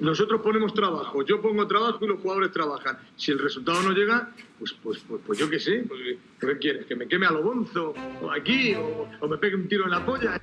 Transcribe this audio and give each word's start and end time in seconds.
Nosotros 0.00 0.40
ponemos 0.40 0.72
trabajo, 0.72 1.22
yo 1.26 1.42
pongo 1.42 1.66
trabajo 1.66 1.98
y 2.02 2.08
los 2.08 2.20
jugadores 2.20 2.52
trabajan. 2.52 2.96
Si 3.16 3.32
el 3.32 3.38
resultado 3.38 3.82
no 3.82 3.92
llega, 3.92 4.30
pues, 4.58 4.74
pues, 4.82 4.98
pues, 5.06 5.20
pues 5.26 5.38
yo 5.38 5.50
qué 5.50 5.60
sé, 5.60 5.84
pues, 5.86 6.00
¿qué 6.40 6.58
quieres? 6.58 6.86
¿Que 6.86 6.96
me 6.96 7.06
queme 7.06 7.26
a 7.26 7.30
lo 7.30 7.42
bonzo? 7.42 7.92
¿O 8.22 8.30
aquí? 8.30 8.74
O, 8.74 9.06
¿O 9.20 9.28
me 9.28 9.36
pegue 9.36 9.56
un 9.56 9.68
tiro 9.68 9.84
en 9.84 9.90
la 9.90 10.06
polla? 10.06 10.40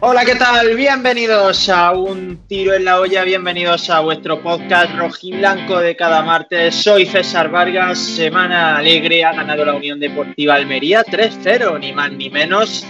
Hola, 0.00 0.24
¿qué 0.24 0.34
tal? 0.34 0.74
Bienvenidos 0.74 1.68
a 1.68 1.92
Un 1.92 2.44
Tiro 2.48 2.74
en 2.74 2.84
la 2.84 2.98
Olla, 2.98 3.22
bienvenidos 3.22 3.88
a 3.90 4.00
vuestro 4.00 4.42
podcast 4.42 4.92
rojiblanco 4.98 5.78
de 5.78 5.94
cada 5.94 6.22
martes. 6.22 6.74
Soy 6.74 7.06
César 7.06 7.48
Vargas, 7.48 7.96
semana 8.00 8.78
alegre, 8.78 9.24
ha 9.24 9.32
ganado 9.32 9.64
la 9.64 9.76
Unión 9.76 10.00
Deportiva 10.00 10.54
Almería 10.54 11.04
3-0, 11.04 11.78
ni 11.78 11.92
más 11.92 12.10
ni 12.10 12.28
menos. 12.28 12.84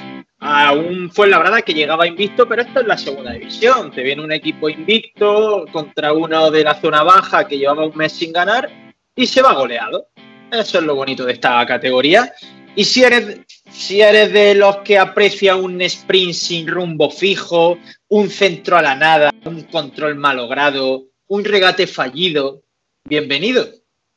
Aún 0.45 1.09
fue 1.13 1.29
la 1.29 1.39
verdad 1.39 1.63
que 1.63 1.73
llegaba 1.73 2.05
invicto, 2.05 2.49
pero 2.49 2.63
esto 2.63 2.81
es 2.81 2.87
la 2.89 2.99
segunda 2.99 3.33
división. 3.33 3.93
Te 3.93 4.03
viene 4.03 4.25
un 4.25 4.33
equipo 4.33 4.69
invicto 4.69 5.65
contra 5.71 6.13
uno 6.13 6.51
de 6.51 6.65
la 6.65 6.75
zona 6.75 7.05
baja 7.05 7.47
que 7.47 7.59
llevaba 7.59 7.87
un 7.87 7.97
mes 7.97 8.13
sin 8.13 8.33
ganar 8.33 8.69
y 9.15 9.25
se 9.25 9.41
va 9.41 9.55
goleado. 9.55 10.09
Eso 10.51 10.79
es 10.79 10.85
lo 10.85 10.97
bonito 10.97 11.25
de 11.25 11.35
esta 11.35 11.65
categoría. 11.65 12.33
Y 12.75 12.85
si 12.85 13.05
eres, 13.05 13.43
si 13.71 14.01
eres 14.01 14.33
de 14.33 14.57
los 14.57 14.79
que 14.79 14.99
aprecia 14.99 15.55
un 15.55 15.81
sprint 15.81 16.35
sin 16.35 16.67
rumbo 16.67 17.09
fijo, 17.09 17.79
un 18.09 18.29
centro 18.29 18.77
a 18.77 18.83
la 18.83 18.97
nada, 18.97 19.31
un 19.45 19.63
control 19.63 20.17
malogrado, 20.17 21.05
un 21.29 21.45
regate 21.45 21.87
fallido, 21.87 22.65
bienvenido. 23.05 23.69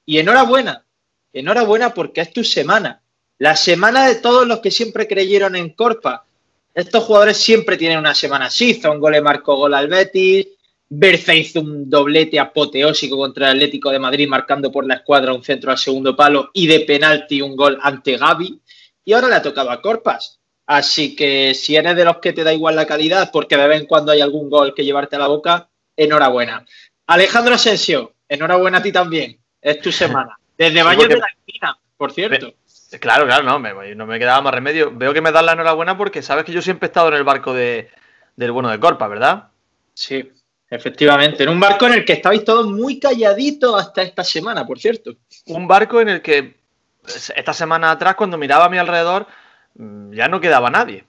Y 0.08 0.18
enhorabuena, 0.18 0.88
enhorabuena 1.34 1.94
porque 1.94 2.22
es 2.22 2.34
tu 2.34 2.44
semana. 2.44 3.04
La 3.38 3.56
semana 3.56 4.08
de 4.08 4.16
todos 4.16 4.48
los 4.48 4.60
que 4.60 4.72
siempre 4.72 5.08
creyeron 5.08 5.56
en 5.56 5.72
Corpa. 5.72 6.26
Estos 6.74 7.04
jugadores 7.04 7.38
siempre 7.38 7.78
tienen 7.78 8.00
una 8.00 8.16
semana 8.16 8.46
así. 8.46 8.72
Hizo 8.72 8.92
un 8.92 9.00
gol 9.00 9.14
de 9.14 9.22
marcó 9.22 9.56
gol 9.56 9.74
al 9.74 9.88
Betis. 9.88 10.48
Berza 10.88 11.34
hizo 11.34 11.62
un 11.62 11.90
doblete 11.90 12.40
apoteósico 12.40 13.18
contra 13.18 13.48
el 13.48 13.58
Atlético 13.58 13.90
de 13.90 14.00
Madrid, 14.00 14.28
marcando 14.30 14.72
por 14.72 14.86
la 14.86 14.96
escuadra 14.96 15.34
un 15.34 15.44
centro 15.44 15.72
al 15.72 15.78
segundo 15.78 16.16
palo 16.16 16.52
y 16.54 16.68
de 16.68 16.82
penalti 16.82 17.42
un 17.42 17.56
gol 17.56 17.78
ante 17.82 18.18
Gaby. 18.18 18.62
Y 19.04 19.14
ahora 19.14 19.28
le 19.28 19.36
ha 19.36 19.42
tocado 19.42 19.72
a 19.72 19.82
Corpas. 19.82 20.40
Así 20.68 21.16
que 21.16 21.54
si 21.54 21.76
eres 21.76 21.96
de 21.96 22.06
los 22.06 22.18
que 22.18 22.34
te 22.34 22.44
da 22.44 22.54
igual 22.54 22.76
la 22.76 22.88
calidad, 22.88 23.32
porque 23.32 23.58
de 23.58 23.68
vez 23.68 23.82
en 23.82 23.88
cuando 23.88 24.12
hay 24.12 24.22
algún 24.22 24.50
gol 24.50 24.74
que 24.74 24.86
llevarte 24.86 25.16
a 25.16 25.20
la 25.20 25.28
boca, 25.28 25.70
enhorabuena. 25.96 26.66
Alejandro 27.08 27.56
Asensio, 27.56 28.14
enhorabuena 28.28 28.80
a 28.80 28.84
ti 28.84 28.92
también. 28.92 29.40
Es 29.62 29.80
tu 29.82 29.92
semana. 29.92 30.38
Desde 30.58 30.84
Valle 30.84 31.08
de 31.08 31.18
la 31.18 31.28
Esquina, 31.28 31.78
por 31.98 32.12
cierto. 32.12 32.54
Claro, 33.00 33.26
claro, 33.26 33.44
no 33.44 33.60
me, 33.60 33.96
no 33.96 34.06
me 34.06 34.20
quedaba 34.20 34.42
más 34.42 34.54
remedio. 34.54 34.92
Veo 34.92 35.14
que 35.14 35.22
me 35.22 35.32
das 35.32 35.44
la 35.44 35.54
enhorabuena 35.54 35.98
porque 35.98 36.22
sabes 36.22 36.46
que 36.46 36.52
yo 36.52 36.62
siempre 36.62 36.88
he 36.88 36.90
estado 36.90 37.08
en 37.10 37.16
el 37.16 37.24
barco 37.24 37.54
de, 37.54 37.90
del 38.36 38.52
bueno 38.52 38.70
de 38.70 38.80
Corpa, 38.80 39.08
¿verdad? 39.08 39.50
Sí, 39.94 40.32
efectivamente. 40.70 41.44
En 41.44 41.50
un 41.50 41.60
barco 41.60 41.88
en 41.88 41.94
el 41.94 42.06
que 42.06 42.14
estabais 42.14 42.44
todos 42.44 42.68
muy 42.68 43.00
calladitos 43.00 43.80
hasta 43.80 44.02
esta 44.02 44.24
semana, 44.24 44.66
por 44.66 44.80
cierto. 44.80 45.16
Un 45.48 45.68
barco 45.68 46.02
en 46.02 46.10
el 46.10 46.22
que 46.22 46.58
esta 47.06 47.54
semana 47.54 47.92
atrás, 47.92 48.16
cuando 48.16 48.38
miraba 48.38 48.66
a 48.66 48.70
mi 48.70 48.78
alrededor, 48.78 49.28
mm, 49.76 50.14
ya 50.14 50.28
no 50.28 50.40
quedaba 50.40 50.70
nadie. 50.70 51.06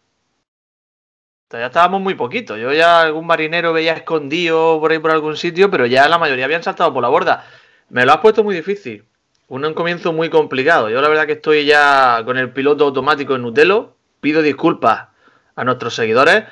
O 1.48 1.50
sea, 1.50 1.60
ya 1.60 1.66
estábamos 1.66 2.00
muy 2.00 2.14
poquitos. 2.14 2.58
Yo 2.58 2.72
ya 2.72 3.02
algún 3.02 3.26
marinero 3.26 3.72
veía 3.72 3.92
escondido 3.92 4.80
por 4.80 4.90
ahí 4.90 4.98
por 4.98 5.12
algún 5.12 5.36
sitio, 5.36 5.70
pero 5.70 5.86
ya 5.86 6.08
la 6.08 6.18
mayoría 6.18 6.44
habían 6.44 6.62
saltado 6.62 6.92
por 6.92 7.02
la 7.02 7.08
borda. 7.08 7.46
Me 7.88 8.04
lo 8.04 8.12
has 8.12 8.18
puesto 8.18 8.42
muy 8.42 8.54
difícil 8.54 9.04
un 9.48 9.74
comienzo 9.74 10.12
muy 10.12 10.30
complicado. 10.30 10.90
Yo 10.90 11.00
la 11.00 11.08
verdad 11.08 11.26
que 11.26 11.34
estoy 11.34 11.64
ya 11.64 12.22
con 12.24 12.36
el 12.36 12.50
piloto 12.50 12.84
automático 12.84 13.34
en 13.34 13.42
Nutelo. 13.42 13.96
Pido 14.20 14.42
disculpas 14.42 15.08
a 15.54 15.64
nuestros 15.64 15.94
seguidores 15.94 16.44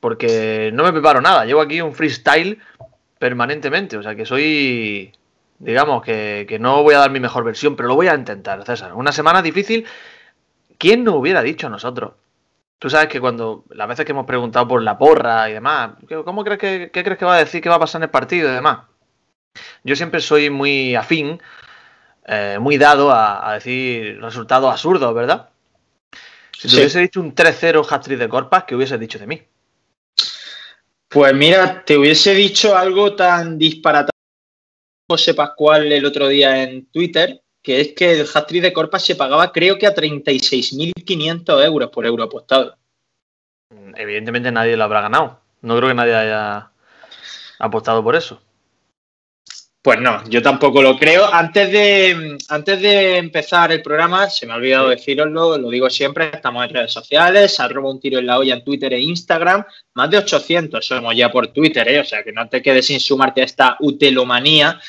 porque 0.00 0.70
no 0.72 0.84
me 0.84 0.92
preparo 0.92 1.20
nada. 1.20 1.44
Llevo 1.44 1.60
aquí 1.60 1.80
un 1.80 1.94
freestyle 1.94 2.60
permanentemente. 3.18 3.96
O 3.96 4.02
sea 4.02 4.14
que 4.14 4.26
soy, 4.26 5.12
digamos, 5.58 6.02
que, 6.02 6.46
que 6.48 6.58
no 6.58 6.82
voy 6.82 6.94
a 6.94 6.98
dar 6.98 7.10
mi 7.10 7.20
mejor 7.20 7.44
versión, 7.44 7.76
pero 7.76 7.88
lo 7.88 7.94
voy 7.94 8.08
a 8.08 8.14
intentar, 8.14 8.64
César. 8.64 8.94
Una 8.94 9.12
semana 9.12 9.40
difícil. 9.40 9.86
¿Quién 10.78 11.04
nos 11.04 11.14
hubiera 11.14 11.42
dicho 11.42 11.68
a 11.68 11.70
nosotros? 11.70 12.12
Tú 12.78 12.90
sabes 12.90 13.08
que 13.08 13.20
cuando 13.20 13.64
las 13.70 13.88
veces 13.88 14.04
que 14.04 14.12
hemos 14.12 14.26
preguntado 14.26 14.68
por 14.68 14.82
la 14.82 14.98
porra 14.98 15.48
y 15.48 15.54
demás, 15.54 15.92
¿cómo 16.24 16.44
crees 16.44 16.60
que, 16.60 16.90
qué 16.92 17.02
crees 17.02 17.18
que 17.18 17.24
va 17.24 17.36
a 17.36 17.38
decir 17.38 17.62
que 17.62 17.70
va 17.70 17.76
a 17.76 17.80
pasar 17.80 18.00
en 18.00 18.04
el 18.04 18.10
partido 18.10 18.50
y 18.50 18.52
demás? 18.52 18.80
Yo 19.82 19.96
siempre 19.96 20.20
soy 20.20 20.50
muy 20.50 20.94
afín 20.94 21.40
eh, 22.26 22.58
muy 22.60 22.76
dado 22.76 23.10
a, 23.10 23.48
a, 23.48 23.54
decir 23.54 24.20
resultados 24.20 24.70
absurdos, 24.70 25.14
¿verdad? 25.14 25.48
Si 26.52 26.62
te 26.62 26.68
sí. 26.68 26.76
hubiese 26.76 27.00
dicho 27.00 27.20
un 27.20 27.34
3-0 27.34 27.86
hat-trick 27.88 28.18
de 28.18 28.28
Corpas, 28.28 28.64
¿qué 28.64 28.74
hubiese 28.74 28.98
dicho 28.98 29.18
de 29.18 29.26
mí? 29.26 29.42
Pues 31.08 31.34
mira, 31.34 31.84
te 31.84 31.96
hubiese 31.96 32.34
dicho 32.34 32.76
algo 32.76 33.14
tan 33.14 33.58
disparatado 33.58 34.10
José 35.08 35.34
Pascual 35.34 35.92
el 35.92 36.04
otro 36.04 36.26
día 36.28 36.64
en 36.64 36.86
Twitter, 36.86 37.42
que 37.62 37.80
es 37.80 37.92
que 37.94 38.20
el 38.20 38.26
hat-trick 38.32 38.62
de 38.62 38.72
Corpas 38.72 39.04
se 39.04 39.14
pagaba 39.14 39.52
creo 39.52 39.78
que 39.78 39.86
a 39.86 39.94
36.500 39.94 41.64
euros 41.64 41.90
por 41.90 42.06
euro 42.06 42.24
apostado. 42.24 42.76
Evidentemente 43.94 44.50
nadie 44.50 44.76
lo 44.76 44.84
habrá 44.84 45.02
ganado. 45.02 45.40
No 45.62 45.76
creo 45.76 45.88
que 45.88 45.94
nadie 45.94 46.14
haya 46.14 46.70
apostado 47.58 48.02
por 48.02 48.16
eso. 48.16 48.40
Pues 49.86 50.00
no, 50.00 50.20
yo 50.28 50.42
tampoco 50.42 50.82
lo 50.82 50.98
creo. 50.98 51.32
Antes 51.32 51.70
de, 51.70 52.36
antes 52.48 52.80
de 52.80 53.18
empezar 53.18 53.70
el 53.70 53.82
programa, 53.82 54.28
se 54.28 54.44
me 54.44 54.52
ha 54.52 54.56
olvidado 54.56 54.88
deciroslo, 54.88 55.56
lo 55.58 55.70
digo 55.70 55.88
siempre, 55.88 56.28
estamos 56.34 56.64
en 56.64 56.74
redes 56.74 56.92
sociales, 56.92 57.60
arroba 57.60 57.92
un 57.92 58.00
tiro 58.00 58.18
en 58.18 58.26
la 58.26 58.36
olla 58.36 58.54
en 58.54 58.64
Twitter 58.64 58.92
e 58.94 59.00
Instagram, 59.00 59.64
más 59.94 60.10
de 60.10 60.18
800 60.18 60.84
somos 60.84 61.14
ya 61.14 61.30
por 61.30 61.46
Twitter, 61.52 61.86
¿eh? 61.86 62.00
o 62.00 62.04
sea 62.04 62.24
que 62.24 62.32
no 62.32 62.48
te 62.48 62.60
quedes 62.60 62.84
sin 62.84 62.98
sumarte 62.98 63.42
a 63.42 63.44
esta 63.44 63.76
utelomanía. 63.78 64.80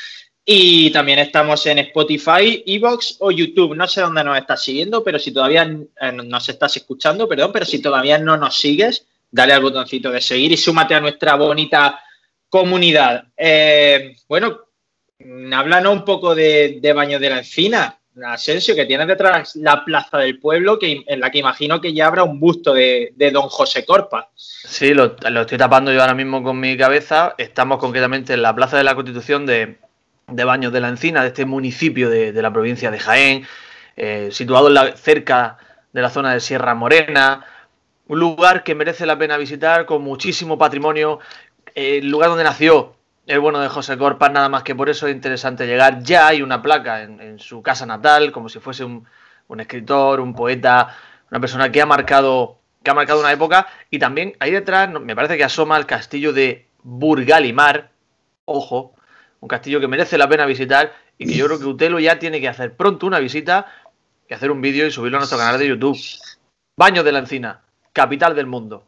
Y 0.44 0.90
también 0.90 1.19
estamos 1.19 1.64
en 1.68 1.78
Spotify, 1.78 2.64
Evox 2.66 3.18
o 3.19 3.29
YouTube. 3.29 3.75
No 3.75 3.88
sé 3.88 4.02
dónde 4.02 4.24
nos 4.24 4.35
estás 4.35 4.64
siguiendo, 4.64 5.03
pero 5.03 5.19
si 5.19 5.31
todavía 5.31 5.62
eh, 6.02 6.12
nos 6.12 6.50
estás 6.50 6.75
escuchando, 6.75 7.29
perdón, 7.29 7.52
pero 7.53 7.66
si 7.66 7.84
todavía 7.84 8.18
no 8.18 8.35
nos 8.35 8.58
sigues, 8.58 9.06
dale 9.29 9.53
al 9.53 9.62
botoncito 9.62 10.09
de 10.09 10.22
seguir 10.22 10.53
y 10.53 10.58
súmate 10.58 10.96
a 10.96 11.02
nuestra 11.02 11.35
bonita 11.35 12.00
comunidad. 12.50 13.25
Eh, 13.38 14.16
bueno, 14.28 14.66
háblanos 15.53 15.94
un 15.94 16.05
poco 16.05 16.35
de, 16.35 16.79
de 16.81 16.94
Baños 16.94 17.22
de 17.22 17.29
la 17.29 17.39
Encina, 17.39 17.97
Asensio, 18.25 18.75
que 18.75 18.85
tiene 18.85 19.05
detrás 19.05 19.55
la 19.55 19.83
Plaza 19.85 20.17
del 20.17 20.39
Pueblo, 20.39 20.79
que, 20.79 21.03
en 21.05 21.19
la 21.19 21.29
que 21.29 21.39
imagino 21.39 21.79
que 21.79 21.94
ya 21.94 22.07
habrá 22.07 22.23
un 22.23 22.39
busto 22.39 22.73
de, 22.73 23.13
don 23.31 23.47
José 23.50 23.85
Corpa. 23.85 24.29
Sí, 24.35 24.94
lo, 24.94 25.16
estoy 25.41 25.57
tapando 25.57 25.91
yo 25.91 26.01
ahora 26.01 26.16
mismo 26.16 26.41
con 26.44 26.59
mi 26.59 26.75
cabeza. 26.78 27.35
Estamos 27.38 27.78
concretamente 27.78 28.33
en 28.33 28.41
la 28.41 28.55
Plaza 28.55 28.78
de 28.78 28.83
la 28.83 28.95
Constitución 28.95 29.45
de, 29.45 29.78
Baños 30.28 30.73
de 30.73 30.81
la 30.81 30.89
Encina, 30.89 31.22
de 31.22 31.28
este 31.28 31.45
municipio 31.45 32.09
de, 32.09 32.34
la 32.34 32.51
provincia 32.51 32.91
de 32.91 32.99
Jaén, 32.99 33.47
eh, 33.95 34.29
situado 34.31 34.69
la, 34.69 34.95
cerca 34.97 35.57
de 35.94 36.01
la 36.01 36.09
zona 36.09 36.34
de 36.34 36.39
Sierra 36.39 36.73
Morena. 36.73 37.45
Un 38.07 38.19
lugar 38.19 38.63
que 38.63 38.73
merece 38.73 39.05
la 39.05 39.17
pena 39.17 39.38
visitar 39.38 39.85
con 39.85 40.01
muchísimo 40.01 40.57
patrimonio. 40.57 41.19
Eh, 41.75 41.99
el 41.99 42.09
lugar 42.09 42.29
donde 42.29 42.44
nació 42.44 42.97
el 43.27 43.39
bueno 43.39 43.59
de 43.59 43.67
José 43.67 43.97
Corpas, 43.97 44.31
nada 44.31 44.49
más 44.49 44.63
que 44.63 44.73
por 44.73 44.89
eso 44.89 45.07
es 45.07 45.13
interesante 45.13 45.67
llegar. 45.67 46.01
Ya 46.01 46.27
hay 46.27 46.41
una 46.41 46.61
placa 46.61 47.03
en, 47.03 47.39
su 47.39 47.61
casa 47.61 47.85
natal, 47.85 48.31
como 48.31 48.49
si 48.49 48.59
fuese 48.59 48.85
un, 48.85 49.05
un, 49.47 49.59
escritor, 49.59 50.21
un 50.21 50.33
poeta, 50.33 50.95
una 51.29 51.39
persona 51.39 51.71
que 51.71 51.81
ha 51.81 51.85
marcado 51.85 52.57
que 52.81 52.91
ha 52.91 52.93
marcado 52.93 53.19
una 53.19 53.33
época. 53.33 53.67
Y 53.89 53.99
también 53.99 54.35
ahí 54.39 54.51
detrás 54.51 54.89
me 54.89 55.16
parece 55.16 55.35
que 55.37 55.43
asoma 55.43 55.77
el 55.77 55.85
castillo 55.85 56.31
de 56.31 56.67
Burgalimar. 56.83 57.91
Ojo, 58.45 58.95
un 59.41 59.49
castillo 59.49 59.81
que 59.81 59.89
merece 59.89 60.17
la 60.17 60.29
pena 60.29 60.45
visitar 60.45 60.93
y 61.17 61.27
que 61.27 61.33
yo 61.33 61.47
creo 61.47 61.59
que 61.59 61.66
Utelo 61.66 61.99
ya 61.99 62.17
tiene 62.19 62.39
que 62.39 62.47
hacer 62.47 62.77
pronto 62.77 63.05
una 63.05 63.19
visita 63.19 63.67
y 64.29 64.33
hacer 64.33 64.51
un 64.51 64.61
vídeo 64.61 64.87
y 64.87 64.91
subirlo 64.91 65.17
a 65.17 65.19
nuestro 65.19 65.37
canal 65.37 65.59
de 65.59 65.67
YouTube. 65.67 65.97
Baños 66.77 67.03
de 67.03 67.11
la 67.11 67.19
Encina, 67.19 67.61
capital 67.91 68.35
del 68.35 68.45
mundo. 68.45 68.86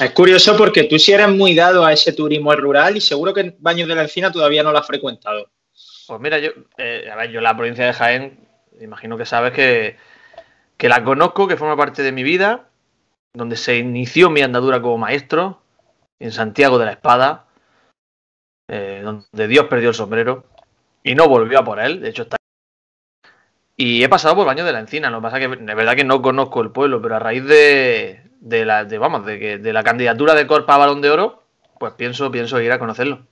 Es 0.00 0.12
curioso 0.12 0.56
porque 0.56 0.84
tú 0.84 0.98
sí 0.98 1.12
eres 1.12 1.28
muy 1.28 1.54
dado 1.54 1.84
a 1.84 1.92
ese 1.92 2.14
turismo 2.14 2.54
rural 2.54 2.96
y 2.96 3.02
seguro 3.02 3.34
que 3.34 3.54
Baños 3.58 3.86
de 3.86 3.94
la 3.94 4.02
Encina 4.02 4.32
todavía 4.32 4.62
no 4.62 4.72
lo 4.72 4.78
has 4.78 4.86
frecuentado. 4.86 5.50
Pues 6.06 6.20
mira, 6.20 6.38
yo, 6.38 6.50
eh, 6.78 7.06
a 7.12 7.16
ver, 7.16 7.30
yo 7.30 7.42
la 7.42 7.54
provincia 7.54 7.84
de 7.84 7.92
Jaén, 7.92 8.48
imagino 8.80 9.18
que 9.18 9.26
sabes 9.26 9.52
que, 9.52 9.98
que 10.78 10.88
la 10.88 11.04
conozco, 11.04 11.46
que 11.46 11.58
forma 11.58 11.76
parte 11.76 12.02
de 12.02 12.12
mi 12.12 12.22
vida, 12.22 12.70
donde 13.34 13.56
se 13.56 13.76
inició 13.76 14.30
mi 14.30 14.40
andadura 14.40 14.80
como 14.80 14.96
maestro, 14.96 15.60
en 16.18 16.32
Santiago 16.32 16.78
de 16.78 16.86
la 16.86 16.92
Espada, 16.92 17.44
eh, 18.68 19.02
donde 19.04 19.48
Dios 19.48 19.66
perdió 19.66 19.90
el 19.90 19.94
sombrero 19.94 20.46
y 21.04 21.14
no 21.14 21.28
volvió 21.28 21.58
a 21.58 21.64
por 21.64 21.78
él, 21.78 22.00
de 22.00 22.08
hecho 22.08 22.22
está... 22.22 22.39
Y 23.80 24.04
he 24.04 24.10
pasado 24.10 24.36
por 24.36 24.44
Baños 24.44 24.66
de 24.66 24.74
la 24.74 24.80
Encina, 24.80 25.08
lo 25.08 25.20
que 25.20 25.22
pasa 25.22 25.38
es 25.38 25.48
que 25.48 25.56
de 25.56 25.74
verdad 25.74 25.96
que 25.96 26.04
no 26.04 26.20
conozco 26.20 26.60
el 26.60 26.70
pueblo, 26.70 27.00
pero 27.00 27.16
a 27.16 27.18
raíz 27.18 27.46
de, 27.46 28.20
de 28.38 28.66
la, 28.66 28.84
de, 28.84 28.98
vamos, 28.98 29.24
de, 29.24 29.38
que, 29.38 29.56
de 29.56 29.72
la 29.72 29.82
candidatura 29.82 30.34
de 30.34 30.46
Corpa 30.46 30.74
a 30.74 30.76
Balón 30.76 31.00
de 31.00 31.08
Oro, 31.08 31.44
pues 31.78 31.94
pienso, 31.94 32.30
pienso 32.30 32.60
ir 32.60 32.70
a 32.72 32.78
conocerlo. 32.78 33.24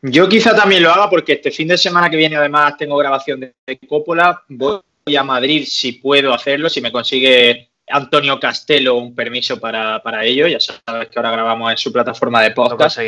Yo 0.00 0.26
quizá 0.26 0.56
también 0.56 0.82
lo 0.82 0.90
haga 0.90 1.10
porque 1.10 1.34
este 1.34 1.50
fin 1.50 1.68
de 1.68 1.76
semana 1.76 2.08
que 2.08 2.16
viene 2.16 2.36
además 2.36 2.78
tengo 2.78 2.96
grabación 2.96 3.40
de 3.40 3.54
Coppola. 3.86 4.42
Voy 4.48 4.80
a 5.14 5.22
Madrid 5.22 5.66
si 5.68 5.92
puedo 5.92 6.32
hacerlo, 6.32 6.70
si 6.70 6.80
me 6.80 6.90
consigue 6.90 7.68
Antonio 7.86 8.40
Castelo 8.40 8.94
un 8.94 9.14
permiso 9.14 9.60
para, 9.60 10.02
para 10.02 10.24
ello. 10.24 10.46
Ya 10.46 10.60
sabes 10.60 11.10
que 11.10 11.18
ahora 11.18 11.30
grabamos 11.30 11.70
en 11.70 11.76
su 11.76 11.92
plataforma 11.92 12.40
de 12.40 12.48
Lo 12.48 12.54
podcast. 12.54 13.00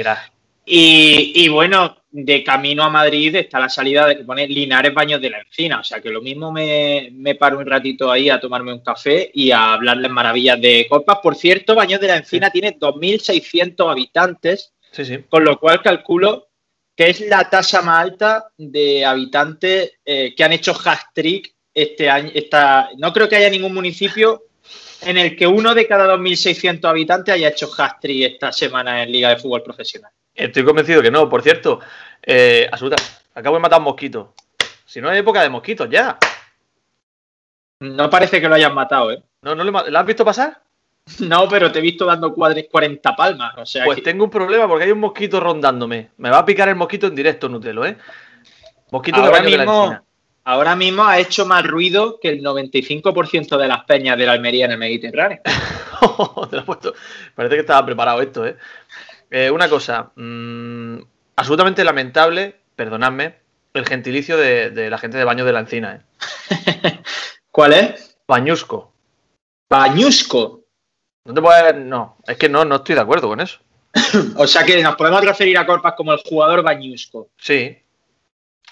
Y, 0.67 1.33
y 1.35 1.49
bueno, 1.49 1.97
de 2.11 2.43
camino 2.43 2.83
a 2.83 2.91
Madrid 2.91 3.35
está 3.37 3.61
la 3.61 3.69
salida 3.69 4.07
de 4.07 4.17
que 4.17 4.25
pone 4.25 4.49
Linares 4.49 4.93
Baños 4.93 5.21
de 5.21 5.31
la 5.31 5.41
Encina. 5.41 5.81
O 5.81 5.85
sea 5.85 6.01
que 6.01 6.11
lo 6.11 6.21
mismo 6.21 6.51
me, 6.51 7.11
me 7.13 7.35
paro 7.37 7.59
un 7.59 7.67
ratito 7.67 8.11
ahí 8.11 8.29
a 8.29 8.41
tomarme 8.41 8.73
un 8.73 8.81
café 8.81 9.31
y 9.33 9.51
a 9.51 9.75
hablarles 9.75 10.11
maravillas 10.11 10.61
de 10.61 10.87
Corpas. 10.89 11.19
Por 11.23 11.37
cierto, 11.37 11.75
Baños 11.75 12.01
de 12.01 12.09
la 12.09 12.17
Encina 12.17 12.51
tiene 12.51 12.77
2.600 12.79 13.91
habitantes, 13.91 14.73
Sí, 14.91 15.05
sí. 15.05 15.19
con 15.29 15.45
lo 15.45 15.59
cual 15.59 15.83
calculo 15.83 16.49
que 16.97 17.11
es 17.11 17.21
la 17.21 17.51
tasa 17.51 17.83
más 17.83 18.03
alta 18.03 18.49
de 18.57 19.05
habitantes 19.05 19.93
eh, 20.03 20.35
que 20.35 20.43
han 20.43 20.53
hecho 20.55 20.73
hat-trick 20.73 21.55
este 21.75 22.09
año. 22.09 22.31
Esta, 22.35 22.89
no 22.97 23.13
creo 23.13 23.29
que 23.29 23.37
haya 23.37 23.51
ningún 23.51 23.75
municipio 23.75 24.45
en 25.03 25.19
el 25.19 25.37
que 25.37 25.47
uno 25.47 25.75
de 25.75 25.87
cada 25.87 26.17
2.600 26.17 26.89
habitantes 26.89 27.35
haya 27.35 27.49
hecho 27.49 27.69
hat-trick 27.77 28.33
esta 28.33 28.51
semana 28.51 29.03
en 29.03 29.13
Liga 29.13 29.29
de 29.29 29.37
Fútbol 29.37 29.63
Profesional. 29.63 30.11
Estoy 30.37 30.65
convencido 30.65 31.03
que 31.03 31.11
no. 31.11 31.29
Por 31.29 31.43
cierto, 31.43 31.81
eh, 32.23 32.69
absoluta, 32.71 32.97
acabo 33.35 33.57
de 33.57 33.63
matar 33.63 33.79
un 33.79 33.85
mosquito. 33.85 34.35
Si 34.85 35.01
no 35.01 35.09
hay 35.09 35.19
época 35.19 35.43
de 35.43 35.49
mosquitos, 35.49 35.89
ya. 35.91 36.19
No 37.81 38.09
parece 38.09 38.41
que 38.41 38.49
lo 38.49 38.55
hayan 38.55 38.75
matado, 38.75 39.13
¿eh? 39.13 39.23
¿No, 39.43 39.55
no 39.55 39.71
ma- 39.71 39.85
¿La 39.89 40.01
has 40.01 40.07
visto 40.07 40.25
pasar? 40.25 40.61
No, 41.21 41.49
pero 41.49 41.71
te 41.71 41.79
he 41.79 41.83
visto 41.83 42.05
dando 42.05 42.35
cuadres 42.35 42.67
40 42.71 43.15
palmas. 43.15 43.55
O 43.59 43.65
sea, 43.67 43.85
Pues 43.85 43.97
que- 43.99 44.03
tengo 44.03 44.25
un 44.25 44.31
problema 44.31 44.67
porque 44.67 44.85
hay 44.87 44.91
un 44.91 44.99
mosquito 45.01 45.39
rondándome. 45.39 46.11
Me 46.17 46.31
va 46.31 46.39
a 46.39 46.45
picar 46.45 46.69
el 46.69 46.75
mosquito 46.75 47.07
en 47.07 47.15
directo, 47.15 47.49
Nutelo, 47.49 47.87
¿eh? 47.87 47.97
Mosquito 48.91 49.19
ahora 49.21 49.39
la 49.39 49.43
mismo, 49.43 49.83
encina. 49.85 50.03
ahora 50.45 50.75
mismo 50.77 51.05
ha 51.05 51.19
hecho 51.19 51.47
más 51.47 51.65
ruido 51.65 52.19
que 52.21 52.29
el 52.31 52.43
95% 52.43 53.57
de 53.57 53.69
las 53.69 53.85
peñas 53.85 54.17
de 54.19 54.27
la 54.27 54.33
Almería 54.33 54.65
en 54.67 54.73
el 54.73 54.79
Mediterráneo. 54.79 55.41
Te 56.51 56.57
lo 56.57 56.63
he 56.63 56.65
puesto. 56.65 56.95
Parece 57.37 57.55
que 57.55 57.61
estaba 57.61 57.87
preparado 57.87 58.21
esto, 58.21 58.45
¿eh? 58.47 58.57
Eh, 59.31 59.51
una 59.51 59.69
cosa. 59.69 60.13
mm, 60.15 60.99
absolutamente 61.37 61.85
lamentable, 61.85 62.57
perdonadme, 62.75 63.37
el 63.75 63.87
gentilicio 63.87 64.37
de, 64.37 64.71
de 64.71 64.91
la 64.91 64.99
gente 64.99 65.19
de 65.19 65.25
Baño 65.25 65.45
de 65.45 65.53
la 65.53 65.61
Encina, 65.61 65.97
¿eh? 65.97 66.03
¿Cuál 67.51 67.73
es? 67.73 68.19
Bañusco. 68.27 68.93
Bañusco. 69.71 70.65
No 71.25 71.35
te 71.35 71.43
puedes. 71.43 71.77
No, 71.77 72.17
es 72.27 72.37
que 72.37 72.49
no, 72.49 72.65
no 72.65 72.77
estoy 72.77 72.95
de 72.95 73.01
acuerdo 73.01 73.29
con 73.29 73.41
eso. 73.41 73.59
O 74.37 74.47
sea 74.47 74.65
que 74.65 74.83
nos 74.83 74.97
podemos 74.97 75.25
referir 75.25 75.59
a 75.59 75.67
Corpas 75.67 75.95
como 75.97 76.13
el 76.13 76.19
jugador 76.19 76.63
Bañusco. 76.63 77.31
Sí. 77.39 77.79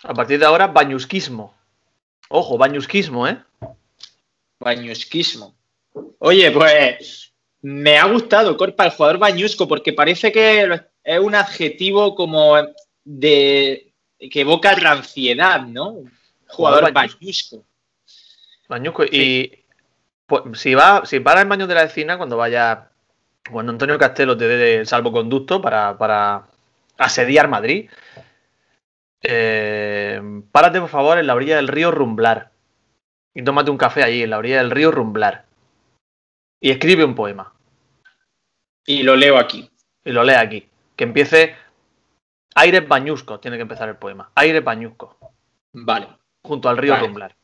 A 0.03 0.13
partir 0.13 0.39
de 0.39 0.45
ahora, 0.45 0.67
bañusquismo. 0.67 1.55
Ojo, 2.29 2.59
bañusquismo, 2.59 3.27
¿eh? 3.27 3.43
Bañusquismo. 4.61 5.55
Oye, 6.19 6.51
pues 6.51 7.33
me 7.65 7.97
ha 7.97 8.05
gustado 8.05 8.59
Corpa, 8.59 8.85
el 8.85 8.91
jugador 8.91 9.17
Bañusco, 9.17 9.67
porque 9.67 9.95
parece 9.95 10.31
que 10.31 10.83
es 11.03 11.19
un 11.19 11.35
adjetivo 11.35 12.15
como 12.15 12.57
de 13.05 13.95
que 14.19 14.41
evoca 14.43 14.75
ranciedad, 14.75 15.63
¿no? 15.63 15.95
Jugador 16.47 16.81
Jugador 16.81 16.93
Bañusco. 16.93 17.65
Bañusco. 18.69 19.05
Y 19.05 19.65
pues, 20.27 20.43
si 20.61 20.75
va, 20.75 21.07
si 21.07 21.21
para 21.21 21.41
en 21.41 21.49
Baños 21.49 21.67
de 21.67 21.75
la 21.75 21.85
Encina, 21.85 22.19
cuando 22.19 22.37
vaya. 22.37 22.91
Cuando 23.51 23.73
Antonio 23.73 23.99
Castelo 23.99 24.37
te 24.37 24.47
dé 24.47 24.77
el 24.81 24.87
salvoconducto 24.87 25.63
para, 25.63 25.97
para 25.97 26.47
asediar 26.99 27.49
Madrid. 27.49 27.89
eh, 29.23 30.21
párate, 30.53 30.81
por 30.81 30.91
favor, 30.91 31.19
en 31.19 31.27
la 31.27 31.35
orilla 31.35 31.57
del 31.57 31.69
río 31.69 31.91
Rumblar. 31.91 32.51
Y 33.35 33.43
tómate 33.43 33.71
un 33.71 33.79
café 33.79 34.03
allí, 34.03 34.23
en 34.23 34.31
la 34.31 34.39
orilla 34.39 34.59
del 34.59 34.71
río 34.71 34.91
Rumblar. 34.91 35.47
Y 36.61 36.71
escribe 36.71 37.05
un 37.05 37.15
poema. 37.15 37.54
Y 38.87 39.03
lo 39.03 39.17
leo 39.17 39.39
aquí. 39.39 39.69
Y 40.05 40.13
lo 40.13 40.23
lee 40.25 40.35
aquí. 40.35 40.69
Que 40.97 41.05
empiece. 41.05 41.55
Aires 42.57 42.87
bañuscos, 42.87 43.41
tiene 43.41 43.57
que 43.57 43.63
empezar 43.63 43.89
el 43.89 43.97
poema. 43.97 44.31
Aires 44.35 44.63
bañuscos. 44.63 45.17
Vale. 45.73 46.09
Junto 46.43 46.69
al 46.69 46.77
río 46.77 46.93
Vale. 46.93 47.07
Rumblar. 47.07 47.37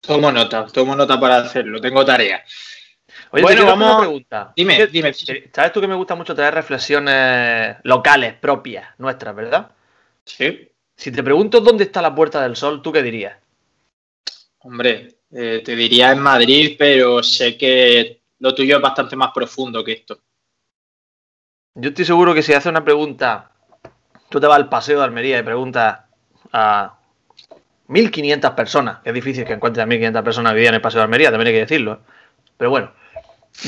Tomo 0.00 0.30
nota, 0.30 0.66
tomo 0.66 0.94
nota 0.94 1.18
para 1.18 1.38
hacerlo, 1.38 1.80
tengo 1.80 2.04
tarea. 2.04 2.44
Oye, 3.30 3.42
Bueno, 3.42 3.62
te 3.62 3.66
vamos- 3.66 3.88
una 3.90 3.98
pregunta. 4.00 4.52
Dime, 4.54 4.76
¿Qué- 4.76 4.86
dime. 4.88 5.08
Eh, 5.28 5.50
Sabes 5.52 5.72
tú 5.72 5.80
que 5.80 5.88
me 5.88 5.94
gusta 5.94 6.14
mucho 6.14 6.34
traer 6.34 6.52
reflexiones 6.54 7.76
locales, 7.84 8.34
propias, 8.34 8.88
nuestras, 8.98 9.34
¿verdad? 9.34 9.70
Sí. 10.26 10.68
Si 10.94 11.10
te 11.10 11.22
pregunto 11.22 11.60
dónde 11.60 11.84
está 11.84 12.02
la 12.02 12.14
Puerta 12.14 12.42
del 12.42 12.54
Sol, 12.54 12.82
¿tú 12.82 12.92
qué 12.92 13.02
dirías? 13.02 13.36
Hombre, 14.58 15.16
eh, 15.32 15.62
te 15.64 15.74
diría 15.74 16.12
en 16.12 16.18
Madrid, 16.20 16.76
pero 16.78 17.22
sé 17.22 17.56
que 17.56 18.20
lo 18.40 18.54
tuyo 18.54 18.76
es 18.76 18.82
bastante 18.82 19.16
más 19.16 19.30
profundo 19.34 19.82
que 19.82 19.92
esto. 19.92 20.20
Yo 21.74 21.88
estoy 21.90 22.04
seguro 22.04 22.34
que 22.34 22.42
si 22.42 22.52
haces 22.52 22.70
una 22.70 22.84
pregunta, 22.84 23.50
tú 24.28 24.40
te 24.40 24.46
vas 24.46 24.56
al 24.56 24.68
paseo 24.68 24.98
de 24.98 25.04
Almería 25.04 25.38
y 25.38 25.42
preguntas 25.42 26.00
a 26.52 26.98
1500 27.88 28.52
personas, 28.52 28.98
es 29.04 29.12
difícil 29.12 29.44
que 29.44 29.54
encuentres 29.54 29.82
a 29.82 29.86
1500 29.86 30.22
personas 30.22 30.52
que 30.52 30.60
vivan 30.60 30.74
en 30.74 30.76
el 30.76 30.82
paseo 30.82 31.00
de 31.00 31.04
Almería, 31.04 31.30
también 31.30 31.48
hay 31.48 31.54
que 31.54 31.60
decirlo. 31.60 31.94
¿eh? 31.94 31.98
Pero 32.56 32.70
bueno, 32.70 32.92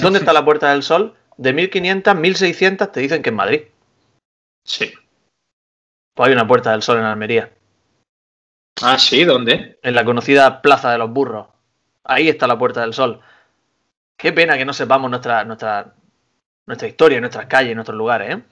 ¿dónde 0.01 0.21
está 0.21 0.33
la 0.33 0.45
Puerta 0.45 0.71
del 0.71 0.83
Sol? 0.83 1.17
De 1.37 1.53
1500, 1.53 2.15
1600 2.15 2.93
te 2.93 3.01
dicen 3.01 3.23
que 3.23 3.31
en 3.31 3.37
Madrid. 3.37 3.63
Sí. 4.65 4.93
Pues 6.15 6.29
hay 6.29 6.33
una 6.33 6.47
Puerta 6.47 6.71
del 6.71 6.83
Sol 6.83 6.99
en 6.99 7.05
Almería. 7.05 7.53
Ah, 8.83 8.99
sí, 8.99 9.25
¿dónde? 9.25 9.79
en 9.83 9.95
la 9.95 10.05
conocida 10.05 10.63
Plaza 10.63 10.93
de 10.93 10.99
los 10.99 11.11
Burros. 11.11 11.49
Ahí 12.05 12.29
está 12.29 12.47
la 12.47 12.59
Puerta 12.59 12.83
del 12.83 12.95
Sol. 12.95 13.21
Qué 14.17 14.33
pena 14.33 14.57
que 14.57 14.65
no 14.65 14.73
sepamos 14.73 15.11
nuestra, 15.11 15.45
nuestra, 15.45 15.95
nuestra 16.67 16.89
historia, 16.89 17.21
nuestras 17.21 17.47
calles, 17.47 17.75
nuestros 17.75 17.97
lugares, 17.97 18.37
¿eh? 18.37 18.43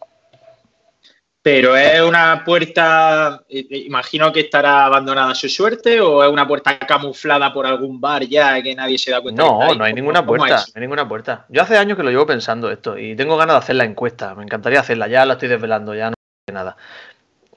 Pero 1.42 1.76
es 1.76 2.00
una 2.00 2.42
puerta, 2.42 3.42
eh, 3.50 3.66
eh, 3.70 3.78
imagino 3.86 4.32
que 4.32 4.40
estará 4.40 4.86
abandonada 4.86 5.32
a 5.32 5.34
su 5.34 5.46
suerte 5.50 6.00
o 6.00 6.24
es 6.24 6.30
una 6.30 6.48
puerta 6.48 6.78
camuflada 6.78 7.52
por 7.52 7.66
algún 7.66 8.00
bar 8.00 8.22
ya 8.24 8.62
que 8.62 8.74
nadie 8.74 8.96
se 8.96 9.10
da 9.10 9.20
cuenta. 9.20 9.42
que 9.42 9.48
No, 9.50 9.60
ahí? 9.60 9.76
no 9.76 9.84
hay 9.84 9.90
¿Cómo- 9.92 9.94
ninguna 9.96 10.24
puerta, 10.24 10.56
no 10.56 10.72
hay 10.76 10.80
ninguna 10.80 11.06
puerta. 11.06 11.44
Yo 11.50 11.60
hace 11.60 11.76
años 11.76 11.98
que 11.98 12.02
lo 12.02 12.08
llevo 12.10 12.24
pensando 12.24 12.70
esto 12.70 12.96
y 12.96 13.14
tengo 13.14 13.36
ganas 13.36 13.56
de 13.56 13.58
hacer 13.58 13.76
la 13.76 13.84
encuesta. 13.84 14.34
Me 14.34 14.42
encantaría 14.42 14.80
hacerla, 14.80 15.06
ya 15.06 15.26
la 15.26 15.34
estoy 15.34 15.48
desvelando, 15.50 15.94
ya 15.94 16.08
no 16.08 16.14
sé 16.48 16.54
nada. 16.54 16.78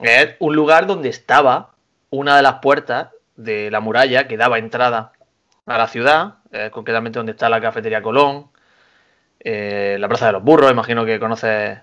Es 0.00 0.34
un 0.40 0.54
lugar 0.54 0.86
donde 0.86 1.08
estaba 1.08 1.70
una 2.10 2.36
de 2.36 2.42
las 2.42 2.54
puertas 2.56 3.08
de 3.36 3.70
la 3.70 3.80
muralla 3.80 4.28
que 4.28 4.36
daba 4.36 4.58
entrada 4.58 5.12
a 5.64 5.78
la 5.78 5.88
ciudad, 5.88 6.34
eh, 6.52 6.68
concretamente 6.70 7.18
donde 7.18 7.32
está 7.32 7.48
la 7.48 7.60
cafetería 7.60 8.02
Colón, 8.02 8.48
eh, 9.40 9.96
la 9.98 10.08
Plaza 10.08 10.26
de 10.26 10.32
los 10.32 10.42
Burros, 10.42 10.70
imagino 10.70 11.04
que 11.04 11.20
conoces 11.20 11.78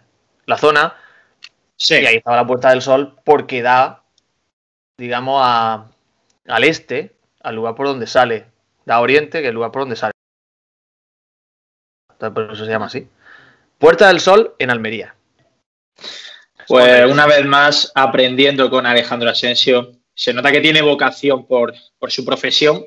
la 0.46 0.58
zona. 0.58 0.96
Sí. 1.78 1.96
Y 1.96 2.06
ahí 2.06 2.16
estaba 2.18 2.38
la 2.38 2.48
Puerta 2.48 2.70
del 2.70 2.82
Sol 2.82 3.16
porque 3.24 3.62
da, 3.62 4.04
digamos, 4.98 5.42
a, 5.44 5.88
al 6.48 6.64
este, 6.64 7.16
al 7.42 7.56
lugar 7.56 7.76
por 7.76 7.88
donde 7.88 8.08
sale. 8.08 8.46
Da 8.86 8.96
a 8.96 9.02
oriente, 9.02 9.40
que 9.40 9.46
es 9.46 9.50
el 9.50 9.56
lugar 9.56 9.72
por 9.72 9.84
donde 9.84 9.96
sale. 9.96 10.14
Entonces, 12.12 12.34
por 12.34 12.54
eso 12.54 12.66
se 12.66 12.72
llama 12.72 12.86
así. 12.86 13.08
Puerta 13.78 14.08
del 14.08 14.20
Sol 14.20 14.56
en 14.60 14.70
Almería. 14.70 15.16
Pues 16.68 17.12
una 17.12 17.28
vez 17.28 17.46
más, 17.46 17.92
aprendiendo 17.94 18.70
con 18.70 18.86
Alejandro 18.86 19.30
Asensio, 19.30 19.92
se 20.14 20.34
nota 20.34 20.52
que 20.52 20.62
tiene 20.62 20.82
vocación 20.82 21.46
por, 21.46 21.74
por 22.00 22.12
su 22.12 22.26
profesión. 22.26 22.84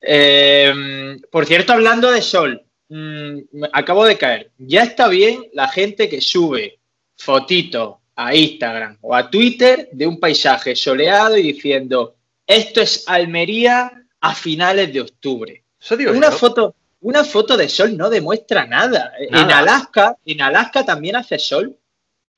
Eh, 0.00 1.16
por 1.30 1.46
cierto, 1.46 1.72
hablando 1.72 2.10
de 2.10 2.22
sol, 2.22 2.64
mm, 2.90 3.64
acabo 3.72 4.04
de 4.04 4.18
caer. 4.18 4.50
Ya 4.58 4.82
está 4.82 5.08
bien 5.08 5.44
la 5.54 5.68
gente 5.68 6.08
que 6.08 6.20
sube 6.20 6.78
fotitos 7.16 7.96
a 8.16 8.34
Instagram 8.34 8.98
o 9.00 9.14
a 9.14 9.30
Twitter 9.30 9.88
de 9.92 10.06
un 10.06 10.20
paisaje 10.20 10.76
soleado 10.76 11.36
y 11.38 11.42
diciendo, 11.42 12.16
esto 12.46 12.82
es 12.82 13.04
Almería 13.06 13.90
a 14.20 14.34
finales 14.34 14.92
de 14.92 15.00
octubre. 15.00 15.64
Eso 15.80 15.96
digo 15.96 16.12
Una 16.12 16.30
yo. 16.30 16.36
foto, 16.36 16.74
una 17.00 17.24
foto 17.24 17.56
de 17.56 17.68
sol 17.68 17.96
no 17.96 18.10
demuestra 18.10 18.66
nada. 18.66 19.12
En 19.18 19.30
Nada. 19.30 19.58
Alaska, 19.58 20.16
en 20.26 20.42
Alaska 20.42 20.84
también 20.84 21.16
hace 21.16 21.38
sol. 21.38 21.76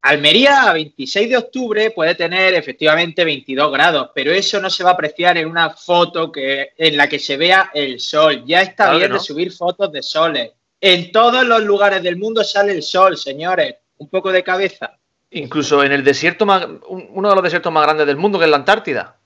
Almería 0.05 0.65
a 0.65 0.73
26 0.73 1.31
de 1.31 1.37
octubre 1.37 1.91
puede 1.93 2.17
tener 2.17 2.55
efectivamente 2.55 3.25
22 3.25 3.71
grados, 3.73 4.11
pero 4.15 4.33
eso 4.33 4.61
no 4.61 4.69
se 4.69 4.83
va 4.83 4.91
a 4.91 4.95
apreciar 4.95 5.39
en 5.39 5.47
una 5.49 5.71
foto 5.71 6.33
que, 6.33 6.71
en 6.77 6.97
la 6.97 7.09
que 7.09 7.21
se 7.21 7.37
vea 7.37 7.71
el 7.73 8.01
sol. 8.01 8.43
Ya 8.45 8.63
está 8.63 8.85
Claro 8.87 8.99
bien 8.99 9.11
no. 9.11 9.19
de 9.19 9.21
subir 9.25 9.53
fotos 9.53 9.93
de 9.93 10.03
soles. 10.03 10.51
En 10.81 11.13
todos 11.13 11.45
los 11.47 11.63
lugares 11.63 12.03
del 12.03 12.17
mundo 12.17 12.43
sale 12.43 12.73
el 12.73 12.83
sol, 12.83 13.17
señores. 13.17 13.77
Un 13.99 14.09
poco 14.09 14.33
de 14.33 14.43
cabeza. 14.43 14.99
Incluso 15.31 15.85
en 15.85 15.93
el 15.93 16.03
desierto 16.03 16.45
más, 16.45 16.67
un- 16.89 17.07
uno 17.13 17.29
de 17.29 17.35
los 17.37 17.45
desiertos 17.45 17.73
más 17.73 17.85
grandes 17.85 18.07
del 18.07 18.17
mundo, 18.17 18.39
que 18.41 18.47
es 18.47 18.51
la 18.51 18.57
Antártida. 18.57 19.21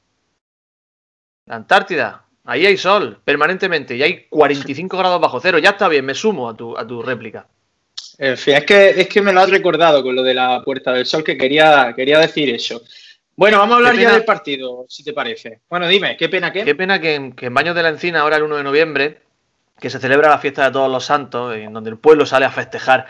La 1.46 1.56
Antártida. 1.56 2.26
Ahí 2.44 2.66
hay 2.66 2.76
sol 2.76 3.18
permanentemente 3.24 3.96
y 3.96 4.02
hay 4.02 4.26
45 4.28 4.98
grados 4.98 5.20
bajo 5.20 5.40
cero. 5.40 5.58
Ya 5.58 5.70
está 5.70 5.88
bien, 5.88 6.04
me 6.04 6.14
sumo 6.14 6.48
a 6.50 6.54
tu, 6.56 6.76
a 6.76 6.86
tu 6.86 7.02
réplica. 7.02 7.48
En 8.18 8.36
fin, 8.36 8.54
es 8.54 8.64
que, 8.64 8.88
es 8.90 9.08
que 9.08 9.20
me 9.20 9.32
lo 9.32 9.40
has 9.40 9.50
recordado 9.50 10.02
con 10.02 10.14
lo 10.14 10.22
de 10.22 10.34
la 10.34 10.62
Puerta 10.62 10.92
del 10.92 11.04
Sol, 11.06 11.22
que 11.22 11.36
quería, 11.36 11.92
quería 11.94 12.18
decir 12.18 12.48
eso. 12.54 12.82
Bueno, 13.36 13.58
vamos 13.58 13.74
a 13.74 13.76
hablar 13.76 13.92
ya 14.04 14.12
del 14.14 14.24
partido, 14.24 14.86
si 14.88 15.04
te 15.04 15.12
parece. 15.12 15.60
Bueno, 15.68 15.86
dime, 15.86 16.16
¿qué 16.16 16.28
pena 16.30 16.50
qué? 16.52 16.64
Qué 16.64 16.74
pena 16.74 16.98
que, 17.00 17.14
en- 17.14 17.32
que 17.32 17.46
en 17.46 17.54
Baños 17.54 17.74
de 17.76 17.82
la 17.82 17.90
Encina, 17.90 18.20
ahora 18.20 18.36
el 18.36 18.44
1 18.44 18.56
de 18.56 18.62
noviembre, 18.62 19.20
que 19.78 19.90
se 19.90 19.98
celebra 19.98 20.30
la 20.30 20.38
fiesta 20.38 20.64
de 20.64 20.70
todos 20.70 20.90
los 20.90 21.04
santos, 21.04 21.54
en 21.54 21.72
donde 21.74 21.90
el 21.90 21.98
pueblo 21.98 22.24
sale 22.24 22.46
a 22.46 22.50
festejar 22.50 23.06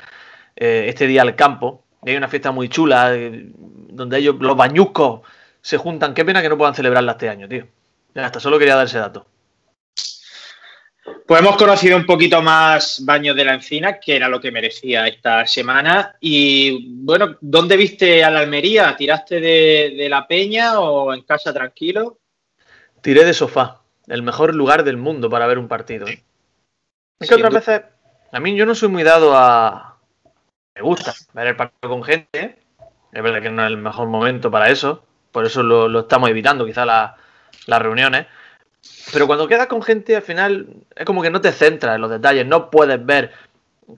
eh, 0.56 0.86
este 0.88 1.06
día 1.06 1.22
al 1.22 1.36
campo. 1.36 1.84
Y 2.04 2.10
hay 2.10 2.16
una 2.16 2.26
fiesta 2.28 2.50
muy 2.50 2.68
chula, 2.68 3.14
eh, 3.14 3.50
donde 3.54 4.18
ellos, 4.18 4.34
los 4.40 4.56
bañuscos, 4.56 5.20
se 5.60 5.76
juntan. 5.76 6.14
Qué 6.14 6.24
pena 6.24 6.42
que 6.42 6.48
no 6.48 6.58
puedan 6.58 6.74
celebrarla 6.74 7.12
este 7.12 7.28
año, 7.28 7.48
tío. 7.48 7.66
Ya 8.14 8.26
hasta 8.26 8.40
solo 8.40 8.58
quería 8.58 8.74
dar 8.74 8.86
ese 8.86 8.98
dato. 8.98 9.26
Pues 11.26 11.40
hemos 11.40 11.56
conocido 11.56 11.96
un 11.96 12.06
poquito 12.06 12.40
más 12.40 13.04
Baños 13.04 13.34
de 13.34 13.44
la 13.44 13.54
Encina, 13.54 13.98
que 13.98 14.14
era 14.14 14.28
lo 14.28 14.40
que 14.40 14.52
merecía 14.52 15.08
esta 15.08 15.44
semana. 15.46 16.16
Y 16.20 16.94
bueno, 17.04 17.36
¿dónde 17.40 17.76
viste 17.76 18.22
a 18.22 18.30
la 18.30 18.40
Almería? 18.40 18.96
¿Tiraste 18.96 19.40
de, 19.40 20.06
la 20.08 20.26
peña 20.26 20.78
o 20.78 21.12
en 21.12 21.22
casa 21.22 21.52
tranquilo? 21.52 22.18
Tiré 23.00 23.24
de 23.24 23.34
sofá, 23.34 23.82
el 24.06 24.22
mejor 24.22 24.54
lugar 24.54 24.84
del 24.84 24.96
mundo 24.96 25.28
para 25.28 25.46
ver 25.46 25.58
un 25.58 25.68
partido. 25.68 26.06
¿eh? 26.06 26.22
Es 27.18 27.28
que 27.28 27.34
otras 27.34 27.54
veces, 27.54 27.82
a 28.30 28.38
mí 28.38 28.56
yo 28.56 28.64
no 28.64 28.74
soy 28.74 28.88
muy 28.88 29.02
dado 29.02 29.36
a... 29.36 29.98
Me 30.76 30.82
gusta 30.82 31.14
ver 31.32 31.48
el 31.48 31.56
partido 31.56 31.90
con 31.90 32.04
gente, 32.04 32.58
es 33.12 33.22
verdad 33.22 33.42
que 33.42 33.50
no 33.50 33.64
es 33.64 33.68
el 33.68 33.78
mejor 33.78 34.08
momento 34.08 34.50
para 34.50 34.68
eso, 34.70 35.04
por 35.32 35.44
eso 35.44 35.62
lo, 35.62 36.00
estamos 36.00 36.30
evitando 36.30 36.66
quizá 36.66 36.84
las 36.84 37.82
reuniones. 37.82 38.26
Pero 39.12 39.26
cuando 39.26 39.46
quedas 39.46 39.66
con 39.66 39.82
gente, 39.82 40.16
al 40.16 40.22
final 40.22 40.66
es 40.94 41.04
como 41.04 41.22
que 41.22 41.30
no 41.30 41.40
te 41.40 41.52
centras 41.52 41.94
en 41.94 42.00
los 42.00 42.10
detalles. 42.10 42.46
No 42.46 42.70
puedes 42.70 43.04
ver 43.04 43.32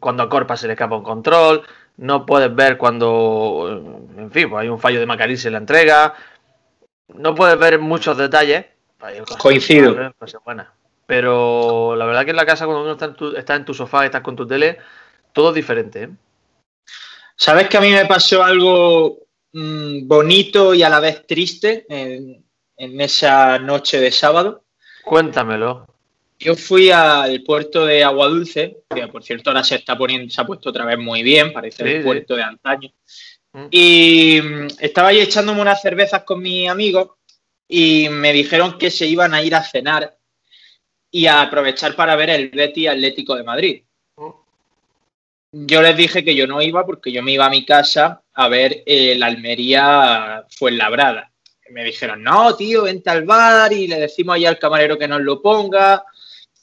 cuando 0.00 0.22
a 0.22 0.28
Corpa 0.28 0.56
se 0.56 0.66
le 0.66 0.74
escapa 0.74 0.96
un 0.96 1.02
control. 1.02 1.62
No 1.96 2.26
puedes 2.26 2.54
ver 2.54 2.76
cuando, 2.76 4.06
en 4.16 4.30
fin, 4.30 4.50
pues 4.50 4.62
hay 4.62 4.68
un 4.68 4.78
fallo 4.78 5.00
de 5.00 5.06
Macarís 5.06 5.44
en 5.46 5.52
la 5.52 5.58
entrega. 5.58 6.14
No 7.08 7.34
puedes 7.34 7.58
ver 7.58 7.78
muchos 7.78 8.16
detalles. 8.16 8.66
Coincido. 9.38 10.12
Pero 11.06 11.96
la 11.96 12.04
verdad 12.04 12.24
que 12.24 12.30
en 12.30 12.36
la 12.36 12.46
casa, 12.46 12.66
cuando 12.66 12.82
uno 12.82 12.92
está 12.92 13.06
en 13.06 13.14
tu, 13.14 13.34
está 13.34 13.56
en 13.56 13.64
tu 13.64 13.72
sofá 13.72 14.02
y 14.02 14.06
estás 14.06 14.20
con 14.20 14.36
tu 14.36 14.46
tele, 14.46 14.78
todo 15.32 15.48
es 15.48 15.54
diferente. 15.54 16.02
¿eh? 16.02 16.10
¿Sabes 17.34 17.68
que 17.68 17.78
a 17.78 17.80
mí 17.80 17.90
me 17.90 18.04
pasó 18.04 18.44
algo 18.44 19.20
mm, 19.52 20.06
bonito 20.06 20.74
y 20.74 20.82
a 20.82 20.90
la 20.90 21.00
vez 21.00 21.26
triste 21.26 21.86
en, 21.88 22.44
en 22.76 23.00
esa 23.00 23.58
noche 23.58 23.98
de 23.98 24.10
sábado? 24.10 24.64
Cuéntamelo. 25.08 25.86
Yo 26.38 26.54
fui 26.54 26.90
al 26.90 27.42
puerto 27.42 27.86
de 27.86 28.04
Agua 28.04 28.28
Dulce, 28.28 28.82
que 28.94 29.08
por 29.08 29.24
cierto 29.24 29.50
ahora 29.50 29.64
se 29.64 29.76
está 29.76 29.96
poniendo, 29.96 30.30
se 30.30 30.40
ha 30.40 30.46
puesto 30.46 30.68
otra 30.68 30.84
vez 30.84 30.98
muy 30.98 31.22
bien, 31.22 31.52
parece 31.52 31.96
el 31.96 32.04
puerto 32.04 32.36
de 32.36 32.42
antaño. 32.42 32.90
Mm. 33.54 33.66
Y 33.70 34.40
mm, 34.42 34.66
estaba 34.80 35.08
ahí 35.08 35.20
echándome 35.20 35.62
unas 35.62 35.80
cervezas 35.80 36.22
con 36.24 36.42
mis 36.42 36.68
amigos 36.68 37.12
y 37.66 38.08
me 38.10 38.32
dijeron 38.32 38.78
que 38.78 38.90
se 38.90 39.06
iban 39.06 39.34
a 39.34 39.42
ir 39.42 39.54
a 39.54 39.64
cenar 39.64 40.16
y 41.10 41.26
a 41.26 41.40
aprovechar 41.40 41.96
para 41.96 42.14
ver 42.14 42.30
el 42.30 42.50
Betty 42.50 42.86
Atlético 42.86 43.34
de 43.34 43.44
Madrid. 43.44 43.82
Mm. 44.16 45.66
Yo 45.66 45.80
les 45.80 45.96
dije 45.96 46.22
que 46.22 46.36
yo 46.36 46.46
no 46.46 46.60
iba 46.60 46.84
porque 46.84 47.10
yo 47.10 47.22
me 47.22 47.32
iba 47.32 47.46
a 47.46 47.50
mi 47.50 47.64
casa 47.64 48.22
a 48.34 48.48
ver 48.48 48.82
el 48.84 49.22
Almería 49.22 50.44
Fuenlabrada 50.50 51.27
me 51.70 51.84
dijeron, 51.84 52.22
no, 52.22 52.54
tío, 52.56 52.82
vente 52.84 53.10
al 53.10 53.24
bar 53.24 53.72
y 53.72 53.86
le 53.86 54.00
decimos 54.00 54.36
ahí 54.36 54.46
al 54.46 54.58
camarero 54.58 54.98
que 54.98 55.08
nos 55.08 55.20
lo 55.20 55.40
ponga. 55.40 56.04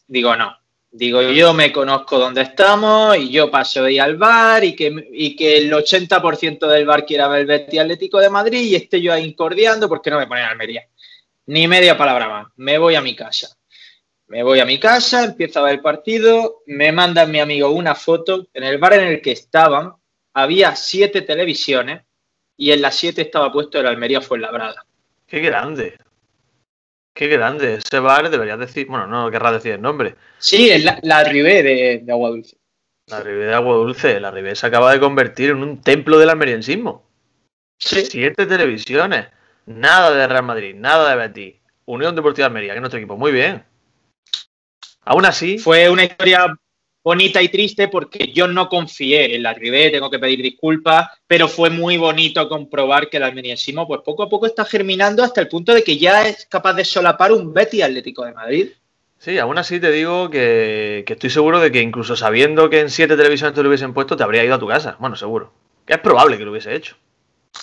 Digo, 0.08 0.36
no. 0.36 0.58
Digo, 0.92 1.22
yo 1.22 1.54
me 1.54 1.74
conozco 1.74 2.18
dónde 2.18 2.42
estamos 2.42 3.18
y 3.18 3.30
yo 3.30 3.52
paso 3.52 3.84
de 3.84 3.94
ir 3.94 4.02
al 4.02 4.16
bar 4.16 4.64
y 4.64 4.74
que, 4.74 5.36
que 5.38 5.58
el 5.58 5.74
80% 5.74 6.68
del 6.68 6.86
bar 6.86 7.06
quiera 7.06 7.28
ver 7.28 7.42
el 7.42 7.48
Betis 7.48 7.82
Atlético 7.82 8.20
de 8.20 8.30
Madrid 8.30 8.62
y 8.62 8.76
esté 8.76 9.02
yo 9.02 9.12
ahí 9.12 9.26
incordiando 9.26 9.90
porque 9.90 10.10
no 10.10 10.18
me 10.18 10.28
ponen 10.28 10.46
Almería. 10.46 10.88
Ni 11.48 11.68
media 11.68 11.98
palabra 11.98 12.30
más. 12.30 12.48
Me 12.56 12.78
voy 12.78 12.96
a 12.96 13.02
mi 13.02 13.14
casa. 13.14 13.58
Me 14.28 14.42
voy 14.42 14.62
a 14.62 14.66
mi 14.66 14.80
casa, 14.80 15.26
empiezo 15.26 15.60
a 15.60 15.64
ver 15.64 15.74
el 15.76 15.82
partido, 15.82 16.64
me 16.66 16.94
manda 16.94 17.26
mi 17.26 17.40
amigo 17.40 17.70
una 17.72 17.94
foto. 17.94 18.48
En 18.54 18.64
el 18.64 18.78
bar 18.78 18.94
en 18.94 19.08
el 19.08 19.22
que 19.22 19.34
estaban 19.34 19.94
había 20.34 20.76
siete 20.78 21.24
televisiones 21.24 22.04
y 22.58 22.72
en 22.72 22.82
las 22.82 22.96
siete 22.96 23.22
estaba 23.22 23.52
puesto 23.52 23.80
el 23.80 23.88
Almería 23.88 24.22
Fuenlabrada. 24.22 24.86
Qué 25.28 25.40
grande. 25.40 25.98
Qué 27.14 27.28
grande. 27.28 27.76
Ese 27.76 28.00
bar 28.00 28.30
deberías 28.30 28.60
decir. 28.60 28.88
Bueno, 28.88 29.08
no 29.08 29.32
querrás 29.32 29.54
decir 29.54 29.74
el 29.74 29.82
nombre. 29.82 30.16
Sí, 30.38 30.70
es 30.70 30.84
la, 30.84 31.00
la 31.02 31.24
Ribé 31.24 31.64
de, 31.64 32.06
Agua 32.12 32.30
Dulce. 32.30 32.58
La 33.08 33.22
Ribé 33.22 33.46
de 33.46 33.54
Agua 33.54 33.76
Dulce. 33.76 34.20
La 34.20 34.32
Ribé 34.32 34.56
se 34.56 34.68
acaba 34.68 34.92
de 34.92 35.00
convertir 35.00 35.52
en 35.52 35.64
un 35.64 35.82
templo 35.82 36.20
del 36.20 36.30
almeriensismo. 36.30 37.10
Sí. 37.80 38.06
Siete 38.06 38.46
televisiones. 38.46 39.28
Nada 39.66 40.14
de 40.14 40.28
Real 40.28 40.44
Madrid, 40.44 40.76
nada 40.76 41.10
de 41.10 41.16
Betis. 41.16 41.56
Unión 41.86 42.16
Deportiva 42.16 42.48
Almería, 42.48 42.74
que 42.74 42.78
es 42.78 42.82
nuestro 42.82 43.00
equipo. 43.00 43.18
Muy 43.18 43.32
bien. 43.32 43.64
Aún 45.06 45.26
así. 45.26 45.58
Fue 45.58 45.90
una 45.90 46.04
historia 46.04 46.56
bonita 47.06 47.40
y 47.40 47.50
triste 47.50 47.88
porque 47.88 48.32
yo 48.34 48.48
no 48.48 48.68
confié 48.68 49.36
en 49.36 49.44
la 49.44 49.54
Ribé, 49.54 49.92
tengo 49.92 50.10
que 50.10 50.18
pedir 50.18 50.42
disculpas, 50.42 51.08
pero 51.28 51.48
fue 51.48 51.70
muy 51.70 51.98
bonito 51.98 52.50
comprobar 52.50 53.10
que 53.10 53.18
el 53.18 53.24
almeriensismo 53.24 53.88
pues 53.88 54.02
poco 54.04 54.24
a 54.24 54.30
poco 54.30 54.48
está 54.48 54.66
germinando 54.66 55.24
hasta 55.24 55.40
el 55.40 55.48
punto 55.48 55.72
de 55.72 55.84
que 55.84 56.00
ya 56.00 56.28
es 56.28 56.48
capaz 56.48 56.74
de 56.74 56.84
solapar 56.84 57.32
un 57.32 57.54
Betty 57.54 57.84
Atlético 57.84 58.26
de 58.26 58.34
Madrid. 58.34 58.70
Sí, 59.20 59.38
aún 59.38 59.60
así 59.60 59.80
te 59.80 59.92
digo 59.92 60.32
que, 60.32 61.04
que, 61.06 61.14
estoy 61.14 61.30
seguro 61.30 61.60
de 61.60 61.72
que 61.72 61.82
incluso 61.82 62.16
sabiendo 62.16 62.72
que 62.72 62.80
en 62.80 62.90
siete 62.90 63.16
televisiones 63.16 63.54
te 63.54 63.62
lo 63.62 63.70
hubiesen 63.70 63.94
puesto, 63.94 64.18
te 64.18 64.24
habría 64.24 64.44
ido 64.44 64.56
a 64.56 64.60
tu 64.60 64.68
casa. 64.68 64.98
Bueno, 65.00 65.16
seguro. 65.16 65.54
Que 65.86 65.94
es 65.94 66.00
probable 66.00 66.40
que 66.40 66.44
lo 66.44 66.52
hubiese 66.52 66.76
hecho. 66.76 66.98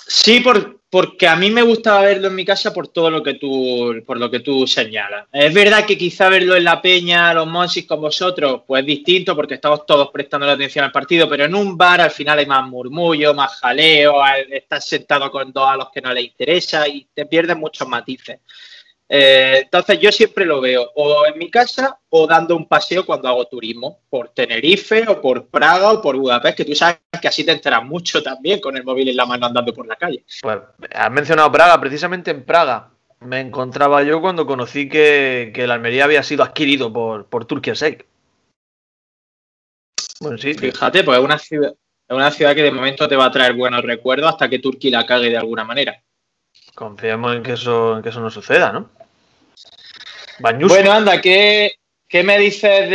Sí, 0.07 0.41
por, 0.41 0.81
porque 0.93 1.27
a 1.27 1.37
mí 1.37 1.51
me 1.51 1.63
gustaba 1.63 2.03
verlo 2.03 2.29
en 2.29 2.35
mi 2.35 2.45
casa 2.45 2.73
por 2.73 2.89
todo 2.89 3.11
lo 3.11 3.23
que 3.23 3.35
tú, 3.35 3.95
por 4.05 4.19
lo 4.19 4.31
que 4.31 4.41
tú 4.41 4.67
señalas. 4.67 5.27
Es 5.33 5.55
verdad 5.55 5.87
que 5.87 5.97
quizá 5.97 6.29
verlo 6.29 6.55
en 6.55 6.65
la 6.65 6.83
peña, 6.83 7.33
los 7.33 7.47
monsis 7.47 7.87
con 7.87 8.03
vosotros, 8.03 8.61
pues 8.67 8.81
es 8.83 8.87
distinto 8.87 9.35
porque 9.35 9.55
estamos 9.55 9.87
todos 9.87 10.11
prestando 10.11 10.47
la 10.47 10.53
atención 10.53 10.85
al 10.85 10.93
partido, 10.93 11.27
pero 11.29 11.45
en 11.47 11.55
un 11.55 11.79
bar 11.79 12.03
al 12.03 12.11
final 12.11 12.39
hay 12.39 12.47
más 12.47 12.69
murmullo, 12.69 13.33
más 13.33 13.59
jaleo, 13.59 14.17
estás 14.51 14.87
sentado 14.87 15.31
con 15.31 15.51
dos 15.51 15.67
a 15.67 15.77
los 15.77 15.91
que 15.91 16.03
no 16.03 16.13
les 16.13 16.25
interesa 16.25 16.87
y 16.87 17.09
te 17.15 17.25
pierdes 17.25 17.57
muchos 17.57 17.89
matices. 17.89 18.41
Eh, 19.15 19.61
entonces 19.65 20.01
yo 20.01 20.11
siempre 20.11 20.47
lo 20.47 20.59
veo 20.63 20.91
o 20.95 21.27
en 21.27 21.37
mi 21.37 21.51
casa 21.51 21.99
o 22.09 22.27
dando 22.27 22.57
un 22.57 22.67
paseo 22.67 23.05
cuando 23.05 23.29
hago 23.29 23.45
turismo, 23.45 24.01
por 24.09 24.31
Tenerife 24.31 25.05
o 25.07 25.21
por 25.21 25.49
Praga 25.49 25.93
o 25.93 26.01
por 26.01 26.17
Budapest, 26.17 26.57
que 26.57 26.65
tú 26.65 26.75
sabes 26.75 26.97
que 27.21 27.29
así 27.29 27.45
te 27.45 27.53
enteras 27.53 27.85
mucho 27.85 28.23
también 28.23 28.59
con 28.59 28.75
el 28.75 28.85
móvil 28.85 29.11
en 29.11 29.17
la 29.17 29.27
mano 29.27 29.45
andando 29.45 29.75
por 29.75 29.87
la 29.87 29.97
calle. 29.97 30.25
Pues 30.41 30.61
has 30.95 31.11
mencionado 31.11 31.53
Praga, 31.53 31.79
precisamente 31.79 32.31
en 32.31 32.43
Praga 32.43 32.89
me 33.21 33.41
encontraba 33.41 34.03
yo 34.03 34.23
cuando 34.23 34.47
conocí 34.47 34.89
que, 34.89 35.53
que 35.55 35.65
el 35.65 35.73
Almería 35.73 36.05
había 36.05 36.23
sido 36.23 36.43
adquirido 36.43 36.91
por, 36.91 37.27
por 37.27 37.45
Turquía 37.45 37.75
6. 37.75 37.99
Bueno, 40.23 40.39
sí. 40.39 40.55
Fíjate, 40.55 41.05
pues 41.05 41.19
es 41.19 41.25
una 41.25 41.39
ciudad, 41.39 41.75
es 42.09 42.17
una 42.17 42.31
ciudad 42.31 42.55
que 42.55 42.63
de 42.63 42.73
momento 42.73 43.07
te 43.07 43.17
va 43.17 43.27
a 43.27 43.31
traer 43.31 43.53
buenos 43.53 43.83
recuerdos 43.83 44.31
hasta 44.31 44.49
que 44.49 44.59
Turquía 44.59 45.01
la 45.01 45.07
cague 45.07 45.29
de 45.29 45.37
alguna 45.37 45.65
manera. 45.65 46.03
Confiamos 46.75 47.37
en 47.37 47.43
que 47.43 47.53
eso, 47.53 47.99
en 47.99 48.03
que 48.03 48.09
eso 48.09 48.21
no 48.21 48.31
suceda, 48.31 48.73
¿no? 48.73 49.02
Bueno, 50.43 50.93
anda, 50.93 51.21
¿qué, 51.21 51.77
me 52.25 52.39
dices 52.39 52.91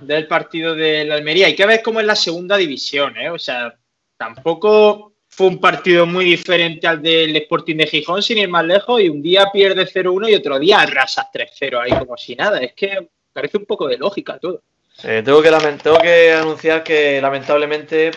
del 0.00 0.26
partido 0.26 0.74
de 0.74 1.04
la 1.04 1.14
Almería? 1.14 1.46
Hay 1.46 1.54
que 1.54 1.66
ver 1.66 1.82
cómo 1.82 2.00
es 2.00 2.06
la 2.06 2.16
segunda 2.16 2.56
división, 2.56 3.16
¿eh? 3.16 3.30
O 3.30 3.38
sea, 3.38 3.74
tampoco 4.16 5.14
fue 5.28 5.46
un 5.46 5.60
partido 5.60 6.04
muy 6.04 6.24
diferente 6.24 6.86
al 6.86 7.00
del 7.00 7.36
Sporting 7.36 7.76
de 7.76 7.86
Gijón, 7.86 8.22
sin 8.22 8.38
ir 8.38 8.48
más 8.48 8.64
lejos, 8.64 9.00
y 9.00 9.08
un 9.08 9.22
día 9.22 9.46
pierde 9.52 9.86
0-1 9.86 10.30
y 10.30 10.34
otro 10.34 10.58
día 10.58 10.80
arrasas 10.80 11.26
3-0 11.32 11.80
ahí 11.80 11.98
como 11.98 12.16
si 12.16 12.34
nada. 12.34 12.58
Es 12.58 12.72
que 12.74 13.08
parece 13.32 13.58
un 13.58 13.64
poco 13.64 13.86
de 13.86 13.98
lógica 13.98 14.38
todo. 14.38 14.62
Eh, 15.04 15.22
tengo, 15.24 15.40
que 15.40 15.50
tengo 15.80 15.98
que 15.98 16.32
anunciar 16.32 16.82
que 16.82 17.20
lamentablemente 17.20 18.10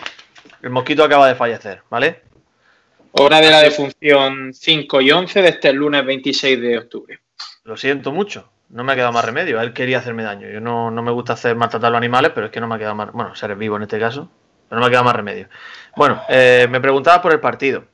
el 0.62 0.70
mosquito 0.70 1.04
acaba 1.04 1.28
de 1.28 1.36
fallecer, 1.36 1.82
¿vale? 1.88 2.22
Hora 3.12 3.40
de 3.40 3.50
la 3.50 3.60
defunción 3.60 4.52
5 4.52 5.00
y 5.00 5.12
11 5.12 5.42
de 5.42 5.48
este 5.48 5.72
lunes 5.72 6.04
26 6.04 6.60
de 6.60 6.78
octubre. 6.78 7.21
Lo 7.64 7.76
siento 7.76 8.10
mucho, 8.10 8.50
no 8.72 8.84
me 8.84 8.92
ha 8.92 8.96
quedado 8.96 9.12
más 9.12 9.24
remedio. 9.24 9.60
Él 9.60 9.72
quería 9.72 9.98
hacerme 9.98 10.22
daño. 10.22 10.48
Yo 10.48 10.60
no, 10.60 10.90
me 10.90 11.10
gusta 11.10 11.34
hacer 11.34 11.54
maltratar 11.54 11.88
a 11.88 11.90
los 11.90 11.98
animales, 11.98 12.32
pero 12.34 12.46
es 12.46 12.52
que 12.52 12.60
no 12.60 12.66
me 12.66 12.74
ha 12.74 12.78
quedado 12.78 12.94
más. 12.94 13.12
Bueno, 13.12 13.34
seres 13.34 13.58
vivos 13.58 13.76
en 13.76 13.82
este 13.82 14.00
caso, 14.00 14.30
pero 14.68 14.80
no 14.80 14.80
me 14.80 14.86
ha 14.86 14.90
quedado 14.90 15.04
más 15.04 15.14
remedio. 15.14 15.48
Bueno, 15.94 16.22
eh, 16.28 16.66
me 16.70 16.80
preguntaba 16.80 17.22
por 17.22 17.32
el 17.32 17.40
partido. 17.40 17.84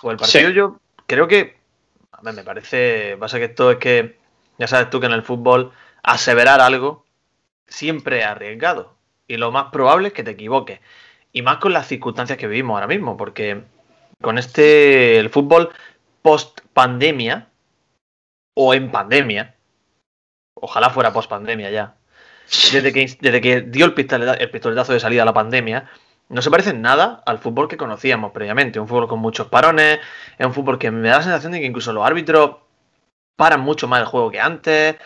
Pues 0.00 0.14
el 0.14 0.18
partido 0.18 0.50
yo 0.50 0.80
creo 1.06 1.28
que. 1.28 1.58
A 2.12 2.22
ver, 2.22 2.34
me 2.34 2.44
parece. 2.44 3.16
Pasa 3.18 3.38
que 3.38 3.46
esto 3.46 3.72
es 3.72 3.78
que. 3.78 4.18
Ya 4.58 4.66
sabes 4.66 4.90
tú 4.90 5.00
que 5.00 5.06
en 5.06 5.12
el 5.12 5.22
fútbol 5.22 5.72
aseverar 6.02 6.60
algo 6.60 7.04
siempre 7.66 8.20
es 8.20 8.26
arriesgado. 8.26 8.94
Y 9.26 9.36
lo 9.36 9.50
más 9.50 9.70
probable 9.72 10.08
es 10.08 10.14
que 10.14 10.22
te 10.22 10.32
equivoques. 10.32 10.80
Y 11.32 11.42
más 11.42 11.58
con 11.58 11.72
las 11.72 11.86
circunstancias 11.86 12.38
que 12.38 12.46
vivimos 12.46 12.74
ahora 12.74 12.86
mismo, 12.86 13.16
porque 13.16 13.62
con 14.22 14.38
este. 14.38 15.18
El 15.18 15.30
fútbol 15.30 15.70
post 16.22 16.60
pandemia 16.72 17.49
o 18.62 18.74
en 18.74 18.90
pandemia, 18.90 19.54
ojalá 20.52 20.90
fuera 20.90 21.14
post 21.14 21.30
pandemia 21.30 21.70
ya, 21.70 21.94
desde 22.72 22.92
que, 22.92 23.16
desde 23.18 23.40
que 23.40 23.62
dio 23.62 23.86
el, 23.86 23.94
pistoletazo, 23.94 24.92
de 24.92 25.00
salida 25.00 25.22
a 25.22 25.24
la 25.24 25.32
pandemia, 25.32 25.88
no 26.28 26.42
se 26.42 26.50
parece 26.50 26.74
nada 26.74 27.22
al 27.24 27.38
fútbol 27.38 27.68
que 27.68 27.78
conocíamos 27.78 28.32
previamente. 28.32 28.78
Un 28.78 28.86
fútbol 28.86 29.08
con 29.08 29.18
muchos 29.18 29.46
parones, 29.46 29.98
es 30.38 30.46
un 30.46 30.52
fútbol 30.52 30.78
que 30.78 30.90
me 30.90 31.08
da 31.08 31.16
la 31.16 31.22
sensación 31.22 31.52
de 31.52 31.60
que 31.60 31.66
incluso 31.66 31.92
los 31.94 32.04
árbitros 32.04 32.56
paran 33.34 33.62
mucho 33.62 33.88
más 33.88 34.00
el 34.00 34.06
juego 34.06 34.30
que 34.30 34.40
antes. 34.40 34.96